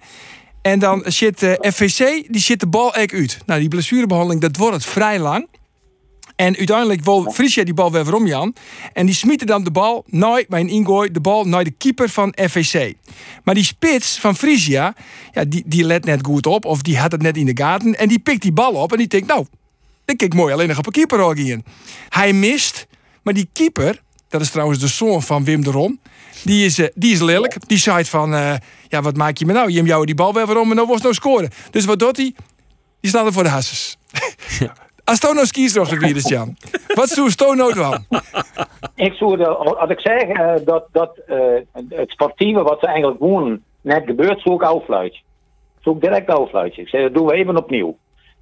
En 0.62 0.78
dan 0.78 1.02
zit 1.06 1.42
uh, 1.42 1.52
FVC, 1.60 2.26
die 2.28 2.40
zit 2.40 2.60
de 2.60 2.66
bal 2.66 2.94
echt 2.94 3.12
uit. 3.12 3.38
Nou, 3.46 3.60
die 3.60 3.68
blessurebehandeling, 3.68 4.40
dat 4.40 4.56
wordt 4.56 4.74
het 4.74 4.84
vrij 4.84 5.18
lang. 5.18 5.48
En 6.36 6.56
uiteindelijk 6.56 7.04
wil 7.04 7.30
Frisia 7.32 7.64
die 7.64 7.74
bal 7.74 7.92
weer 7.92 8.04
waarom 8.04 8.26
Jan. 8.26 8.54
En 8.92 9.06
die 9.06 9.14
smieten 9.14 9.46
dan 9.46 9.64
de 9.64 9.70
bal 9.70 10.04
naar 10.06 10.44
bij 10.48 10.60
een 10.60 10.68
ingooi, 10.68 11.10
de 11.10 11.20
bal 11.20 11.44
naar 11.44 11.64
de 11.64 11.70
keeper 11.70 12.08
van 12.08 12.34
FVC. 12.48 12.94
Maar 13.44 13.54
die 13.54 13.64
spits 13.64 14.18
van 14.18 14.36
Frisia, 14.36 14.94
ja, 15.32 15.44
die, 15.44 15.62
die 15.66 15.84
let 15.84 16.04
net 16.04 16.26
goed 16.26 16.46
op. 16.46 16.64
Of 16.64 16.82
die 16.82 16.98
had 16.98 17.12
het 17.12 17.22
net 17.22 17.36
in 17.36 17.46
de 17.46 17.56
gaten. 17.62 17.98
En 17.98 18.08
die 18.08 18.18
pikt 18.18 18.42
die 18.42 18.52
bal 18.52 18.72
op 18.72 18.92
en 18.92 18.98
die 18.98 19.06
denkt, 19.06 19.26
nou, 19.26 19.46
dit 20.04 20.16
kijk 20.16 20.34
mooi 20.34 20.52
alleen 20.52 20.68
nog 20.68 20.78
op 20.78 20.86
een 20.86 20.92
keeper 20.92 21.38
in. 21.38 21.64
Hij 22.08 22.32
mist, 22.32 22.86
maar 23.22 23.34
die 23.34 23.48
keeper, 23.52 24.02
dat 24.30 24.40
is 24.40 24.50
trouwens 24.50 24.78
de 24.78 24.86
zoon 24.86 25.22
van 25.22 25.44
Wim 25.44 25.64
de 25.64 25.70
Rom. 25.70 26.00
Die 26.44 26.64
is, 26.64 26.78
uh, 26.78 26.86
die 26.94 27.12
is 27.12 27.20
lelijk. 27.20 27.68
Die 27.68 27.78
zei 27.78 28.04
van, 28.04 28.32
uh, 28.32 28.54
ja, 28.88 29.02
wat 29.02 29.16
maak 29.16 29.36
je 29.36 29.46
me 29.46 29.52
nou? 29.52 29.70
Je 29.70 29.82
jou 29.82 30.04
die 30.06 30.14
bal 30.14 30.34
weer 30.34 30.46
waarom 30.46 30.70
en 30.70 30.76
dan 30.76 30.86
wordt 30.86 31.02
nou 31.02 31.14
scoren. 31.14 31.50
Dus 31.70 31.84
wat 31.84 31.98
doet 31.98 32.16
hij? 32.16 32.34
Die 33.00 33.10
staat 33.10 33.26
er 33.26 33.32
voor 33.32 33.42
de 33.42 33.48
hasses. 33.48 33.98
Als 35.04 35.18
Tono 35.18 35.44
skies 35.44 35.74
nog 35.74 35.88
de 35.88 35.96
virus, 35.96 36.28
Jan. 36.28 36.56
Wat 36.86 37.08
zou 37.08 37.30
Tono 37.30 37.72
dan? 37.72 38.04
Ik 38.94 39.12
zou, 39.12 39.44
als 39.76 39.90
ik 39.90 40.00
zeg 40.00 40.22
uh, 40.22 40.52
dat, 40.64 40.86
dat 40.92 41.18
uh, 41.28 41.36
het 41.88 42.10
sportieve 42.10 42.62
wat 42.62 42.80
ze 42.80 42.86
eigenlijk 42.86 43.20
doen 43.20 43.64
net 43.80 44.02
gebeurt, 44.06 44.40
zou 44.40 44.54
ik 44.54 44.62
afluitje. 44.62 45.20
Zou 45.80 45.96
ik 45.96 46.02
direct 46.02 46.30
afluitje. 46.30 46.82
Ik 46.82 46.88
zeg, 46.88 47.02
dat 47.02 47.14
doen 47.14 47.26
we 47.26 47.34
even 47.34 47.56
opnieuw. 47.56 47.96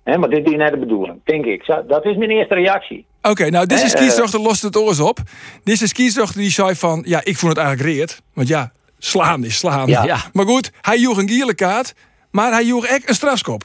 He, 0.08 0.18
maar 0.18 0.28
dit 0.28 0.46
is 0.46 0.56
net 0.56 0.70
de 0.70 0.78
bedoeling, 0.78 1.20
denk 1.24 1.44
ik. 1.44 1.66
Dat 1.88 2.04
is 2.04 2.16
mijn 2.16 2.30
eerste 2.30 2.54
reactie. 2.54 3.06
Oké, 3.18 3.30
okay, 3.30 3.48
nou, 3.48 3.66
deze 3.66 3.88
skiesdochter 3.88 4.40
lost 4.40 4.62
het 4.62 4.76
oors 4.76 5.00
op. 5.00 5.18
Deze 5.64 5.88
skiesdochter 5.88 6.40
die 6.40 6.50
zei 6.50 6.74
van, 6.74 7.02
ja, 7.06 7.20
ik 7.24 7.36
vond 7.36 7.56
het 7.56 7.66
eigenlijk 7.66 7.96
reed. 7.96 8.22
Want 8.34 8.48
ja, 8.48 8.72
slaan 8.98 9.44
is 9.44 9.58
slaan. 9.58 9.86
Ja. 9.86 10.18
Maar 10.32 10.46
goed, 10.46 10.70
hij 10.80 10.98
joeg 10.98 11.18
een 11.18 11.28
gele 11.28 11.54
kaart, 11.54 11.94
maar 12.30 12.52
hij 12.52 12.64
joeg 12.64 12.86
echt 12.86 13.08
een 13.08 13.14
strafskop. 13.14 13.64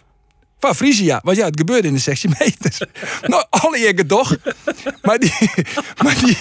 Van 0.63 0.75
Frisia. 0.75 1.22
Want 1.24 1.38
ja, 1.38 1.46
het 1.46 1.58
gebeurde 1.58 1.88
in 1.88 1.93
de 1.93 2.00
16 2.00 2.34
meter. 2.39 2.88
nou, 3.32 3.43
alle 3.50 3.79
jaren 3.79 4.08
toch. 4.08 4.36
Maar, 5.01 5.20
die, 5.20 5.34
maar, 6.03 6.20
die, 6.20 6.38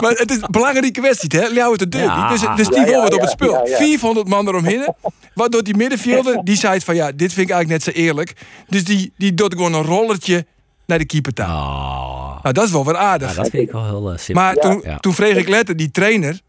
maar 0.00 0.10
het 0.10 0.30
is 0.30 0.36
een 0.36 0.48
belangrijke 0.50 1.00
wedstrijd, 1.00 1.54
hè? 1.54 1.76
De 1.76 1.88
deur. 1.88 2.02
Ja. 2.02 2.28
Dus, 2.28 2.40
dus 2.56 2.68
die 2.68 2.86
ja, 2.86 3.04
op 3.04 3.20
het 3.20 3.30
spul. 3.30 3.66
400 3.66 4.28
man 4.28 4.48
eromheen. 4.48 4.94
Waardoor 5.34 5.62
die 5.62 5.76
middenvelder, 5.76 6.44
die 6.44 6.56
zei 6.56 6.80
van 6.80 6.94
ja, 6.94 7.12
dit 7.12 7.32
vind 7.32 7.48
ik 7.48 7.54
eigenlijk 7.54 7.84
net 7.84 7.94
zo 7.94 8.00
eerlijk. 8.00 8.32
Dus 8.68 8.84
die, 8.84 9.12
die 9.16 9.34
doet 9.34 9.52
gewoon 9.52 9.74
een 9.74 9.84
rollertje 9.84 10.46
naar 10.86 10.98
de 10.98 11.06
keeper 11.06 11.32
taal. 11.32 11.48
Oh. 11.48 12.42
Nou, 12.42 12.54
dat 12.54 12.64
is 12.64 12.70
wel 12.70 12.84
weer 12.84 12.96
aardig. 12.96 13.34
dat 13.34 13.48
vind 13.48 13.62
ik 13.62 13.72
wel 13.72 13.84
heel 13.84 14.12
uh, 14.12 14.18
simpel. 14.18 14.44
Maar 14.44 14.54
toen, 14.54 14.84
toen 15.00 15.14
vreeg 15.14 15.36
ik 15.36 15.48
letter, 15.48 15.76
die 15.76 15.90
trainer, 15.90 16.40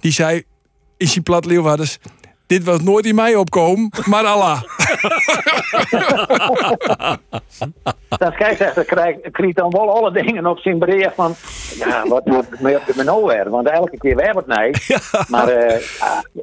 die 0.00 0.12
zei 0.12 0.42
in 0.96 1.08
zijn 1.08 1.22
plat 1.22 1.44
Leeuwarders... 1.44 1.98
Dit 2.46 2.64
was 2.64 2.80
nooit 2.80 3.06
in 3.06 3.14
mij 3.14 3.34
opkomen, 3.34 3.90
maar 4.04 4.24
Allah. 4.24 4.62
Dan 8.08 8.32
scheidsrechter 8.32 8.84
krijgt 8.84 9.56
dan 9.56 9.70
wel 9.70 9.90
alle 9.90 10.12
dingen 10.12 10.46
op 10.46 10.58
zijn 10.58 10.78
breed 10.78 11.10
van... 11.14 11.34
Ja, 11.78 12.08
wat 12.08 12.24
moet 12.24 12.60
me 12.60 12.76
op 12.76 12.86
de 12.86 12.92
menu 12.96 13.26
weer? 13.26 13.50
Want 13.50 13.68
elke 13.68 13.98
keer 13.98 14.16
weer 14.16 14.32
wat 14.34 14.46
nee. 14.46 14.70
Maar 15.28 15.48
uh, 15.48 15.76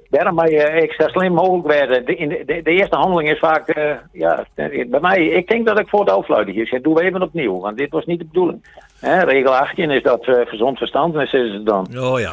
daarom 0.10 0.36
ben 0.36 0.50
je 0.50 0.64
extra 0.64 1.08
slim 1.08 1.34
mogelijk 1.34 1.68
werden. 1.68 2.06
De, 2.06 2.44
de, 2.46 2.62
de, 2.64 2.72
eerste 2.72 2.96
handeling 2.96 3.30
is 3.32 3.40
vaak... 3.40 3.78
Uh, 3.78 3.92
ja, 4.12 4.46
bij 4.88 5.00
mij, 5.02 5.26
ik 5.26 5.48
denk 5.48 5.66
dat 5.66 5.80
ik 5.80 5.90
voor 5.90 6.00
het 6.00 6.10
afluiten 6.10 6.56
is. 6.56 6.80
Doe 6.82 7.04
even 7.04 7.22
opnieuw, 7.22 7.60
want 7.60 7.78
dit 7.78 7.92
was 7.92 8.06
niet 8.06 8.20
de 8.20 8.26
bedoeling. 8.26 8.62
He, 9.04 9.24
regel 9.24 9.56
18 9.56 9.92
is 9.92 10.04
dat 10.04 10.28
uh, 10.28 10.36
gezond 10.46 10.78
verstand 10.78 11.16
is 11.16 11.32
het 11.32 11.66
dan. 11.66 11.88
Oh 11.98 12.20
ja. 12.20 12.32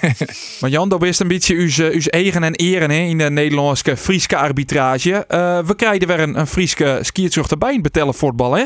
maar 0.60 0.70
Jan, 0.70 0.88
dat 0.88 1.02
is 1.02 1.18
een 1.18 1.28
beetje 1.28 1.54
uw, 1.54 1.90
uw 1.92 2.00
eigen 2.10 2.42
en 2.42 2.54
eren 2.54 2.90
hè, 2.90 2.96
in 2.96 3.18
de 3.18 3.30
Nederlandse 3.30 3.96
Frieske 3.96 4.36
arbitrage. 4.36 5.10
Uh, 5.10 5.58
we 5.58 5.76
krijgen 5.76 6.06
weer 6.06 6.20
een, 6.20 6.38
een 6.38 6.46
Frieske 6.46 6.98
skiertzucht 7.00 7.50
erbij 7.50 7.74
in 7.74 7.82
betellen 7.82 8.14
voetbal, 8.14 8.52
hè? 8.52 8.64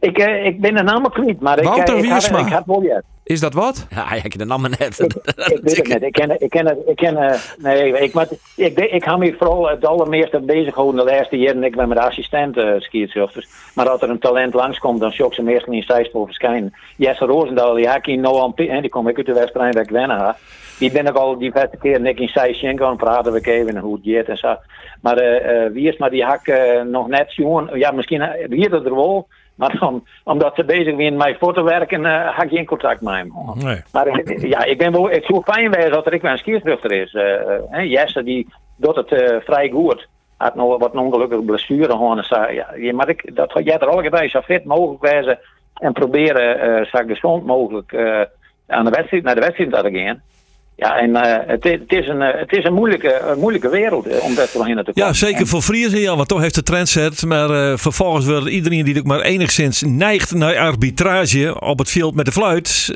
Ik, 0.00 0.18
uh, 0.18 0.44
ik 0.44 0.60
ben 0.60 0.74
de 0.74 0.82
naam 0.82 1.10
kwijt, 1.10 1.40
maar 1.40 1.62
Wouter 1.62 1.96
ik, 1.96 2.04
ik, 2.04 2.10
had, 2.10 2.24
ik 2.24 2.52
had 2.52 2.66
wel 2.66 2.82
ja. 2.82 3.02
Is 3.26 3.40
dat 3.40 3.54
wat? 3.54 3.86
Ja, 3.90 4.12
ik 4.12 4.30
ken 4.30 4.38
de 4.38 4.44
naam 4.44 4.62
net. 4.62 5.00
Ik, 5.00 5.60
weet 5.62 5.76
het 5.76 5.88
net. 5.94 6.02
Ik 6.02 6.12
ken, 6.12 6.40
ik 6.40 6.50
ken, 6.50 6.88
ik 6.88 6.96
ken, 6.96 7.14
uh, 7.14 7.34
nee, 7.58 7.92
ik, 7.92 8.12
maar, 8.12 8.26
ik, 8.56 8.78
ik, 8.78 8.78
ik 8.78 9.04
ga 9.04 9.16
me 9.16 9.34
vooral 9.38 9.68
het 9.68 9.86
allermeeste 9.86 10.40
bezig 10.40 10.74
houden 10.74 11.04
de 11.04 11.10
laatste 11.12 11.36
jaren. 11.36 11.64
Ik 11.64 11.76
ben 11.76 11.88
met 11.88 11.98
assistent 11.98 12.56
uh. 12.56 13.26
Maar 13.74 13.88
als 13.88 14.02
er 14.02 14.10
een 14.10 14.18
talent 14.18 14.54
langskomt, 14.54 15.00
dan 15.00 15.12
shock 15.12 15.34
ze 15.34 15.42
meestal 15.42 15.72
in 15.72 15.82
Stijspoor 15.82 16.26
verschijnen. 16.26 16.74
Jesse 16.96 17.24
Roosendaal, 17.24 17.74
die 17.74 17.88
haak 17.88 18.06
in 18.06 18.20
Noam 18.20 18.52
en 18.54 18.80
die 18.80 18.90
kom 18.90 19.08
ik 19.08 19.16
uit 19.16 19.26
de 19.26 19.32
wedstrijd 19.32 19.74
waar 19.74 19.82
ik 19.82 19.90
wennen 19.90 20.16
ha. 20.16 20.36
Die 20.78 20.92
ben 20.92 21.06
ik 21.06 21.14
al 21.14 21.38
die 21.38 21.52
beste 21.52 21.76
keer 21.76 22.06
ik 22.06 22.20
in 22.20 22.28
Stijsjen 22.28 22.78
gaan 22.78 22.96
praten 22.96 23.32
we 23.32 23.40
even 23.40 23.78
hoe 23.78 23.94
het 24.02 24.04
gaat 24.04 24.28
en 24.28 24.36
zo. 24.36 24.56
Maar 25.02 25.22
uh, 25.22 25.72
wie 25.72 25.88
is 25.88 25.96
maar 25.96 26.10
die 26.10 26.24
hak 26.24 26.52
nog 26.84 27.08
net 27.08 27.34
jongen. 27.34 27.78
Ja, 27.78 27.90
misschien 27.90 28.28
hier 28.50 28.70
dat 28.70 28.84
er 28.84 28.94
wel. 28.94 29.28
Maar 29.56 29.78
dan, 29.78 30.06
omdat 30.24 30.54
ze 30.54 30.64
bezig 30.64 30.96
zijn 30.96 31.16
met 31.16 31.36
voor 31.38 31.54
te 31.54 31.62
werken, 31.62 32.00
uh, 32.00 32.36
had 32.36 32.44
ik 32.44 32.50
geen 32.50 32.66
contact 32.66 33.00
met 33.00 33.14
hem. 33.14 33.32
Nee. 33.54 33.82
Maar 33.92 34.22
ja, 34.48 34.64
ik 34.64 34.78
ben 34.78 34.92
wel, 34.92 35.10
het 35.10 35.24
zou 35.24 35.42
fijn 35.42 35.72
zijn 35.72 35.90
dat 35.90 36.06
er 36.06 36.12
ik 36.12 36.22
een 36.22 36.38
skierstruchter 36.38 36.92
is. 36.92 37.12
Uh, 37.12 37.90
Jesse 37.90 38.22
die 38.22 38.48
doet 38.76 38.96
het 38.96 39.10
uh, 39.10 39.36
vrij 39.40 39.70
goed. 39.70 40.08
Had 40.36 40.54
nog 40.54 40.78
wat 40.78 40.92
ongelukkige 40.92 41.42
blessure 41.42 41.90
gewoon. 41.90 42.24
Ja, 42.76 42.94
maar 42.94 43.08
ik, 43.08 43.36
dat 43.36 43.52
jij 43.64 43.78
er 43.78 43.88
al 43.88 44.10
bij 44.10 44.28
zo 44.28 44.40
fit 44.40 44.64
mogelijk 44.64 45.02
wijzen 45.02 45.38
en 45.74 45.92
proberen 45.92 46.68
uh, 46.68 46.84
zo 46.84 46.98
gezond 47.06 47.44
mogelijk 47.44 47.94
aan 48.66 48.84
de 48.84 48.90
wedstrijd, 48.90 49.22
naar 49.22 49.34
de 49.34 49.40
wedstrijd 49.40 49.70
te 49.70 49.98
gaan. 49.98 50.22
Ja, 50.76 50.98
en 50.98 51.10
uh, 51.10 51.22
het, 51.46 51.64
het, 51.64 51.92
is 51.92 52.08
een, 52.08 52.20
het 52.20 52.52
is 52.52 52.64
een 52.64 52.74
moeilijke, 52.74 53.20
een 53.20 53.38
moeilijke 53.38 53.68
wereld 53.68 54.06
uh, 54.06 54.24
om 54.24 54.34
dat 54.34 54.52
te 54.52 54.58
te 54.58 54.58
komen. 54.58 54.92
Ja, 54.94 55.12
zeker 55.12 55.46
voor 55.46 55.62
Friese, 55.62 56.00
ja, 56.00 56.16
want 56.16 56.28
toch 56.28 56.40
heeft 56.40 56.54
de 56.54 56.62
trend 56.62 56.88
zet. 56.88 57.24
Maar 57.24 57.50
uh, 57.50 57.76
vervolgens 57.76 58.26
wordt 58.26 58.46
iedereen 58.46 58.84
die 58.84 58.98
ook 58.98 59.04
maar 59.04 59.20
enigszins 59.20 59.82
neigt 59.82 60.34
naar 60.34 60.58
arbitrage 60.58 61.60
op 61.60 61.78
het 61.78 61.90
veld 61.90 62.14
met 62.14 62.24
de 62.24 62.32
fluit, 62.32 62.94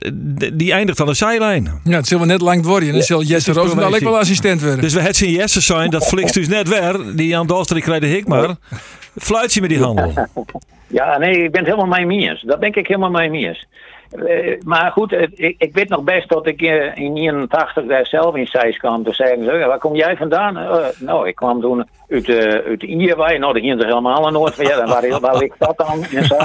die 0.52 0.72
eindigt 0.72 1.00
aan 1.00 1.06
de 1.06 1.14
zijlijn. 1.14 1.80
Ja, 1.84 1.96
het 1.96 2.06
zal 2.06 2.18
wel 2.18 2.26
net 2.26 2.40
lang 2.40 2.64
worden. 2.64 2.88
En 2.88 2.94
dan 2.94 3.02
zal 3.02 3.22
Jesse 3.22 3.52
Roosendaal 3.52 3.94
ook 3.94 4.00
wel 4.00 4.18
assistent 4.18 4.60
worden. 4.60 4.80
Dus 4.80 4.94
we 4.94 5.00
het 5.00 5.16
zien 5.16 5.30
Jesse 5.30 5.60
zijn, 5.60 5.90
dat 5.90 6.06
flikt 6.06 6.34
dus 6.34 6.48
net 6.48 6.68
weer. 6.68 7.16
Die 7.16 7.36
aan 7.36 7.46
Dolster 7.46 7.80
krijgt 7.80 8.02
de 8.02 8.08
hik 8.08 8.26
maar. 8.26 8.54
Fluitje 9.18 9.60
met 9.60 9.70
die 9.70 9.82
handel. 9.82 10.12
Ja, 10.92 11.18
nee, 11.18 11.44
ik 11.44 11.50
ben 11.50 11.60
het 11.60 11.70
helemaal 11.70 11.86
mijn 11.86 12.06
miers. 12.06 12.42
Dat 12.42 12.60
denk 12.60 12.76
ik 12.76 12.86
helemaal 12.86 13.10
mijn 13.10 13.30
miers. 13.30 13.66
Uh, 14.16 14.60
maar 14.64 14.92
goed, 14.92 15.12
uh, 15.12 15.22
ik, 15.22 15.54
ik, 15.58 15.74
weet 15.74 15.88
nog 15.88 16.02
best 16.02 16.28
dat 16.28 16.46
ik 16.46 16.62
uh, 16.62 16.96
in 16.96 17.12
89 17.12 17.86
daar 17.86 18.06
zelf 18.06 18.36
in 18.36 18.46
Zeist 18.46 18.78
kwam. 18.78 19.04
Toen 19.04 19.14
zeiden 19.14 19.44
ze, 19.44 19.50
waar 19.50 19.78
kom 19.78 19.94
jij 19.94 20.16
vandaan? 20.16 20.54
nou, 20.98 21.28
ik 21.28 21.34
kwam 21.34 21.60
toen 21.60 21.88
uit, 22.08 22.28
uit 22.64 22.82
Ierwij. 22.82 23.38
Nou, 23.38 23.52
dat 23.52 23.62
ging 23.62 23.80
er 23.80 23.86
helemaal 23.86 24.26
aan 24.26 24.52
van. 24.52 24.64
Ja, 24.64 24.86
waar, 24.86 25.20
waar 25.20 25.36
ligt 25.36 25.58
dat 25.58 25.76
dan? 25.76 26.04
En 26.04 26.24
zo. 26.24 26.36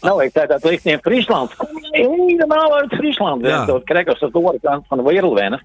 nou, 0.00 0.24
ik 0.24 0.30
zei, 0.32 0.46
dat 0.46 0.64
ligt 0.64 0.84
in 0.84 0.98
Friesland. 1.02 1.56
Kom 1.56 1.68
je 1.80 2.26
helemaal 2.26 2.76
uit 2.76 2.94
Friesland? 2.94 3.46
Ja. 3.46 3.64
Dat 3.64 3.84
krijg 3.84 4.06
als 4.06 4.18
de 4.18 4.28
oorkant 4.32 4.86
van 4.86 4.98
de 4.98 5.04
wereld 5.04 5.38
wennen. 5.38 5.62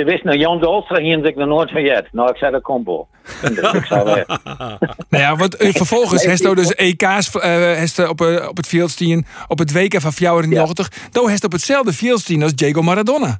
Ze 0.00 0.06
wist 0.06 0.24
nou, 0.24 0.38
Jan 0.38 0.60
Dolstra 0.60 0.98
hier 0.98 1.24
ik 1.24 1.36
nog 1.36 1.48
nooit 1.48 1.70
van 1.70 1.82
jet. 1.82 2.08
Nou, 2.12 2.30
ik 2.30 2.36
zei 2.36 2.52
dat 2.52 2.62
komt 2.62 2.86
wel. 2.86 3.08
Dus 3.40 3.72
ik 3.72 3.84
zou 3.84 4.04
weer. 4.04 4.24
nou 5.10 5.22
ja, 5.24 5.36
wat, 5.36 5.62
uh, 5.62 5.72
vervolgens 5.72 6.24
heeft 6.24 6.42
hij 6.42 6.54
dus 6.54 6.74
EK's 6.74 7.34
uh, 7.34 7.42
heeft 7.42 8.08
op, 8.08 8.20
uh, 8.20 8.48
op 8.48 8.56
het 8.56 8.66
veldstien, 8.66 9.26
op 9.48 9.58
het 9.58 9.72
WK 9.72 10.00
van 10.00 10.12
94. 10.12 10.88
Ja. 10.92 11.08
Dan 11.10 11.28
heeft 11.28 11.44
op 11.44 11.52
hetzelfde 11.52 11.92
veldstien 11.92 12.42
als 12.42 12.54
Diego 12.54 12.82
Maradona. 12.82 13.38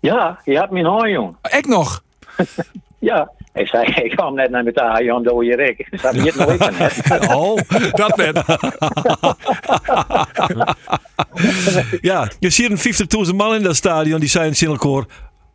Ja, 0.00 0.38
je 0.44 0.58
had 0.58 0.70
mijn 0.70 0.86
haar, 0.86 1.10
jong. 1.10 1.36
Ik 1.56 1.66
nog. 1.66 2.02
ja. 2.98 3.30
Ik 3.54 3.66
zei, 3.66 3.84
ik 3.86 4.10
kwam 4.16 4.34
net 4.34 4.50
naar 4.50 4.64
met 4.64 4.74
de 4.74 5.02
Jan 5.04 5.22
door 5.22 5.44
je 5.44 5.56
rek. 5.56 5.78
Ik 5.78 6.00
zat 6.00 6.12
niet 6.12 6.34
nog 6.34 6.78
net. 6.78 7.02
Oh, 7.36 7.58
dat 7.90 8.16
net. 8.16 8.44
ja, 12.00 12.28
je 12.38 12.50
ziet 12.50 12.70
een 12.70 13.26
50.000 13.28 13.34
man 13.34 13.54
in 13.54 13.62
dat 13.62 13.76
stadion 13.76 14.20
die 14.20 14.28
zijn 14.28 14.54
in. 14.54 15.06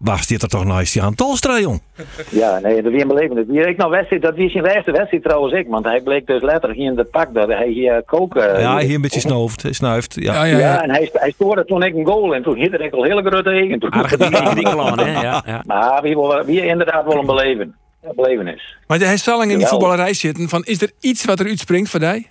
Was 0.04 0.28
dit 0.28 0.42
er 0.42 0.48
toch 0.50 0.66
naast 0.66 0.94
die 0.94 1.02
aan 1.02 1.16
Tolstra, 1.16 1.60
jong? 1.60 1.82
Ja, 2.30 2.60
nee, 2.60 2.82
dat 2.82 2.92
weer 2.92 3.02
een 3.02 3.08
beleving. 3.08 3.48
Dat 3.48 3.66
ik 3.68 3.78
nou 3.78 3.90
wedstrijd, 3.92 4.22
dat 4.22 4.36
was 4.38 4.52
zijn 4.52 4.66
eerste 4.66 4.92
wedstrijd 4.92 5.24
trouwens 5.24 5.54
ik, 5.54 5.68
want 5.68 5.86
hij 5.86 6.02
bleek 6.02 6.28
dus 6.28 6.42
letterlijk 6.42 6.80
hier 6.80 6.90
in 6.90 6.96
de 6.96 7.04
pak 7.04 7.34
dat 7.34 7.48
hij 7.48 7.68
hier 7.68 8.04
koken. 8.06 8.60
ja, 8.60 8.78
hier 8.80 8.96
een 8.96 9.02
beetje 9.02 9.20
snuift, 9.20 9.66
snuift. 9.70 10.16
Ja, 10.20 10.34
Ja, 10.34 10.44
ja, 10.44 10.52
Ja, 10.58 10.74
ja. 10.74 10.84
en 10.84 10.90
hij, 10.90 11.10
hij 11.14 11.32
scoorde 11.32 11.66
toen 11.66 11.84
ik 11.84 11.96
een 11.96 12.06
goal 12.06 12.36
en 12.36 12.44
toen 12.44 12.56
hitte 12.56 12.78
ik 12.78 12.94
al 12.94 13.04
hele 13.04 13.22
grote 13.24 13.50
regen. 13.50 13.80
Toen- 13.80 13.90
Argentinië, 13.90 14.66
hè? 14.66 15.22
Ja, 15.22 15.44
ja. 15.46 15.64
Maar 15.66 16.02
wie, 16.02 16.16
wil- 16.16 16.44
wie 16.46 16.66
inderdaad 16.66 17.06
wel 17.06 17.18
een 17.18 17.26
beleven. 17.26 17.76
Een 18.04 18.12
belevenis. 18.16 18.78
Maar 18.88 19.00
hij 19.00 19.18
zal 19.18 19.38
lang 19.38 19.52
in 19.52 19.58
die 19.58 19.68
voetballerij 19.68 20.14
zitten. 20.14 20.50
Van, 20.50 20.64
is 20.64 20.82
er 20.82 20.92
iets 21.00 21.26
wat 21.26 21.40
er 21.40 21.46
uitspringt 21.46 21.90
voor 21.90 22.00
jou? 22.00 22.26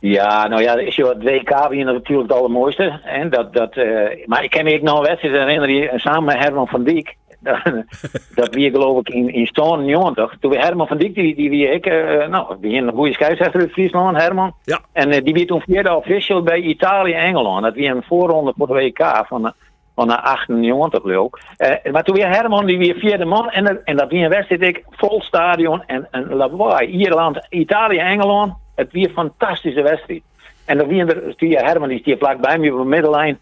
Ja, 0.00 0.48
nou 0.48 0.62
ja, 0.62 0.74
is 0.74 0.96
je 0.96 1.06
het 1.06 1.22
WK 1.22 1.68
weer 1.68 1.84
natuurlijk 1.84 2.28
het 2.28 2.38
allermooiste. 2.38 3.00
En 3.04 3.30
dat, 3.30 3.52
dat, 3.52 3.76
eh, 3.76 4.26
maar 4.26 4.44
ik 4.44 4.50
kan 4.50 4.64
me 4.64 4.78
nog 4.82 4.98
een 4.98 5.06
wedstrijd 5.06 5.64
die- 5.66 5.90
samen 5.94 6.24
met 6.24 6.38
Herman 6.38 6.68
van 6.68 6.84
Dijk. 6.84 7.16
dat 8.34 8.54
wie 8.54 8.70
geloof 8.70 8.98
ik 8.98 9.08
in, 9.08 9.32
in 9.32 9.46
Stoon 9.46 9.84
90. 9.84 10.36
Toen 10.40 10.50
we 10.50 10.58
Herman 10.58 10.86
van 10.86 10.98
Dijk, 10.98 11.14
die, 11.14 11.34
die 11.34 11.50
wie 11.50 11.68
ik, 11.70 11.86
eh, 11.86 12.28
nou, 12.28 12.56
die 12.60 12.80
een 12.82 12.92
goede 12.92 13.12
scheidsrechter 13.12 13.60
uit 13.60 13.72
Friesland, 13.72 14.16
Herman. 14.16 14.54
Ja. 14.64 14.80
En 14.92 15.10
eh, 15.10 15.24
die 15.24 15.34
wie 15.34 15.46
toen 15.46 15.60
vierde 15.60 15.96
official 15.96 16.42
bij 16.42 16.60
Italië-Engeland. 16.60 17.62
Dat 17.62 17.74
wie 17.74 17.88
een 17.88 18.02
voorronde 18.02 18.52
voor 18.56 18.66
de 18.66 18.72
WK 18.72 19.24
van, 19.26 19.52
van 19.96 20.08
de 20.08 20.20
98 20.20 21.02
geloof 21.02 21.26
ik. 21.26 21.42
Eh, 21.56 21.92
maar 21.92 22.02
toen 22.02 22.14
weer 22.14 22.28
Herman, 22.28 22.66
die 22.66 22.78
weer 22.78 22.94
vierde 22.94 23.24
man. 23.24 23.50
En, 23.50 23.84
en 23.84 23.96
dat 23.96 24.10
wie 24.10 24.24
een 24.24 24.30
wedstrijd, 24.30 24.62
ik, 24.62 24.84
vol 24.90 25.22
stadion 25.22 25.82
en 25.86 26.08
een 26.10 26.34
lawaai. 26.34 26.86
Ierland, 26.88 27.46
Italië, 27.48 27.98
Engeland. 27.98 28.54
Het 28.74 28.92
weer 28.92 29.10
fantastische 29.10 29.82
wedstrijd. 29.82 30.22
En 30.64 30.78
dan 30.78 30.86
wie 30.88 31.04
er, 31.04 31.34
die 31.36 31.56
Herman, 31.56 31.88
die 31.88 31.98
stier 31.98 32.18
vlak 32.18 32.40
bij 32.40 32.58
me 32.58 32.72
op 32.72 32.78
de 32.78 32.84
middellijn. 32.84 33.38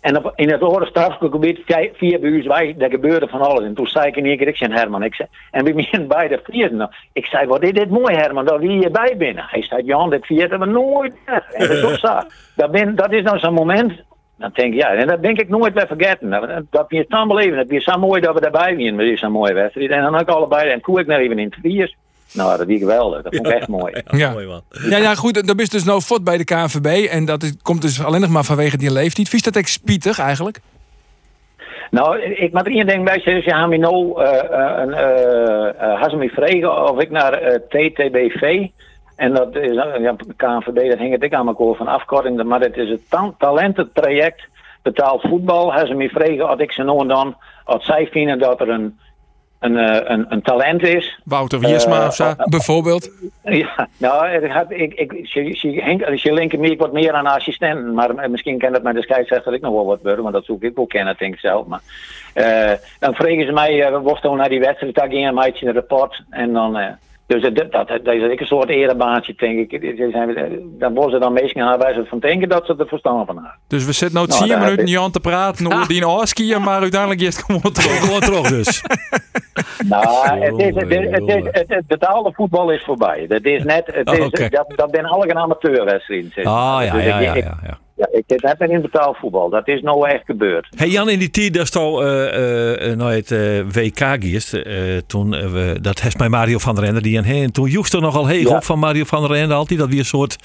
En 0.00 0.32
in 0.34 0.50
het 0.50 0.62
orde 0.62 0.86
strafgebied, 0.86 1.60
vier 1.92 2.20
buurs 2.20 2.46
wij, 2.46 2.74
daar 2.78 2.90
gebeurde 2.90 3.28
van 3.28 3.40
alles. 3.40 3.64
En 3.64 3.74
toen 3.74 3.86
zei 3.86 4.06
ik 4.06 4.16
in 4.16 4.26
één 4.26 4.36
keer, 4.36 4.48
ik 4.48 4.56
zei 4.56 4.72
Herman, 4.72 5.02
ik 5.02 5.14
zei, 5.14 5.28
en 5.50 5.64
we 5.64 5.74
beginnen 5.82 6.08
bij 6.08 6.28
de 6.28 6.40
vierde. 6.44 6.74
Nou, 6.74 6.90
ik 7.12 7.26
zei, 7.26 7.46
wat 7.46 7.62
is 7.62 7.72
dit 7.72 7.90
mooi 7.90 8.14
Herman, 8.14 8.44
dat 8.44 8.60
we 8.60 8.66
hierbij 8.66 9.16
binnen. 9.16 9.44
Hij 9.46 9.62
zei, 9.62 9.82
Jan, 9.84 10.10
dit 10.10 10.26
vierde 10.26 10.58
we 10.58 10.66
nooit 10.66 11.14
meer. 11.26 11.46
En 11.52 11.68
dat 11.68 11.76
is 11.76 11.84
ook 11.84 11.98
zo. 11.98 12.20
Dat, 12.56 12.70
ben, 12.70 12.96
dat 12.96 13.12
is 13.12 13.22
nou 13.22 13.38
zo'n 13.38 13.54
moment, 13.54 13.92
dan 14.42 14.50
denk 14.54 14.72
ik, 14.72 14.80
ja, 14.80 14.94
en 14.94 15.06
dat 15.06 15.22
denk 15.22 15.38
ik 15.40 15.48
nooit 15.48 15.74
meer 15.74 15.86
vergeten. 15.86 16.30
Dat, 16.30 16.62
dat 16.70 16.84
we 16.88 16.96
het 16.96 17.08
dan 17.08 17.28
beleven, 17.28 17.58
het 17.58 17.70
is 17.70 17.84
zo 17.84 17.98
mooi 17.98 18.20
dat 18.20 18.34
we 18.34 18.40
daarbij 18.40 18.74
zijn, 18.78 18.94
met 18.94 19.18
zo'n 19.18 19.32
mooie 19.32 19.54
wedstrijd. 19.54 19.90
En 19.90 20.02
dan 20.02 20.20
ook 20.20 20.28
allebei, 20.28 20.70
en 20.70 20.80
koe 20.80 21.00
ik 21.00 21.06
nog 21.06 21.18
even 21.18 21.38
in 21.38 21.44
het 21.44 21.58
vier. 21.62 21.94
Nou, 22.32 22.58
dat 22.58 22.68
is 22.68 22.78
geweldig, 22.78 23.22
dat 23.22 23.34
vond 23.34 23.46
ik 23.46 23.52
echt 23.52 23.68
mooi. 23.68 23.92
Ja. 24.10 24.32
Mooi 24.32 24.46
man. 24.46 24.62
Ja, 24.88 24.96
ja, 24.96 25.14
goed. 25.14 25.34
Dan 25.34 25.56
ben 25.56 25.64
je 25.64 25.70
dus 25.70 25.84
nou 25.84 26.00
fot 26.00 26.24
bij 26.24 26.36
de 26.36 26.44
KNVB. 26.44 27.08
En 27.10 27.24
dat 27.24 27.42
is, 27.42 27.54
komt 27.62 27.82
dus 27.82 28.04
alleen 28.04 28.20
nog 28.20 28.30
maar 28.30 28.44
vanwege 28.44 28.76
die 28.76 28.92
leeftijd. 28.92 29.28
Vies 29.28 29.42
dat 29.42 29.56
echt 29.56 29.68
spietig 29.68 30.18
eigenlijk? 30.18 30.60
Nou, 31.90 32.20
ik 32.20 32.52
moet 32.52 32.66
er 32.66 32.72
één 32.72 32.86
ding 32.86 33.04
bij 33.04 33.20
zeggen. 33.20 33.42
Ze 33.42 33.50
hebben 33.50 33.68
me 33.68 33.76
nou 33.76 34.22
eh, 34.22 34.38
eh, 34.38 34.82
een, 34.82 34.92
eh, 34.92 35.68
eh, 35.68 36.00
hadden 36.00 36.10
ze 36.10 36.16
me 36.16 36.28
vragen 36.28 36.90
of 36.90 37.00
ik 37.00 37.10
naar 37.10 37.32
eh, 37.32 37.54
TTBV. 37.54 38.66
En 39.22 39.34
dat 39.34 39.56
is 39.56 39.76
eh, 39.76 40.00
ja, 40.00 40.14
KNVB, 40.36 40.88
dat 40.88 40.98
hing 40.98 41.12
het 41.12 41.22
ik 41.22 41.34
aan 41.34 41.46
elkaar 41.46 41.74
van 41.74 41.86
afkorting. 41.86 42.42
Maar 42.42 42.60
het 42.60 42.76
is 42.76 42.88
het 42.88 43.10
ta- 43.10 43.34
talententraject 43.38 44.48
betaald 44.82 45.20
voetbal. 45.20 45.70
Hadden 45.70 45.88
ze 45.88 45.94
me 45.94 46.08
vragen 46.08 46.50
of 46.50 46.58
ik 46.58 46.72
ze 46.72 46.82
nou 46.82 47.00
en 47.00 47.08
dan, 47.08 47.36
als 47.64 47.84
zij 47.84 48.06
vinden 48.06 48.38
dat 48.38 48.60
er 48.60 48.68
een, 48.68 48.98
een, 49.58 49.76
eh, 49.76 50.00
een, 50.04 50.26
een 50.28 50.42
talent 50.42 50.82
is. 50.82 51.20
Wouter 51.24 51.58
Wiersma 51.58 52.00
Eh, 52.00 52.06
of 52.06 52.14
zo. 52.14 52.34
Bijvoorbeeld. 52.44 53.10
Ja, 53.42 53.88
nou, 53.96 54.26
het 54.26 54.52
gaat, 54.52 54.70
ik, 54.70 54.94
ik, 54.94 55.26
ze, 55.26 55.54
ze, 56.16 56.32
linken 56.32 56.60
me 56.60 56.76
wat 56.76 56.92
meer 56.92 57.12
aan 57.12 57.26
assistenten, 57.26 57.94
maar 57.94 58.10
eh, 58.10 58.28
misschien 58.28 58.58
kan 58.58 58.72
dat 58.72 58.82
met 58.82 58.94
de 58.94 59.02
scheidsrechter 59.02 59.54
ik 59.54 59.60
nog 59.60 59.72
wel 59.74 59.86
wat 59.86 60.02
worden, 60.02 60.22
want 60.22 60.34
dat 60.34 60.44
zoek 60.44 60.62
ik 60.62 60.76
wel 60.76 60.86
kennen, 60.86 61.14
denk 61.18 61.34
ik 61.34 61.40
zelf. 61.40 61.66
Maar, 61.66 61.80
eh, 62.34 62.72
dan 62.98 63.14
vragen 63.14 63.46
ze 63.46 63.52
mij, 63.52 63.90
uh, 63.92 64.20
dan 64.22 64.36
naar 64.36 64.48
die 64.48 64.60
wedstrijd, 64.60 64.94
daar 64.94 65.08
ging 65.08 65.28
een 65.28 65.34
meidje 65.34 65.66
een 65.66 65.74
rapport 65.74 66.22
en 66.30 66.52
dan... 66.52 66.98
dus 67.32 67.42
dat, 67.42 67.72
dat, 67.72 67.88
dat, 67.88 68.14
is 68.14 68.40
een 68.40 68.46
soort 68.46 68.68
erebaantje, 68.68 69.34
denk 69.36 69.70
ik. 69.70 69.80
Die 69.80 70.10
zijn- 70.10 70.60
Dan 70.78 70.94
worden 70.94 71.12
ze 71.12 71.18
dan 71.18 71.32
meestal 71.32 71.62
aan 71.62 71.78
wijze 71.78 72.04
van 72.08 72.18
denken 72.18 72.48
dat 72.48 72.66
ze 72.66 72.74
er 72.78 72.86
verstand 72.86 73.26
van 73.26 73.34
hebben. 73.34 73.54
Dus 73.68 73.84
we 73.84 73.92
zitten 73.92 74.16
nou 74.16 74.28
Nou, 74.28 74.40
10 74.40 74.48
daar 74.48 74.58
heb 74.58 74.66
minuten 74.68 74.84
niet 74.94 74.98
aan 75.04 75.10
te 75.10 75.20
praten 75.20 75.66
over 75.72 75.88
die 75.88 76.08
Oskiën, 76.08 76.62
maar 76.62 76.80
uiteindelijk 76.80 77.20
is 77.20 77.36
het 77.36 77.44
gewoon 77.44 77.72
terug. 77.72 77.98
Gewoon 78.04 78.20
terug 78.20 78.48
dus. 78.48 78.82
Nou, 79.88 80.26
het, 80.28 80.58
is, 80.58 80.74
het, 80.74 80.90
is, 80.90 81.10
het, 81.10 81.28
is, 81.28 81.42
het, 81.50 81.64
het 81.68 81.86
betaalde 81.86 82.32
voetbal 82.32 82.70
is 82.70 82.82
voorbij. 82.84 83.26
Dat 83.26 83.44
is 83.44 83.64
net, 83.64 83.86
het 83.94 84.08
Oh, 84.08 84.14
is, 84.14 84.24
oké. 84.26 84.48
dat, 84.48 84.72
dat 84.76 84.90
ben 84.90 85.04
alle 85.04 85.30
een 85.30 85.38
amateurwedstrijd. 85.38 86.32
Ah 86.46 86.78
ja, 86.84 86.92
Dus 86.92 87.04
ja, 87.04 87.18
ik- 87.18 87.24
ja, 87.24 87.34
ik- 87.34 87.44
ja. 87.44 87.58
ja. 87.62 87.78
Ja, 88.02 88.18
ik 88.18 88.24
zit 88.26 88.42
net 88.42 88.70
in 88.70 88.82
betaald 88.82 89.16
voetbal. 89.16 89.50
Dat 89.50 89.68
is 89.68 89.82
nou 89.82 90.08
echt 90.08 90.24
gebeurd. 90.24 90.68
Hey 90.76 90.88
Jan, 90.88 91.08
in 91.08 91.18
die 91.18 91.30
tijd 91.30 91.54
dat 91.54 91.76
al 91.76 92.04
eh 92.04 92.90
eh 92.90 92.96
nou 92.96 93.12
het 93.12 93.30
eh, 93.30 93.60
WK 93.72 94.22
gierst, 94.22 94.54
eh, 94.54 94.74
toen 95.06 95.34
eh, 95.34 95.46
we, 95.46 95.78
dat 95.80 96.00
heeft 96.00 96.18
mij 96.18 96.28
Mario 96.28 96.58
van 96.58 96.74
der 96.74 96.84
Ende 96.84 97.00
die 97.00 97.16
en 97.16 97.24
heen. 97.24 97.52
Toen 97.52 97.68
joegst 97.68 97.94
er 97.94 98.00
nogal 98.00 98.26
heeg 98.26 98.48
Ja. 98.48 98.56
op 98.56 98.64
van 98.64 98.78
Mario 98.78 99.04
van 99.04 99.22
der 99.22 99.36
Ende 99.36 99.54
altijd 99.54 99.78
dat 99.78 99.88
weer 99.88 99.98
een 99.98 100.04
soort, 100.04 100.36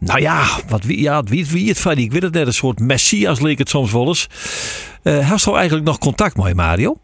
nou 0.00 0.20
ja, 0.20 0.42
wat 0.68 0.84
wie, 0.84 1.00
ja, 1.00 1.22
wie, 1.22 1.46
wie 1.46 1.68
het 1.68 1.80
van 1.80 1.94
die, 1.94 2.04
ik 2.04 2.12
weet 2.12 2.22
het 2.22 2.32
net, 2.32 2.46
een 2.46 2.52
soort 2.52 2.78
messias 2.78 3.40
leek 3.40 3.58
het 3.58 3.68
soms 3.68 3.92
wel 3.92 4.06
eens. 4.06 4.28
Eh 5.02 5.30
hast 5.30 5.44
du 5.44 5.54
eigenlijk 5.54 5.86
nog 5.86 5.98
contact 5.98 6.36
met 6.36 6.54
Mario? 6.54 6.96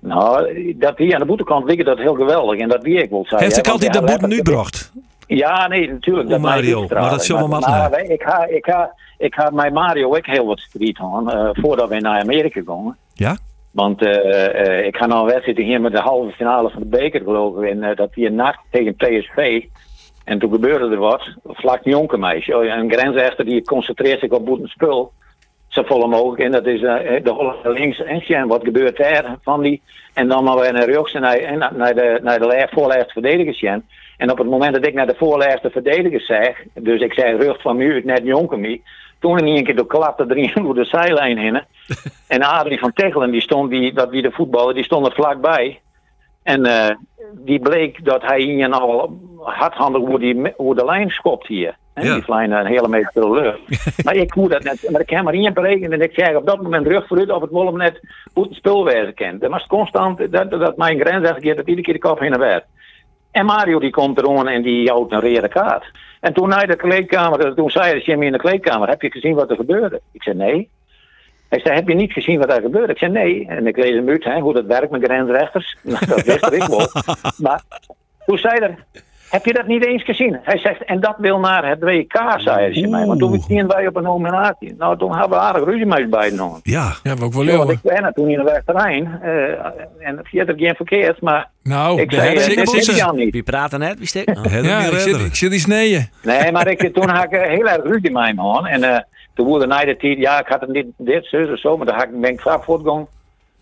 Nou, 0.00 0.74
dat 0.78 0.98
hier 0.98 1.14
aan 1.14 1.20
de 1.20 1.26
boetekant 1.26 1.64
liggen 1.64 1.84
dat 1.84 1.98
heel 1.98 2.14
geweldig. 2.14 2.60
En 2.60 2.68
dat 2.68 2.82
wie 2.82 3.02
ik 3.02 3.10
wil 3.10 3.22
zeggen. 3.22 3.38
Heeft 3.38 3.56
ik 3.56 3.66
hè, 3.66 3.72
altijd 3.72 3.92
dat 3.92 4.08
ja, 4.08 4.16
boek 4.16 4.28
nu 4.28 4.36
gebracht? 4.36 4.92
Ja, 5.26 5.68
nee, 5.68 5.90
natuurlijk. 5.90 6.24
Oh, 6.24 6.30
dat 6.30 6.40
Mario, 6.40 6.86
maar 6.88 7.10
dat 7.10 7.24
zullen 7.24 7.42
we 7.42 7.48
maar 7.48 8.00
ik 8.00 8.22
ga, 8.22 8.46
ik 8.46 8.64
ga, 8.64 8.94
ik 9.18 9.34
ga 9.34 9.50
met 9.50 9.72
Mario 9.72 10.16
ook 10.16 10.26
heel 10.26 10.46
wat 10.46 10.60
strijd 10.60 10.98
aan, 10.98 11.30
eh, 11.30 11.48
voordat 11.52 11.88
we 11.88 12.00
naar 12.00 12.20
Amerika 12.20 12.62
gaan. 12.66 12.96
Ja? 13.14 13.36
Want 13.74 14.02
eh, 14.02 14.78
eh, 14.78 14.86
ik 14.86 14.96
ga 14.96 15.06
nou 15.06 15.20
een 15.20 15.32
wedstrijd 15.32 15.58
hier 15.58 15.80
met 15.80 15.92
de 15.92 16.00
halve 16.00 16.32
finale 16.32 16.70
van 16.70 16.82
de 16.82 16.88
beker 16.88 17.20
geloof 17.20 17.56
ik. 17.56 17.70
En 17.70 17.82
eh, 17.82 17.96
dat 17.96 18.14
die 18.14 18.26
een 18.26 18.34
nacht 18.34 18.58
tegen 18.70 18.94
PSV. 18.94 19.64
En 20.24 20.38
toen 20.38 20.50
gebeurde 20.50 20.88
er 20.88 20.98
wat. 20.98 21.28
Vlak 21.44 21.84
jonke 21.84 22.16
meisje. 22.16 22.56
Oh, 22.56 22.64
Een 22.64 22.92
grensrechter 22.92 23.44
die 23.44 23.64
concentreert 23.64 24.20
zich 24.20 24.30
op 24.30 24.44
boeten 24.44 24.68
spul. 24.68 25.12
Zo 25.68 25.82
vol 25.82 26.08
mogelijk. 26.08 26.42
En 26.42 26.50
dat 26.50 26.66
is 26.66 26.80
de 26.80 27.30
Holland 27.30 27.64
links 27.64 28.02
en. 28.02 28.46
Wat 28.46 28.64
gebeurt 28.64 28.96
daar 28.96 29.36
van 29.42 29.62
die? 29.62 29.82
En 30.12 30.28
dan 30.28 30.44
maar 30.44 30.58
weer 30.58 30.72
naar 30.72 30.90
rechts 30.90 31.14
en 31.14 31.20
naar, 31.20 31.72
naar 31.76 31.94
de, 31.94 32.18
naar 32.22 32.38
de 32.38 33.04
verdediger 33.06 33.54
Sjen. 33.54 33.88
En 34.16 34.30
op 34.30 34.38
het 34.38 34.48
moment 34.48 34.74
dat 34.74 34.86
ik 34.86 34.94
naar 34.94 35.06
de 35.06 35.14
voorlaatste 35.16 35.70
verdediger 35.70 36.20
zeg. 36.20 36.62
Dus 36.74 37.00
ik 37.00 37.12
zei 37.12 37.36
rug 37.36 37.60
van 37.60 37.76
mu, 37.76 38.02
net 38.04 38.20
jonke 38.24 38.56
me. 38.56 38.80
Toen 39.18 39.38
in 39.38 39.46
één 39.46 39.64
keer 39.64 39.76
de 39.76 39.86
klapte 39.86 40.24
erin 40.28 40.50
door 40.54 40.74
de 40.82 40.84
zijlijn 40.84 41.38
heen. 41.38 41.62
En 42.28 42.42
Adrie 42.42 42.78
van 42.78 42.92
Tegelen, 42.92 43.30
die 43.30 43.40
stond, 43.40 43.70
die, 43.70 43.92
dat 43.92 44.10
wie 44.10 44.22
de 44.22 44.30
voetballer, 44.30 44.74
die 44.74 44.84
stond 44.84 45.06
er 45.06 45.12
vlakbij. 45.12 45.80
En 46.42 46.64
eh, 46.64 46.96
die 47.32 47.60
bleek 47.60 48.04
dat 48.04 48.22
hij 48.22 48.40
hier 48.40 48.70
al 48.70 49.18
hardhandig 49.38 50.02
hoe, 50.02 50.18
die, 50.18 50.52
hoe 50.56 50.74
de 50.74 50.84
lijn 50.84 51.10
schopt 51.10 51.46
hier. 51.46 51.76
En 51.94 52.04
Ja. 52.04 52.14
Die 52.14 52.22
vliegen 52.22 52.52
een 52.52 52.66
hele 52.66 52.88
meter 52.88 53.12
de 53.12 53.30
lucht. 53.30 53.60
maar 54.04 54.14
ik 54.14 54.32
hoe 54.32 54.48
dat 54.48 54.62
net. 54.62 54.90
Maar 54.90 55.00
ik 55.00 55.06
kan 55.06 55.24
maar 55.24 55.34
één 55.34 55.54
berekenen. 55.54 55.92
En 55.92 56.00
ik 56.00 56.14
zeg 56.14 56.34
op 56.34 56.46
dat 56.46 56.62
moment 56.62 56.86
rug 56.86 57.06
vooruit 57.06 57.30
of 57.30 57.40
het 57.40 57.50
wel 57.50 57.66
hem 57.66 57.76
net 57.76 58.00
hoe 58.32 58.44
het 58.44 58.54
spulwezen 58.54 59.14
kent. 59.14 59.40
Dat 59.40 59.50
was 59.50 59.66
constant, 59.66 60.32
dat, 60.32 60.50
dat 60.50 60.76
mijn 60.76 61.00
grens 61.00 61.24
eigenlijk 61.24 61.56
dat 61.56 61.66
iedere 61.66 61.82
keer 61.82 61.94
de 61.94 62.00
kop 62.00 62.18
heen 62.18 62.32
en 62.32 62.40
weer. 62.40 62.64
En 63.34 63.46
Mario 63.46 63.78
die 63.78 63.90
komt 63.90 64.18
erom 64.18 64.46
en 64.46 64.62
die 64.62 64.90
houdt 64.90 65.12
een 65.12 65.20
rode 65.20 65.48
kaart. 65.48 65.90
En 66.20 66.32
toen 66.32 66.48
naar 66.48 66.66
de 66.66 66.76
kleedkamer, 66.76 67.54
toen 67.54 67.70
zei 67.70 68.00
Jimmy 68.00 68.26
in 68.26 68.32
de 68.32 68.38
kleedkamer, 68.38 68.88
heb 68.88 69.02
je 69.02 69.10
gezien 69.10 69.34
wat 69.34 69.50
er 69.50 69.56
gebeurde? 69.56 70.00
Ik 70.12 70.22
zei 70.22 70.36
nee. 70.36 70.68
Hij 71.48 71.60
zei, 71.60 71.74
heb 71.74 71.88
je 71.88 71.94
niet 71.94 72.12
gezien 72.12 72.38
wat 72.38 72.52
er 72.52 72.60
gebeurde? 72.60 72.92
Ik 72.92 72.98
zei 72.98 73.12
nee. 73.12 73.46
En 73.48 73.66
ik 73.66 73.76
lees 73.76 73.94
hem 73.94 74.08
uit, 74.08 74.24
hè, 74.24 74.40
hoe 74.40 74.52
dat 74.52 74.64
werkt 74.64 74.90
met 74.90 75.04
grensrechters. 75.04 75.76
Nou, 75.82 76.06
dat 76.06 76.22
wist 76.22 76.50
ik 76.50 76.62
wel. 76.62 76.88
Maar 77.36 77.62
toen 78.26 78.38
zei 78.38 78.58
er, 78.58 78.84
heb 79.34 79.44
je 79.44 79.52
dat 79.52 79.66
niet 79.66 79.84
eens 79.86 80.04
gezien? 80.04 80.38
Hij 80.42 80.58
zegt, 80.58 80.84
en 80.84 81.00
dat 81.00 81.14
wil 81.18 81.38
naar 81.38 81.68
het 81.68 81.80
WK, 81.80 82.34
zei 82.36 82.80
hij 82.80 82.88
mij. 82.88 83.06
Want 83.06 83.18
toen 83.18 83.44
zien 83.48 83.66
wij 83.66 83.86
op 83.86 83.96
een 83.96 84.02
nominatie. 84.02 84.74
Nou, 84.78 84.98
toen 84.98 85.12
hebben 85.12 85.38
we 85.38 85.44
aardig 85.44 85.64
ruzie 85.64 85.86
met 85.86 86.10
beiden 86.10 86.38
nog. 86.38 86.60
Ja. 86.62 86.92
Ja, 87.02 87.14
we 87.14 87.24
ook 87.24 87.32
wel 87.32 87.44
leeuwen. 87.44 87.68
ik 87.68 87.78
ben 87.82 88.04
er 88.04 88.12
toen 88.12 88.28
in 88.28 88.38
de 88.38 88.44
wegterrein. 88.44 89.18
eh 89.22 89.32
en 89.98 90.16
het 90.16 90.28
vierde 90.28 90.54
geen 90.56 90.74
verkeerd, 90.74 91.20
maar 91.20 91.48
Nou, 91.62 92.00
ik 92.00 92.12
zei, 92.12 92.36
eh, 92.36 92.46
dit 92.46 92.64
bossen. 92.64 92.94
Jan 92.94 93.16
niet. 93.16 93.32
Wie 93.32 93.42
praten 93.42 93.78
net? 93.78 93.98
Wie 93.98 94.06
steekt? 94.06 94.28
Oh. 94.38 94.44
Herder 94.44 94.70
Ja, 94.70 94.78
ik 94.80 94.98
zit, 94.98 95.16
ik 95.18 95.34
zit 95.34 95.50
die 95.50 95.60
sneeën. 95.60 96.08
Nee, 96.22 96.52
maar 96.52 96.66
ik, 96.66 96.94
toen 96.94 97.08
had 97.08 97.24
ik 97.24 97.30
eh, 97.32 97.48
heel 97.48 97.68
erg 97.68 97.82
ruzie 97.82 98.10
met 98.10 98.24
hem 98.26 98.40
aan. 98.40 98.66
En 98.66 98.82
eh, 98.82 98.98
toen 99.34 99.46
woelde 99.46 99.74
hij 99.74 99.84
de 99.84 99.96
tijd, 99.96 100.18
ja, 100.18 100.40
ik 100.40 100.46
had 100.46 100.60
het 100.60 100.70
niet 100.70 100.86
dit, 100.96 101.24
zus 101.26 101.50
of 101.50 101.58
zo, 101.58 101.76
maar 101.76 101.86
dan 101.86 101.94
had 101.94 102.04
ik, 102.04 102.20
ben 102.20 102.30
ik 102.30 102.40
vaak 102.40 102.64
voortgegaan. 102.64 103.06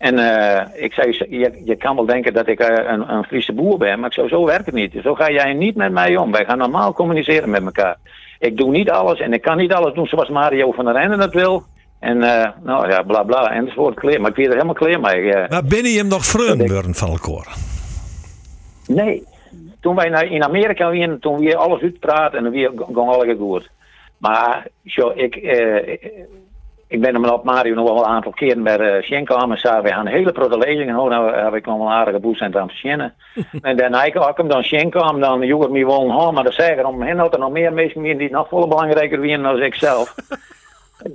En 0.03 0.19
eh, 0.19 0.83
ik 0.83 0.93
zei, 0.93 1.25
je, 1.29 1.61
je 1.63 1.75
kan 1.75 1.95
wel 1.95 2.05
denken 2.05 2.33
dat 2.33 2.47
ik 2.47 2.59
eh, 2.59 2.91
een, 2.91 3.13
een 3.13 3.23
Friese 3.23 3.53
boer 3.53 3.77
ben, 3.77 3.99
maar 3.99 4.09
ik 4.09 4.13
zou 4.13 4.27
zo 4.27 4.45
werkt 4.45 4.65
het 4.65 4.75
niet. 4.75 4.93
Zo 5.03 5.15
ga 5.15 5.31
jij 5.31 5.53
niet 5.53 5.75
met 5.75 5.91
mij 5.91 6.17
om. 6.17 6.31
Wij 6.31 6.45
gaan 6.45 6.57
normaal 6.57 6.93
communiceren 6.93 7.49
met 7.49 7.63
elkaar. 7.63 7.97
Ik 8.39 8.57
doe 8.57 8.71
niet 8.71 8.89
alles 8.89 9.19
en 9.19 9.33
ik 9.33 9.41
kan 9.41 9.57
niet 9.57 9.73
alles 9.73 9.93
doen 9.93 10.07
zoals 10.07 10.29
Mario 10.29 10.71
van 10.71 10.85
der 10.85 10.93
Rennen 10.93 11.17
dat 11.17 11.33
wil. 11.33 11.63
En 11.99 12.23
eh, 12.23 12.49
nou 12.63 12.89
ja, 12.89 13.01
bla 13.01 13.23
bla, 13.23 13.51
enzovoort, 13.51 13.95
kleer. 13.95 14.21
Maar 14.21 14.29
ik 14.29 14.35
weet 14.35 14.45
er 14.45 14.53
helemaal 14.53 14.73
kleer 14.73 14.99
mee. 14.99 15.33
Maar 15.49 15.63
ben 15.63 15.83
je 15.83 15.97
hem 15.97 16.07
nog 16.07 16.31
worden 16.31 16.95
van 16.95 17.09
elkaar? 17.09 17.55
Nee. 18.87 19.23
Toen 19.81 19.95
wij 19.95 20.09
naar, 20.09 20.31
in 20.31 20.43
Amerika 20.43 20.85
waren, 20.85 21.19
toen 21.19 21.39
we 21.39 21.55
alles 21.55 21.81
uitpraten 21.81 22.37
en 22.37 22.51
we 22.51 22.57
gingen 22.57 23.07
alle 23.07 23.35
goed. 23.39 23.69
Maar 24.17 24.67
zo, 24.85 25.11
ik, 25.15 25.35
ik 26.93 27.01
ben 27.01 27.13
hem 27.13 27.25
op 27.25 27.43
Mario 27.43 27.73
nog 27.73 27.87
wel 27.87 27.97
een 27.97 28.09
aantal 28.09 28.31
keren 28.31 28.63
bij 28.63 28.79
uh, 28.79 29.03
Schenko 29.03 29.35
en 29.35 29.57
zei, 29.57 29.81
we 29.81 29.87
gaan 29.87 30.07
hele 30.07 30.31
grote 30.33 30.57
lezing. 30.57 30.89
En 30.89 30.95
nou 30.95 31.35
heb 31.35 31.53
ik 31.53 31.65
nog 31.65 31.77
wel 31.77 31.85
een 31.85 31.93
aardige 31.93 32.19
boel 32.19 32.35
aan 32.39 32.51
het 32.51 32.73
en 33.61 33.77
dan 33.77 34.03
ik 34.03 34.37
hem 34.37 34.47
dan 34.47 34.63
Schenko, 34.63 35.19
dan 35.19 35.45
joeg 35.45 35.69
me 35.69 35.85
wel 35.85 36.01
een 36.01 36.33
maar 36.33 36.43
de 36.43 36.51
zeggen 36.51 36.85
om 36.85 37.01
hen 37.01 37.17
had 37.17 37.33
er 37.33 37.39
nog 37.39 37.51
meer 37.51 37.73
mensen 37.73 38.01
meer 38.01 38.17
die 38.17 38.31
nog 38.31 38.47
veel 38.47 38.67
belangrijker 38.67 39.25
zijn 39.25 39.41
dan 39.41 39.61
ik 39.61 39.75
zelf. 39.75 40.15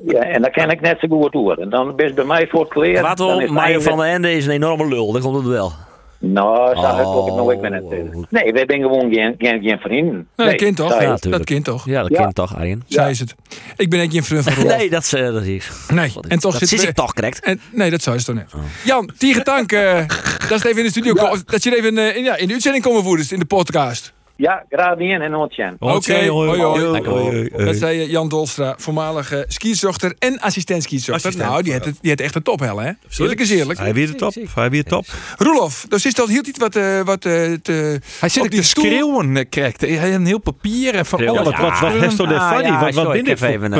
Ja, 0.04 0.20
en 0.20 0.42
dan 0.42 0.50
ken 0.50 0.70
ik 0.70 0.80
net 0.80 0.98
zo 1.00 1.08
goed 1.08 1.32
door. 1.32 1.56
En 1.56 1.70
dan 1.70 1.92
is 1.96 2.14
bij 2.14 2.24
mij 2.24 2.46
voor 2.48 2.60
het 2.60 2.68
kleren. 2.68 3.02
Wat 3.02 3.20
om, 3.20 3.52
Mario 3.52 3.80
van 3.80 3.98
der 3.98 4.06
Ende 4.06 4.32
is 4.32 4.46
een 4.46 4.52
enorme 4.52 4.88
lul, 4.88 5.12
dat 5.12 5.22
komt 5.22 5.36
het 5.36 5.46
wel. 5.46 5.72
Nou, 6.20 6.74
dat 6.74 7.06
oh. 7.06 7.26
ik 7.26 7.34
nog, 7.34 7.52
ik 7.52 7.60
ben 7.60 7.72
het. 7.72 7.90
Nee, 8.30 8.52
wij 8.52 8.64
zijn 8.66 8.80
gewoon 8.80 9.12
geen, 9.12 9.34
geen, 9.38 9.62
geen 9.62 9.78
vrienden. 9.78 10.28
Nee, 10.36 10.46
dat 10.46 10.56
kind 10.56 10.76
toch? 10.76 11.00
Ja, 11.00 11.16
dat 11.20 11.44
kind 11.44 11.64
toch? 11.64 11.84
Ja, 11.86 12.02
dat 12.02 12.16
kind 12.16 12.34
toch, 12.34 12.56
Arjen. 12.56 12.82
Zij 12.86 13.10
is 13.10 13.18
het. 13.18 13.34
Ik 13.76 13.90
ben 13.90 14.10
geen 14.10 14.24
vriend 14.24 14.44
van 14.44 14.54
Rolf. 14.62 14.76
nee, 14.76 14.90
dat, 14.90 15.12
uh, 15.16 15.32
dat 15.32 15.42
is 15.42 15.70
Nee, 15.92 16.12
en 16.28 16.38
toch 16.38 16.58
dat 16.58 16.68
zit 16.68 16.82
ik 16.82 16.94
toch 16.94 17.14
correct. 17.14 17.40
En, 17.40 17.60
nee, 17.72 17.90
dat 17.90 18.02
zou 18.02 18.16
je 18.16 18.24
toch 18.24 18.34
niet. 18.34 18.54
Oh. 18.54 18.60
Jan, 18.84 19.10
Tiger 19.18 19.42
Tank, 19.42 19.72
uh, 19.72 20.06
dat 20.48 20.58
is 20.58 20.64
even 20.64 20.78
in 20.78 20.84
de 20.84 20.90
studio. 20.90 21.14
Dat 21.44 21.62
je 21.62 21.76
even 21.76 21.96
uh, 21.96 22.16
in, 22.16 22.24
ja, 22.24 22.36
in 22.36 22.46
de 22.46 22.52
uitzending 22.52 22.84
komen 22.84 23.02
voeren, 23.02 23.20
dus 23.20 23.32
in 23.32 23.38
de 23.38 23.44
podcast. 23.44 24.12
Ja, 24.38 24.64
gradien 24.68 25.20
en 25.20 25.34
Ootjen. 25.34 25.76
Oké, 25.78 26.26
hoi, 26.26 26.62
hoi. 26.62 27.48
Dat 27.56 27.76
zei 27.76 28.10
Jan 28.10 28.28
Dolstra, 28.28 28.74
voormalige 28.76 29.44
skizochter 29.48 30.14
en 30.18 30.38
assistent 30.40 30.82
skizochter. 30.82 31.36
Nou, 31.36 31.62
die 31.62 31.72
had, 31.72 31.82
die 32.00 32.10
had 32.10 32.20
echt 32.20 32.34
een 32.34 32.42
tophel, 32.42 32.78
hè? 32.78 32.92
Eerlijk 33.18 33.40
is 33.40 33.50
eerlijk. 33.50 33.78
Hij 33.78 33.94
weer 33.94 34.06
de 34.06 34.14
top. 34.14 34.34
Hij 34.54 34.70
weer 34.70 34.84
top. 34.84 35.04
Roelof, 35.36 35.86
dus 35.88 36.06
is 36.06 36.14
dat 36.14 36.28
hield 36.28 36.46
iets 36.46 36.58
wat, 36.58 36.76
uh, 36.76 37.00
wat 37.00 37.24
uh, 37.24 37.52
te... 37.62 38.00
Hij 38.20 38.28
zit 38.28 38.42
op 38.42 38.50
die 38.50 38.62
schreeuwen, 38.62 39.48
krijgt. 39.48 39.80
Hij 39.80 39.90
heeft 39.90 40.14
een 40.14 40.26
heel 40.26 40.40
papier 40.40 40.94
en 40.94 41.06
van 41.06 41.28
alles. 41.28 41.44
Wat, 41.44 41.58
wat, 41.58 41.80
wat 41.80 42.02
is 42.02 42.16
toch 42.16 42.28
de 42.28 42.40
funny? 42.40 42.78
Wat, 42.78 42.94
wat 42.94 43.12
ben 43.12 43.26
ik 43.26 43.40
even, 43.40 43.70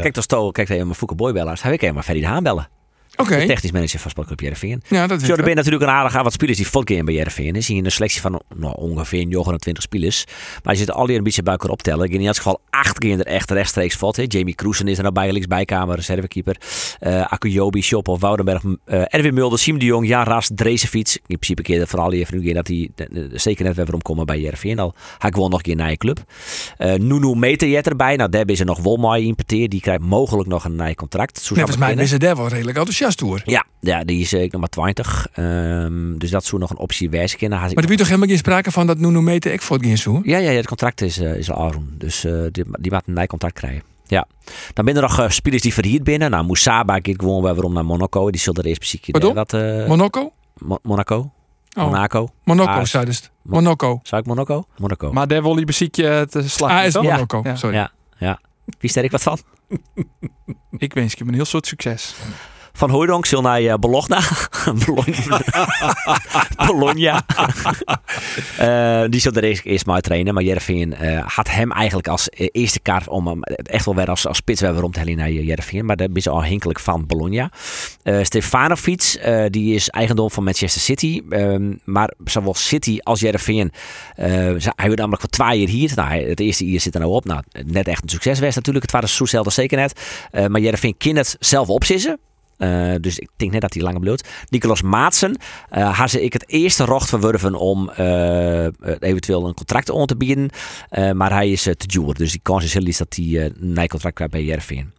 Kijk, 0.00 0.14
toch 0.14 0.24
sto, 0.24 0.50
kijk 0.50 0.68
even 0.68 0.84
mijn 0.84 0.98
Fouke 0.98 1.14
Boybellers. 1.14 1.62
Hij 1.62 1.76
wil 1.80 1.92
maar 1.92 2.02
Ferry 2.02 2.20
de 2.20 2.26
Haan 2.26 2.42
bellen. 2.42 2.68
Okay. 3.22 3.46
Technisch 3.46 3.72
manager 3.72 4.00
van 4.00 4.10
Sportclub 4.10 4.40
Jereveen. 4.40 4.82
Ja, 4.88 5.06
dat 5.06 5.22
Zo, 5.22 5.34
er 5.34 5.44
ben 5.44 5.56
natuurlijk 5.56 5.82
een 5.82 5.90
aardige 5.90 6.22
wat 6.22 6.32
spelers 6.32 6.56
die 6.56 6.66
fotgame 6.66 7.04
bij 7.04 7.14
Jereveen. 7.14 7.56
is. 7.56 7.66
Zie 7.66 7.84
een 7.84 7.90
selectie 7.90 8.20
van 8.20 8.42
nou, 8.56 8.74
ongeveer 8.76 9.26
29 9.26 9.82
spelers. 9.82 10.24
Maar 10.62 10.72
je 10.72 10.78
zit 10.78 10.92
al 10.92 11.06
die 11.06 11.16
een 11.16 11.22
beetje 11.22 11.42
bij 11.42 11.52
elkaar 11.52 11.70
optellen. 11.70 12.08
In 12.08 12.20
ieder 12.20 12.34
geval 12.34 12.60
acht 12.70 12.98
keer 12.98 13.18
er 13.18 13.26
echt 13.26 13.50
rechtstreeks 13.50 13.94
fot. 13.94 14.16
Hè. 14.16 14.24
Jamie 14.26 14.54
Cruisen 14.54 14.88
is 14.88 14.96
er 14.96 15.02
nou 15.02 15.14
bij, 15.14 15.32
linksbijkamer, 15.32 15.96
reservekeeper. 15.96 16.56
Uh, 17.00 17.32
Akuyobi, 17.32 17.82
Shop 17.82 18.08
of 18.08 18.20
Woudenberg, 18.20 18.62
uh, 18.62 18.74
Erwin 18.86 19.34
Mulder, 19.34 19.58
Siem 19.58 19.78
de 19.78 19.84
Jong, 19.84 20.06
Jan 20.06 20.24
Ras, 20.24 20.50
Drezenfiets. 20.54 21.16
In 21.16 21.38
principe 21.38 21.62
keer 21.62 21.86
vooral 21.86 22.12
even 22.12 22.40
nu 22.40 22.52
dat 22.52 22.66
hij 22.66 22.90
zeker 23.32 23.64
net 23.64 23.76
weer 23.76 23.94
omkomen 23.94 24.26
bij 24.26 24.40
Jereveen. 24.40 24.78
Al 24.78 24.94
hij 25.18 25.30
gewoon 25.32 25.50
nog 25.50 25.58
een 25.58 25.64
keer 25.64 25.76
naar 25.76 25.90
je 25.90 25.96
club. 25.96 26.18
Uh, 26.78 26.94
Nunu 26.94 27.34
Meterjet 27.34 27.86
erbij. 27.86 28.16
Nou, 28.16 28.30
daar 28.30 28.48
is 28.48 28.60
er 28.60 28.66
nog 28.66 28.78
Wolmaai 28.78 29.26
importeerd. 29.26 29.70
Die 29.70 29.80
krijgt 29.80 30.02
mogelijk 30.02 30.48
nog 30.48 30.64
een 30.64 30.76
nieuw 30.76 30.94
contract. 30.94 31.46
Volgens 31.46 31.76
mij 31.76 31.94
is 31.94 32.12
er 32.12 32.18
daar 32.18 32.36
wel 32.36 32.48
redelijk 32.48 32.76
enthousiast 32.76 33.07
door. 33.16 33.42
Ja, 33.44 33.66
ja, 33.80 34.04
die 34.04 34.20
is 34.20 34.32
ik 34.32 34.52
nog 34.52 34.60
maar 34.60 34.70
20. 34.70 35.28
Um, 35.36 36.18
dus 36.18 36.30
dat 36.30 36.44
zou 36.44 36.60
nog 36.60 36.70
een 36.70 36.78
optie 36.78 37.10
wijzen. 37.10 37.50
Maar 37.50 37.70
er 37.70 37.90
is 37.90 37.96
toch 37.96 38.06
helemaal 38.06 38.28
geen 38.28 38.38
sprake 38.38 38.70
van 38.70 38.86
dat 38.86 38.98
Nuno 38.98 39.20
Mete 39.20 39.52
ik 39.52 39.62
voor 39.62 39.78
het 39.78 39.98
zo? 39.98 40.20
Ja, 40.22 40.38
ja, 40.38 40.50
het 40.50 40.66
contract 40.66 41.00
is, 41.00 41.18
uh, 41.18 41.36
is 41.36 41.50
al 41.50 41.74
Dus 41.98 42.24
uh, 42.24 42.46
die, 42.50 42.64
die 42.80 42.92
gaat 42.92 43.02
een 43.06 43.14
nieuw 43.14 43.26
contract 43.26 43.54
krijgen. 43.54 43.82
Ja. 44.06 44.26
Dan 44.74 44.84
binnen 44.84 45.02
er 45.02 45.08
nog 45.08 45.20
uh, 45.20 45.28
spelers 45.28 45.62
die 45.62 45.74
verhierd 45.74 46.04
binnen. 46.04 46.30
Nou, 46.30 46.44
Moussaba 46.44 46.94
gaat 46.94 47.20
gewoon 47.20 47.42
weer 47.42 47.54
waarom 47.54 47.72
naar 47.72 47.84
Monaco. 47.84 48.30
Die 48.30 48.40
zullen 48.40 48.62
er 48.62 48.68
eerst 48.68 48.78
precies 48.78 49.00
Pardon? 49.10 49.34
dat 49.34 49.52
uh, 49.52 49.86
Monaco? 49.86 50.32
Mo 50.58 50.78
Monaco. 50.82 51.30
Oh. 51.76 51.84
Monaco. 51.84 52.28
Monaco, 52.44 52.70
ah, 52.70 52.84
zei 52.84 53.04
dus. 53.04 53.30
Monaco. 53.42 54.00
Zou 54.02 54.20
ik 54.20 54.26
Monaco? 54.26 54.64
Monaco. 54.78 55.12
Maar 55.12 55.28
daar 55.28 55.42
wil 55.42 55.58
je 55.58 55.64
beziekje 55.64 56.26
te 56.30 56.48
slagen. 56.48 56.76
Ah, 56.76 56.84
is 56.84 56.94
Monaco. 56.94 57.40
Ja. 57.44 57.56
Sorry. 57.56 57.76
Ja, 57.76 57.90
ja. 58.18 58.40
Wie 58.78 58.90
ster 58.90 59.04
ik 59.04 59.10
wat 59.10 59.22
van? 59.22 59.38
ik 60.76 60.94
wens 60.94 61.14
je 61.14 61.24
een 61.24 61.34
heel 61.34 61.44
soort 61.44 61.66
succes. 61.66 62.14
Van 62.78 62.90
Hooydonk 62.90 63.26
zal 63.26 63.40
naar 63.40 63.62
uh, 63.62 63.74
Bologna. 63.74 64.20
Bologna. 66.66 67.22
Uh, 68.60 69.04
die 69.10 69.20
zal 69.20 69.32
er 69.32 69.44
eerst, 69.44 69.86
maar 69.86 70.00
trainen. 70.00 70.34
Maar 70.34 70.42
Jervin 70.42 70.94
uh, 71.02 71.26
had 71.26 71.50
hem 71.50 71.72
eigenlijk 71.72 72.08
als 72.08 72.28
eerste 72.32 72.80
kaart 72.80 73.08
om 73.08 73.42
echt 73.42 73.84
wel 73.84 73.94
weer 73.94 74.10
als, 74.10 74.26
als 74.26 74.36
spitswerver 74.36 74.82
om 74.82 74.92
te 74.92 74.98
hellen 74.98 75.16
naar 75.16 75.30
Jervin. 75.30 75.84
Maar 75.84 75.96
daar 75.96 76.08
is 76.12 76.28
al 76.28 76.44
hinkelijk 76.44 76.80
van 76.80 77.06
Bologna. 77.06 77.50
Stefanovic, 78.22 79.20
die 79.50 79.74
is 79.74 79.88
eigendom 79.88 80.30
van 80.30 80.44
Manchester 80.44 80.80
City. 80.80 81.22
Ehm, 81.30 81.72
maar 81.84 82.12
zowel 82.24 82.54
City 82.54 82.98
als 83.02 83.20
Jervin. 83.20 83.72
hij 84.14 84.58
wordt 84.76 84.96
namelijk 84.96 85.20
voor 85.20 85.30
twee 85.30 85.58
jaar 85.58 85.68
hier. 85.68 85.92
Nou, 85.94 86.28
het 86.28 86.40
eerste 86.40 86.70
jaar 86.70 86.80
zit 86.80 86.94
er 86.94 87.00
nou 87.00 87.12
op. 87.12 87.24
Nou, 87.24 87.42
net 87.66 87.88
echt 87.88 88.02
een 88.02 88.08
succes 88.08 88.54
natuurlijk. 88.54 88.84
Het 88.84 88.92
waren 88.92 89.08
zo 89.08 89.50
zeker 89.50 89.78
net. 89.78 90.00
maar 90.48 90.60
Jervin 90.60 90.96
kan 90.96 91.16
het 91.16 91.36
zelf 91.38 91.68
opzissen. 91.68 92.18
Uh, 92.58 92.94
dus 93.00 93.18
ik 93.18 93.28
denk 93.36 93.52
net 93.52 93.60
dat 93.60 93.74
hij 93.74 93.82
langer 93.82 94.00
bloot. 94.00 94.28
Nicolas 94.48 94.82
Maatsen 94.82 95.36
uh, 95.72 95.98
had 95.98 96.12
ik 96.12 96.32
het 96.32 96.48
eerste 96.48 96.84
rocht 96.84 97.08
verwerven 97.08 97.54
om 97.54 97.90
uh, 97.98 98.64
eventueel 98.98 99.46
een 99.46 99.54
contract 99.54 99.92
aan 99.92 100.06
te 100.06 100.16
bieden. 100.16 100.50
maar 101.14 101.32
hij 101.32 101.50
is 101.50 101.62
te 101.62 101.86
duur. 101.86 102.14
Dus 102.14 102.30
die 102.30 102.40
kans 102.42 102.64
is 102.64 102.72
heel 102.72 102.82
lief 102.82 102.96
dat 102.96 103.14
hij 103.16 103.52
een 103.60 103.88
contract 103.88 104.14
krijgt 104.14 104.32
bij 104.32 104.44
Jervin 104.44 104.92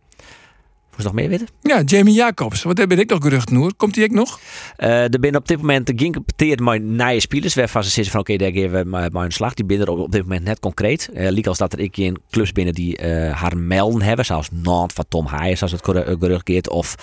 nog 1.05 1.13
meer 1.13 1.29
weten? 1.29 1.47
Ja, 1.61 1.81
Jamie 1.81 2.13
Jacobs. 2.13 2.63
Wat 2.63 2.77
heb 2.77 2.91
ik 2.91 3.09
nog 3.09 3.21
gerucht, 3.21 3.51
Noer? 3.51 3.73
Komt 3.75 3.95
hij 3.95 4.03
ook 4.03 4.11
nog? 4.11 4.39
Uh, 4.77 5.13
er 5.13 5.19
ben 5.19 5.35
op 5.35 5.47
dit 5.47 5.57
moment 5.57 5.91
geïnterpreteerd 5.95 6.59
met 6.59 6.83
nieuwe 6.83 7.19
spelers. 7.19 7.55
Waarvan 7.55 7.83
ze 7.83 7.89
zeggen 7.89 8.11
van 8.11 8.21
oké, 8.21 8.35
daar 8.35 8.51
geven 8.51 8.83
we 8.83 9.09
maar 9.11 9.25
een 9.25 9.31
slag. 9.31 9.53
Die 9.53 9.65
binnen 9.65 9.87
er 9.87 9.93
op 9.93 10.11
dit 10.11 10.21
moment 10.21 10.43
net 10.43 10.59
concreet. 10.59 11.09
Uh, 11.13 11.29
Liek 11.29 11.47
als 11.47 11.57
dat 11.57 11.73
er 11.73 11.87
geen 11.91 12.17
clubs 12.29 12.51
binnen 12.51 12.73
die 12.73 13.01
uh, 13.03 13.31
haar 13.31 13.57
melden 13.57 14.01
hebben. 14.01 14.25
Zoals 14.25 14.49
Nantes 14.51 14.95
van 14.95 15.05
Tom 15.07 15.25
Haaien, 15.25 15.57
zoals 15.57 15.73
het 15.73 15.83
gerucht 16.19 16.43
keert. 16.43 16.69
Of 16.69 16.95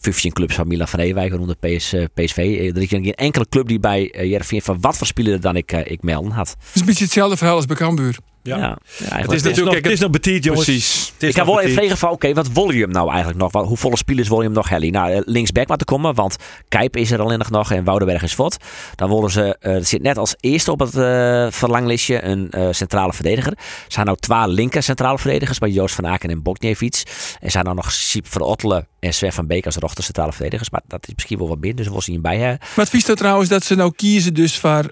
15 0.00 0.32
clubs 0.32 0.54
van 0.54 0.68
Milan 0.68 0.88
van 0.88 1.00
Ewijk 1.00 1.32
rond 1.32 1.54
de 1.60 1.68
PS, 1.68 1.94
PSV. 2.14 2.36
Er 2.74 2.82
is 2.82 2.88
geen 2.88 3.14
enkele 3.14 3.46
club 3.48 3.68
die 3.68 3.80
bij 3.80 4.14
uh, 4.16 4.30
Jervin 4.30 4.62
van 4.62 4.80
wat 4.80 4.96
voor 4.96 5.06
speler 5.06 5.40
dan 5.40 5.56
ik, 5.56 5.72
ik 5.72 6.02
melden 6.02 6.32
had. 6.32 6.48
Het 6.48 6.74
is 6.74 6.80
een 6.80 6.86
beetje 6.86 7.04
hetzelfde 7.04 7.36
verhaal 7.36 7.56
als 7.56 7.66
bij 7.66 7.76
Cambuur. 7.76 8.16
Ja. 8.42 8.56
ja. 8.56 8.78
het 9.08 9.32
is 9.32 9.42
natuurlijk 9.42 9.84
het 9.84 9.92
is 9.92 10.00
nog 10.00 10.10
betiet, 10.10 10.44
jongens. 10.44 10.64
Precies. 10.64 11.12
ik 11.18 11.34
ga 11.34 11.44
wel 11.44 11.60
even 11.60 11.74
vragen 11.74 11.98
van, 11.98 12.10
oké, 12.10 12.32
wat 12.32 12.52
wil 12.52 12.70
je 12.70 12.80
hem 12.80 12.90
nou 12.90 13.08
eigenlijk 13.08 13.38
nog? 13.38 13.52
Wat, 13.52 13.66
hoeveel 13.66 13.96
spelers 13.96 14.28
wil 14.28 14.38
je 14.38 14.44
hem 14.44 14.52
nog, 14.52 14.68
Helly? 14.68 14.88
Nou, 14.88 15.12
eh, 15.12 15.20
linksback 15.24 15.68
maar 15.68 15.76
te 15.76 15.84
komen, 15.84 16.14
want 16.14 16.36
Kijp 16.68 16.96
is 16.96 17.10
er 17.10 17.20
alleen 17.20 17.40
nog 17.50 17.72
en 17.72 17.84
Woudenberg 17.84 18.22
is 18.22 18.34
fot. 18.34 18.56
Dan 18.94 19.08
willen 19.08 19.30
ze, 19.30 19.56
uh, 19.60 19.74
er 19.74 19.84
zit 19.84 20.02
net 20.02 20.18
als 20.18 20.34
eerste 20.40 20.70
op 20.70 20.78
het 20.78 20.94
uh, 20.94 21.46
verlanglistje 21.50 22.24
een 22.24 22.48
uh, 22.50 22.68
centrale 22.70 23.12
verdediger. 23.12 23.52
Er 23.52 23.58
zijn 23.88 24.06
nou 24.06 24.18
twee 24.20 24.48
linker 24.48 24.82
centrale 24.82 25.18
verdedigers 25.18 25.58
bij 25.58 25.70
Joost 25.70 25.94
van 25.94 26.06
Aken 26.06 26.30
en 26.30 26.42
Bokniewicz. 26.42 27.02
Er 27.40 27.50
zijn 27.50 27.64
dan 27.64 27.76
nog 27.76 27.92
Siep 27.92 28.26
van 28.26 28.40
Ottelen 28.40 28.86
en 29.00 29.14
Sven 29.14 29.32
van 29.32 29.46
Beek 29.46 29.66
als 29.66 29.76
rechter 29.76 30.04
centrale 30.04 30.32
verdedigers. 30.32 30.70
Maar 30.70 30.82
dat 30.86 31.08
is 31.08 31.14
misschien 31.14 31.38
wel 31.38 31.48
wat 31.48 31.60
binnen, 31.60 31.84
dus 31.84 31.94
we 31.94 32.02
zien 32.02 32.22
bij 32.22 32.38
hebben. 32.38 32.58
Maar 32.76 32.84
het 32.84 32.94
is 32.94 33.04
trouwens 33.04 33.48
dat 33.48 33.64
ze 33.64 33.74
nou 33.74 33.92
kiezen 33.96 34.34
dus 34.34 34.58
voor 34.58 34.90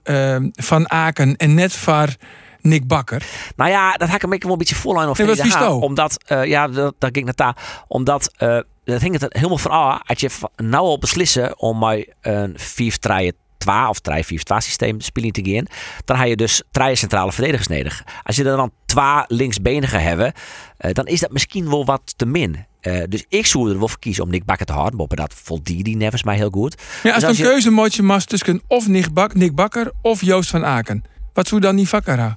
Van 0.53 0.91
Aken 0.91 1.37
en 1.37 1.55
net 1.55 1.73
voor... 1.73 2.17
Nick 2.63 2.87
Bakker. 2.87 3.27
Nou 3.57 3.71
ja, 3.71 3.93
dat 3.93 4.09
had 4.09 4.23
ik 4.23 4.31
hem 4.31 4.41
wel 4.41 4.53
een 4.53 4.59
beetje 4.59 4.75
voorlijn 4.75 5.09
of 5.09 5.19
nee, 5.19 5.27
wat 5.27 5.83
Omdat, 5.83 6.17
uh, 6.29 6.45
ja, 6.45 6.69
dat, 6.69 6.95
dat 6.99 7.11
ging 7.13 7.25
naar 7.25 7.35
daar. 7.35 7.85
Omdat, 7.89 8.33
uh, 8.39 8.59
dat 8.85 9.01
ging 9.01 9.21
het 9.21 9.33
helemaal 9.33 9.59
vooral. 9.59 10.01
Als 10.07 10.21
je 10.21 10.31
nou 10.57 10.85
al 10.85 10.99
beslissen 10.99 11.59
om 11.59 11.79
mij 11.79 12.09
een 12.21 12.55
4 12.57 12.99
3 12.99 13.33
2 13.61 13.89
of 13.89 14.01
3 14.01 14.25
4 14.25 14.43
2 14.43 14.61
systeem 14.61 15.01
spelen 15.01 15.33
te 15.33 15.43
gaan, 15.45 15.67
dan 16.05 16.17
heb 16.17 16.29
je 16.29 16.37
dus 16.37 16.63
drie 16.71 16.95
centrale 16.95 17.33
verdedigers 17.33 17.69
nodig. 17.69 18.05
Als 18.23 18.37
je 18.37 18.45
er 18.45 18.57
dan 18.57 18.73
twee 18.87 19.25
linksbenigen 19.27 20.03
hebben, 20.03 20.33
uh, 20.81 20.93
dan 20.93 21.07
is 21.07 21.21
dat 21.21 21.33
misschien 21.33 21.71
wel 21.71 21.85
wat 21.85 22.15
te 22.17 22.27
min. 22.27 22.69
Uh, 22.83 23.03
dus 23.09 23.25
ik 23.29 23.47
zou 23.47 23.71
er 23.71 23.79
wel 23.79 23.89
voor 23.89 23.99
kiezen 23.99 24.25
om 24.25 24.31
Nick 24.31 24.45
Bakker 24.45 24.67
te 24.67 24.73
houden. 24.73 24.97
Maar 24.97 25.09
dat 25.09 25.35
voldie 25.35 25.83
die 25.83 25.97
nevens 25.97 26.23
mij 26.23 26.37
heel 26.37 26.51
goed. 26.51 26.83
Ja, 27.03 27.13
als, 27.13 27.21
dus 27.21 27.29
als 27.29 27.39
een 27.39 27.45
je... 27.45 27.51
keuze 27.51 27.71
moet 27.71 27.95
je 27.95 28.23
tussen 28.27 28.63
of 28.67 28.89
Nick, 28.89 29.13
Bak 29.13 29.35
Nick 29.35 29.55
Bakker 29.55 29.93
of 30.03 30.23
Joost 30.23 30.51
van 30.51 30.65
Aken. 30.65 31.05
Wat 31.41 31.49
zou 31.49 31.61
dan 31.61 31.75
niet 31.75 31.89
vakker 31.89 32.17
Ja, 32.17 32.37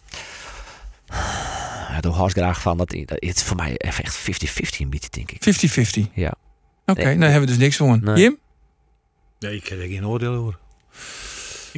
daar 1.99 2.11
hou 2.11 2.29
graag 2.29 2.61
van. 2.61 2.77
Dat, 2.77 2.91
het 2.91 3.35
is 3.35 3.43
voor 3.43 3.55
mij 3.55 3.77
echt 3.77 4.19
50-50 4.19 4.25
een 4.77 4.89
beetje, 4.89 5.09
denk 5.09 5.31
ik. 5.31 6.07
50-50? 6.07 6.13
Ja. 6.13 6.33
Oké, 6.85 6.99
okay, 6.99 7.13
nou 7.13 7.31
hebben 7.31 7.41
we 7.41 7.55
dus 7.55 7.57
niks 7.57 7.75
van. 7.75 7.99
Nee. 8.03 8.15
Jim? 8.15 8.37
Nee, 9.39 9.55
ik 9.55 9.67
heb 9.67 9.79
er 9.79 9.87
geen 9.87 10.07
oordeel 10.07 10.33
over. 10.33 10.57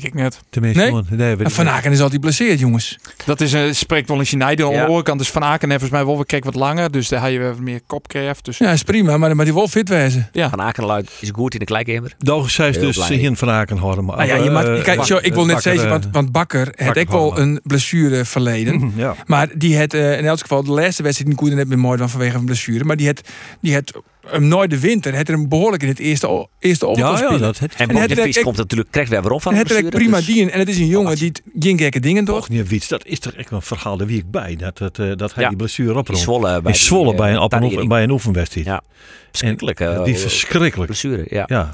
Ik 0.04 0.14
net. 0.14 0.40
Tenminste, 0.50 1.04
nee? 1.18 1.36
nee 1.36 1.50
van 1.50 1.70
Aken 1.70 1.92
is 1.92 1.98
altijd 1.98 2.14
geblesseerd, 2.14 2.60
jongens. 2.60 3.00
Dat 3.26 3.42
is, 3.42 3.54
uh, 3.54 3.72
spreekt 3.72 4.08
wel 4.08 4.20
eens 4.20 4.30
je 4.30 4.38
nijden. 4.38 4.66
Aan 4.66 4.86
de 4.86 4.92
oorkant 4.92 5.20
dus 5.20 5.30
Van 5.30 5.44
Aken 5.44 5.70
heeft 5.70 5.82
volgens 5.82 6.04
mij 6.04 6.16
wel 6.16 6.26
weer 6.28 6.42
wat 6.44 6.56
langer. 6.56 6.92
Dus 6.92 7.10
daar 7.10 7.22
heb 7.22 7.32
je 7.32 7.40
weer 7.40 7.56
meer 7.60 7.82
kopkracht. 7.88 8.46
Dus... 8.46 8.58
Ja, 8.58 8.72
is 8.72 8.84
prima. 8.84 9.18
Maar, 9.18 9.36
maar 9.36 9.46
die 9.46 9.54
wil 9.54 9.68
fit 9.68 9.90
wezen. 9.90 10.30
Ja. 10.32 10.50
Van 10.50 10.62
Aken 10.62 11.06
is 11.20 11.30
goed 11.34 11.54
in 11.54 11.60
de 11.60 11.66
kleikamer. 11.66 12.16
Doog 12.18 12.52
zei 12.52 12.72
dus 12.72 13.10
in 13.10 13.36
Van 13.36 13.50
Aken 13.50 13.78
horen. 13.78 14.06
Maar, 14.06 14.18
nou 14.18 14.30
ja, 14.30 14.36
je 14.36 14.50
mag, 14.50 14.68
uh, 14.68 14.84
kijk, 14.84 15.04
zo, 15.04 15.20
ik 15.22 15.34
wil 15.34 15.46
net 15.46 15.62
zeggen, 15.62 15.90
want, 15.90 16.08
want 16.12 16.32
Bakker 16.32 16.74
had 16.76 16.98
ik 16.98 17.10
wel 17.10 17.40
een 17.40 17.60
blessure 17.64 18.26
verleden. 18.26 18.92
ja. 18.96 19.16
Maar 19.26 19.50
die 19.58 19.78
had 19.78 19.94
uh, 19.94 20.18
in 20.18 20.26
elk 20.26 20.40
geval 20.40 20.64
de 20.64 20.72
laatste 20.72 21.04
wedstrijd 21.04 21.30
niet 21.30 21.40
goed 21.40 21.54
net 21.54 21.68
meer 21.68 21.80
mooi 21.80 21.98
dan 21.98 22.10
vanwege 22.10 22.38
een 22.38 22.46
blessure. 22.46 22.84
Maar 22.84 22.96
die 22.96 23.08
had, 23.08 23.22
die 23.62 23.74
had 23.74 23.94
hem 24.28 24.48
nooit 24.48 24.70
de 24.70 24.80
winter. 24.80 25.16
Het 25.16 25.30
er 25.30 25.36
hem 25.36 25.50
behoorlijk 25.50 25.84
in 25.84 25.90
het 25.90 26.00
eerste, 26.00 26.48
eerste 26.60 26.92
Ja, 26.96 27.20
ja, 27.20 27.38
dat 27.38 27.60
het. 27.60 27.76
En 27.76 27.96
het 27.96 28.10
de 28.10 28.42
komt 28.42 28.58
natuurlijk 28.58 28.92
krijgt 28.92 29.10
weer 29.10 29.22
waarom 29.22 29.42
van 29.42 29.54
het 29.54 29.68
blessure, 29.68 29.90
prima 29.90 30.18
dus- 30.18 30.26
dien. 30.26 30.52
En 30.52 30.60
het 30.60 30.70
is 30.70 30.78
een 30.78 30.88
jongen 30.88 31.16
die 31.16 31.28
het 31.28 31.42
geen 31.60 31.78
gekke 31.78 32.00
dingen 32.00 32.26
doet. 32.26 32.36
Och, 32.36 32.50
nee, 32.50 32.64
Wiets, 32.64 32.88
dat 32.88 33.06
is 33.06 33.20
toch 33.20 33.34
echt 33.34 33.50
wel 33.50 33.60
een 33.60 33.66
verhaal 33.66 33.98
de 33.98 34.06
week 34.06 34.32
bij. 34.32 34.56
Dat, 34.56 34.78
dat, 34.78 35.00
eh, 35.00 35.12
dat 35.16 35.34
hij 35.34 35.44
Ja. 35.44 35.50
die 35.50 35.58
blessure 35.58 35.90
Die 35.90 35.98
oproomt. 36.00 36.22
Zwolle 36.22 36.48
bij 36.48 36.56
In 36.56 36.64
die, 36.64 36.76
Zwolle 36.76 37.12
eh, 37.12 37.18
bij 37.18 37.32
een, 37.32 37.40
op 37.40 37.88
bij 37.88 38.04
een 38.04 38.12
oefenwedstrijd. 38.12 38.66
Ja. 38.66 38.82
Verschrikkelijk. 39.30 39.80
En, 39.80 39.96
eh, 39.98 40.04
die 40.04 40.14
is 40.14 40.22
verschrikkelijk. 40.22 40.86
blessure, 40.86 41.26
ja. 41.30 41.44
Ja. 41.48 41.74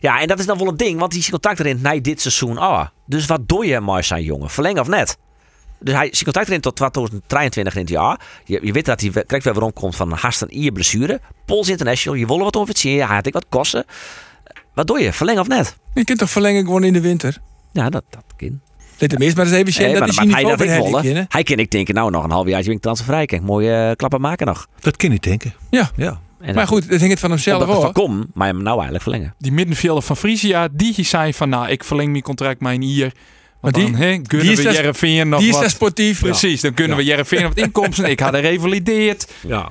Ja, 0.00 0.20
en 0.20 0.26
dat 0.26 0.38
is 0.38 0.46
dan 0.46 0.58
wel 0.58 0.68
een 0.68 0.76
ding, 0.76 0.98
want 0.98 1.10
die 1.10 1.20
is 1.20 1.30
contact 1.30 1.60
erin 1.60 1.78
na 1.82 1.98
dit 2.00 2.20
seizoen. 2.20 2.58
Ah, 2.58 2.86
dus 3.06 3.26
wat 3.26 3.48
doe 3.48 3.66
je 3.66 3.80
maar 3.80 4.04
zijn 4.04 4.22
jongen? 4.22 4.50
Verleng 4.50 4.78
of 4.78 4.88
net? 4.88 5.16
Dus 5.80 5.94
hij 5.94 6.08
is 6.08 6.22
contact 6.24 6.48
erin 6.48 6.60
tot 6.60 6.76
2023 6.76 7.74
in 7.74 7.80
het 7.80 7.90
jaar. 7.90 8.20
Je, 8.44 8.60
je 8.62 8.72
weet 8.72 8.84
dat 8.84 9.00
hij 9.00 9.10
krijgt 9.10 9.44
weer 9.44 9.54
waarom 9.54 9.72
komt 9.72 9.96
van 9.96 10.12
een 10.12 10.18
hartstikke 10.18 10.56
een 10.56 10.72
blessure. 10.72 11.20
Pols 11.44 11.68
International, 11.68 12.18
je 12.18 12.26
wil 12.26 12.38
wat 12.38 12.56
officieren, 12.56 13.06
hij 13.06 13.16
had 13.16 13.26
ik 13.26 13.32
wat 13.32 13.46
kosten. 13.48 13.84
Wat 14.74 14.86
doe 14.86 15.00
je? 15.00 15.12
Verleng 15.12 15.38
of 15.38 15.48
net? 15.48 15.76
Je 15.94 16.04
kunt 16.04 16.18
toch 16.18 16.30
verlengen 16.30 16.64
gewoon 16.64 16.84
in 16.84 16.92
de 16.92 17.00
winter? 17.00 17.38
Ja, 17.72 17.90
dat, 17.90 18.04
dat 18.10 18.24
kan. 18.36 18.60
Let 18.98 19.12
hem 19.12 19.20
eerst 19.20 19.36
maar 19.36 19.46
eens 19.46 19.54
even 19.54 19.72
zien. 19.72 19.82
Nee, 19.82 19.90
dat 19.92 20.00
maar 20.00 20.08
is 20.08 20.16
maar 20.16 20.26
hij 20.26 20.42
dat 20.42 20.58
van 20.58 20.66
ik 20.66 21.02
wilde. 21.02 21.26
Hij 21.28 21.42
kan 21.42 21.58
ik 21.58 21.70
denken, 21.70 21.94
nou 21.94 22.10
nog 22.10 22.24
een 22.24 22.30
half 22.30 22.48
jaar 22.48 22.62
ben 22.62 22.72
ik 22.72 22.80
transfervrij. 22.80 23.26
Kijk, 23.26 23.42
mooie 23.42 23.74
eh, 23.74 23.96
klappen 23.96 24.20
maken 24.20 24.46
nog. 24.46 24.66
Dat 24.80 24.96
kan 24.96 25.10
niet 25.10 25.22
denken. 25.22 25.54
Ja. 25.70 25.90
Ja. 25.96 26.20
En 26.40 26.54
Maar 26.54 26.66
goed, 26.66 26.90
dat 26.90 27.00
hing 27.00 27.10
het 27.10 27.20
van 27.20 27.30
hemzelf 27.30 27.60
het 27.60 27.68
hoor. 27.68 27.82
voorkom, 27.82 28.26
maar 28.34 28.46
hem 28.46 28.56
nou 28.56 28.74
eigenlijk 28.74 29.02
verlengen. 29.02 29.34
Die 29.38 29.52
middenvelder 29.52 30.02
van 30.02 30.16
Frisia, 30.16 30.68
die 30.72 31.04
zei 31.04 31.34
van 31.34 31.48
nou, 31.48 31.68
ik 31.68 31.84
verleng 31.84 32.10
mijn 32.10 32.22
contract 32.22 32.60
mijn 32.60 32.82
hier. 32.82 33.12
Want 33.60 33.76
Maar 33.76 33.84
die- 33.84 33.92
dan 33.92 34.00
hè, 34.00 34.18
kunnen 34.18 34.46
die 34.46 34.56
is 34.56 34.62
we 34.62 34.72
Jereveen 34.72 35.28
nog 35.28 35.38
Die 35.38 35.48
is 35.48 35.52
wat... 35.54 35.62
daar 35.62 35.70
sportief. 35.70 36.20
Precies, 36.20 36.60
dan 36.60 36.74
kunnen 36.74 36.96
we 36.96 37.04
Jereveen 37.04 37.42
wat 37.42 37.56
inkomsten. 37.56 38.04
Ik 38.10 38.20
had 38.20 38.34
er 38.34 38.40
revalideerd. 38.40 39.26
ja. 39.40 39.70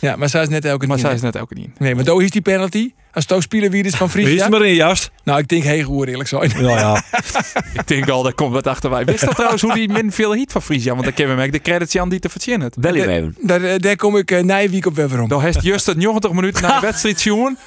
Ja, 0.00 0.16
maar 0.16 0.28
zij 0.28 0.42
is 0.42 0.48
net 0.48 0.64
elke 0.64 0.86
Maar 0.86 0.98
zij 0.98 1.14
is 1.14 1.20
net 1.20 1.38
ook 1.38 1.54
niet. 1.54 1.78
Nee, 1.78 1.94
maar 1.94 2.04
Doe 2.04 2.24
is 2.24 2.30
die 2.30 2.40
penalty. 2.40 2.92
Als 3.12 3.24
Toos 3.24 3.42
spelen 3.44 3.70
wie 3.70 3.82
is 3.84 3.94
van 3.94 4.08
Wie 4.12 4.34
is 4.34 4.48
maar 4.48 4.64
in, 4.64 4.74
Jast? 4.74 5.10
Nou, 5.24 5.38
ik 5.38 5.48
denk 5.48 5.62
heel 5.62 5.84
goed 5.84 6.06
eerlijk 6.08 6.28
zijn. 6.28 6.50
Ja, 6.58 6.68
ja. 6.78 7.02
Ik 7.80 7.86
denk 7.86 8.08
al, 8.08 8.22
daar 8.22 8.32
komt 8.34 8.52
wat 8.52 8.66
achter 8.66 8.90
wij. 8.90 9.04
Wist 9.04 9.24
dat 9.24 9.34
trouwens 9.36 9.62
hoe 9.62 9.74
die 9.74 9.88
middenvelder 9.88 10.36
hiet 10.38 10.52
van 10.52 10.62
Frisia? 10.62 10.92
Want 10.92 11.04
dan 11.04 11.12
kennen 11.14 11.36
we 11.36 11.42
hem 11.42 11.50
de 11.50 11.60
credits 11.60 11.96
aan 11.98 12.08
die 12.08 12.18
te 12.18 12.28
verzinnen. 12.28 12.72
hem 12.80 12.94
even. 12.94 13.36
Daar, 13.40 13.78
daar 13.80 13.96
kom 13.96 14.16
ik 14.16 14.30
uh, 14.30 14.40
Nijweek 14.42 14.86
op 14.86 14.94
weer 14.96 15.20
om. 15.20 15.28
Dan 15.28 15.42
heeft 15.42 15.62
juist 15.62 15.86
het 15.86 15.96
90 15.96 16.32
minuten 16.32 16.62
na 16.62 16.80
de 16.80 16.86
wedstrijd 16.86 17.22
jongen. 17.22 17.58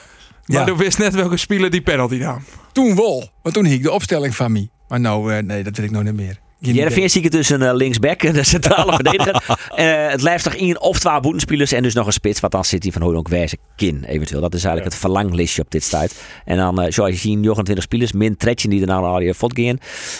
Maar 0.45 0.59
Ja. 0.59 0.65
dan 0.65 0.77
wist 0.77 0.97
net 0.97 1.13
welke 1.13 1.37
speler 1.37 1.69
die 1.69 1.81
penalty 1.81 2.15
nam. 2.15 2.43
Toen 2.71 2.95
wel. 2.95 3.29
Want 3.41 3.55
toen 3.55 3.65
hiek 3.65 3.83
de 3.83 3.91
opstelling 3.91 4.35
van 4.35 4.51
mij. 4.51 4.69
Maar 4.91 4.99
nou, 4.99 5.33
eh, 5.33 5.43
nee, 5.43 5.63
dat 5.63 5.77
weet 5.77 5.85
ik 5.85 5.91
nog 5.91 6.03
niet 6.03 6.13
meer. 6.13 6.39
Jereveen 6.61 7.09
zie 7.09 7.21
ik 7.21 7.31
tussen 7.31 7.61
uh, 7.61 7.73
linksback 7.73 8.23
en 8.23 8.33
de 8.39 8.43
centrale 8.43 8.93
verdediger. 8.93 9.43
Eh, 9.71 10.09
het 10.09 10.21
blijft 10.21 10.43
toch 10.43 10.55
één 10.55 10.81
of 10.81 10.99
twee 10.99 11.19
boetenspelers 11.19 11.71
en 11.71 11.83
dus 11.83 11.93
nog 11.93 12.05
een 12.05 12.13
spits. 12.13 12.39
Wat 12.39 12.51
dan 12.51 12.65
zit 12.65 12.83
hij 12.83 12.91
van 12.91 13.01
Hooydonk 13.01 13.27
Wijze 13.27 13.57
kin 13.75 14.03
eventueel. 14.03 14.41
Dat 14.41 14.53
is 14.53 14.63
eigenlijk 14.63 14.93
het 14.93 15.01
verlanglistje 15.01 15.61
op 15.61 15.71
dit 15.71 15.89
tijd. 15.89 16.21
En 16.45 16.57
dan, 16.57 16.81
eh, 16.81 16.91
zoals 16.91 17.11
je 17.11 17.17
ziet, 17.17 17.37
29 17.37 17.83
spelers. 17.83 18.11
Min 18.11 18.37
Tretjen 18.37 18.69
die 18.69 18.85
nou 18.85 19.05
al 19.05 19.21
je 19.21 19.33
fot 19.33 19.59
gaan. 19.59 19.77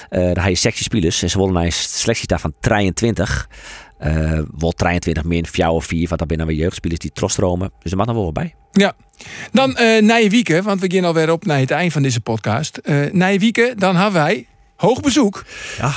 Eh 0.09 0.19
dan 0.19 0.43
heb 0.43 0.49
je 0.49 0.55
16 0.55 0.83
spelers. 0.83 1.23
En 1.23 1.29
ze 1.29 1.37
willen 1.37 1.53
naar 1.53 1.65
een 1.65 1.71
selectie 1.71 2.27
daar 2.27 2.39
van 2.39 2.53
23. 2.59 3.49
Eh 3.97 4.39
wel 4.57 4.71
23 4.71 5.23
min 5.23 5.45
4 5.45 5.69
of 5.69 5.85
4. 5.85 6.07
Want 6.07 6.19
dat 6.19 6.27
zijn 6.27 6.39
dan 6.39 6.47
weer 6.47 6.57
jeugdspelers 6.57 6.99
die 6.99 7.11
trostromen. 7.11 7.71
Dus 7.79 7.91
er 7.91 7.97
mag 7.97 8.05
nog 8.05 8.15
wel 8.15 8.25
wat 8.25 8.33
bij. 8.33 8.55
Ja. 8.71 8.93
Dan 9.51 9.77
Nijwieken, 10.01 10.63
want 10.63 10.81
we 10.81 10.91
gaan 10.91 11.05
alweer 11.05 11.31
op 11.31 11.45
naar 11.45 11.59
het 11.59 11.71
eind 11.71 11.93
van 11.93 12.01
deze 12.01 12.21
podcast. 12.21 12.79
Nijwieken, 13.11 13.77
dan 13.77 13.95
hebben 13.95 14.21
wij 14.21 14.45
hoog 14.81 14.99
bezoek. 14.99 15.43
Ja. 15.77 15.93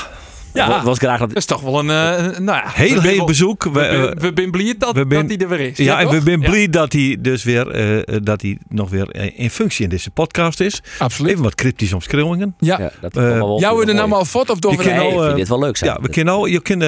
Ja. 0.54 0.82
Was 0.84 0.98
graag 0.98 1.18
dat 1.18 1.28
Dat 1.28 1.36
is 1.38 1.44
toch 1.44 1.60
wel 1.60 1.78
een... 1.78 1.90
eh, 1.90 2.38
nou 2.38 2.58
ja, 2.58 2.62
Heel, 2.74 3.00
heel 3.00 3.16
wel- 3.16 3.26
bezoek. 3.26 3.64
We, 3.64 4.14
We, 4.18 4.32
ben- 4.32 4.50
blij 4.50 4.74
dat, 4.78 4.94
ben- 4.94 5.08
dat 5.08 5.24
hij 5.28 5.36
er 5.38 5.48
weer 5.48 5.60
is. 5.60 5.76
ja, 5.76 6.00
en 6.00 6.08
we 6.24 6.30
Ja. 6.30 6.36
blij 6.50 6.68
dat 6.68 6.92
hij 6.92 7.16
dus 7.20 7.44
weer 7.44 7.70
eh, 7.70 8.16
dat 8.22 8.42
hij 8.42 8.58
nog 8.68 8.90
weer 8.90 9.10
eh, 9.10 9.30
in 9.38 9.50
functie 9.50 9.84
in 9.84 9.90
deze 9.90 10.10
podcast 10.10 10.60
is. 10.60 10.82
Absoluut. 10.98 11.30
Even 11.32 11.42
wat 11.42 11.54
cryptische 11.54 11.94
omschrijvingen. 11.94 12.54
Ja. 12.58 12.78
Ja, 12.80 12.90
dat 13.00 13.12
komt 13.12 13.24
wel 13.24 13.60
Jou 13.60 13.74
we 13.74 13.80
er 13.80 13.86
mooi. 13.86 13.96
nou 13.96 14.08
maar 14.08 14.24
foto 14.24 14.52
of 14.52 14.58
door 14.58 14.72
Je 14.72 14.78
we 14.78 14.94
al, 14.94 15.06
ik 15.08 15.18
vind 15.18 15.30
eh, 15.30 15.34
dit 15.34 15.48
wel 15.48 15.58
leuk 15.58 15.76
zijn. 15.76 15.90
Ja, 15.90 16.00
we 16.02 16.08
kunnen 16.08 16.34
al, 16.34 16.46
je 16.46 16.60
kunt 16.62 16.82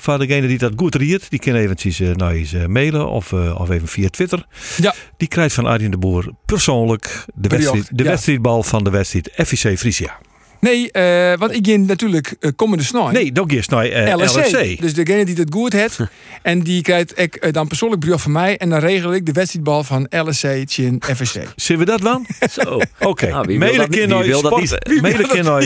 voor 0.00 0.18
degene 0.18 0.46
die 0.46 0.58
dat 0.58 0.72
goed 0.76 0.94
riet, 0.94 1.30
die 1.30 1.38
kan 1.38 1.54
eventjes 1.54 2.00
eh, 2.00 2.10
naar 2.14 2.30
eens 2.32 2.52
eh, 2.52 2.66
mailen 2.66 3.08
of, 3.08 3.32
eh, 3.32 3.60
of 3.60 3.70
even 3.70 3.88
via 3.88 4.08
Twitter. 4.08 4.46
Ja. 4.76 4.94
Die 5.16 5.28
krijgt 5.28 5.54
van 5.54 5.66
Arjen 5.66 5.90
de 5.90 5.98
Boer 5.98 6.28
persoonlijk 6.46 7.24
de, 7.34 7.48
wedstrijd, 7.48 7.88
de 7.92 8.02
ja. 8.04 8.10
wedstrijdbal 8.10 8.62
van 8.62 8.84
de 8.84 8.90
wedstrijd 8.90 9.30
FIC 9.36 9.78
Frisia. 9.78 10.18
Nee, 10.64 10.90
eh, 10.92 11.38
want 11.38 11.54
ik 11.54 11.66
ging 11.66 11.86
natuurlijk 11.86 12.34
eh, 12.40 12.50
komende 12.56 12.84
snor. 12.84 13.12
Nee, 13.12 13.32
dat 13.32 13.52
is 13.52 13.68
nou 13.68 13.88
eh, 13.88 14.16
LSC. 14.16 14.36
LSC. 14.36 14.80
Dus 14.80 14.94
degene 14.94 15.24
die 15.24 15.34
het 15.34 15.52
goed 15.54 15.72
heeft. 15.72 15.98
en 16.42 16.60
die 16.60 16.82
krijgt 16.82 17.18
ik, 17.20 17.52
dan 17.52 17.66
persoonlijk 17.68 18.00
brief 18.00 18.20
van 18.22 18.32
mij. 18.32 18.56
En 18.56 18.70
dan 18.70 18.78
regel 18.78 19.14
ik 19.14 19.26
de 19.26 19.32
wedstrijdbal 19.32 19.84
van 19.84 20.06
LSC 20.10 20.62
Chin 20.64 21.02
FSC. 21.14 21.36
Zullen 21.56 21.84
we 21.84 21.90
dat 21.90 22.00
dan? 22.00 22.26
Zo. 22.62 22.80
Oké. 23.00 23.28
Nou, 23.28 23.46
wie 23.46 23.58
wil 23.58 23.68
dat 23.76 23.88
niet? 23.88 23.98
Wie 24.22 24.24
wil 24.26 24.42
dat 24.42 24.50
mailen 25.00 25.26
kan 25.26 25.44
naar- 25.44 25.62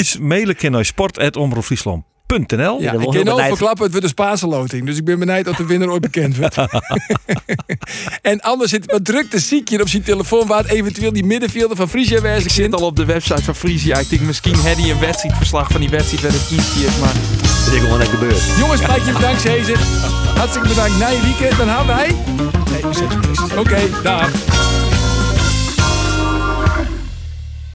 Ja, 2.81 2.93
dat 2.93 3.01
ik 3.01 3.07
kan 3.07 3.17
al 3.17 3.25
benijd. 3.25 3.49
verklappen, 3.49 3.83
het 3.83 3.91
wordt 3.91 4.05
een 4.07 4.12
Spaanse 4.12 4.47
loting. 4.47 4.87
Dus 4.87 4.97
ik 4.97 5.05
ben 5.05 5.19
benieuwd 5.19 5.45
dat 5.45 5.57
de 5.57 5.67
winnaar 5.67 5.88
ooit 5.88 6.01
bekend 6.01 6.37
wordt. 6.37 6.57
en 8.23 8.41
anders 8.41 8.71
zit 8.71 8.91
wat 8.91 9.05
druk 9.05 9.31
te 9.31 9.38
ziekje 9.38 9.81
op 9.81 9.88
zijn 9.88 10.03
telefoon... 10.03 10.47
waar 10.47 10.62
het 10.62 10.71
eventueel 10.71 11.12
die 11.12 11.25
middenvelder 11.25 11.77
van 11.77 11.88
Friesia 11.88 12.17
Ik 12.17 12.23
wijze 12.23 12.51
zit 12.51 12.75
al 12.75 12.87
op 12.87 12.97
de 12.97 13.05
website 13.05 13.43
van 13.43 13.55
Frisia. 13.55 13.99
Ik 13.99 14.09
denk 14.11 14.23
misschien 14.23 14.55
had 14.55 14.77
hij 14.77 14.91
een 14.91 15.01
wedstrijdverslag 15.01 15.71
van 15.71 15.81
die 15.81 15.91
wedstrijd 15.91 16.23
werd 16.23 16.35
het 16.35 16.51
instiert. 16.51 17.01
Maar 17.01 17.12
Dat 17.64 17.73
is 17.73 17.81
gewoon 17.81 17.99
net 17.99 18.09
gebeurd. 18.09 18.43
Jongens, 18.59 18.81
Mike, 18.88 19.12
bedankt 19.12 19.41
Cezar. 19.41 19.79
Hartstikke 20.37 20.69
bedankt. 20.69 20.99
Na 20.99 21.09
je 21.09 21.21
weekend, 21.21 21.59
dan 21.59 21.69
gaan 21.69 21.87
wij... 21.87 22.17
Nee. 22.71 23.59
Oké, 23.59 24.03
dag. 24.03 24.98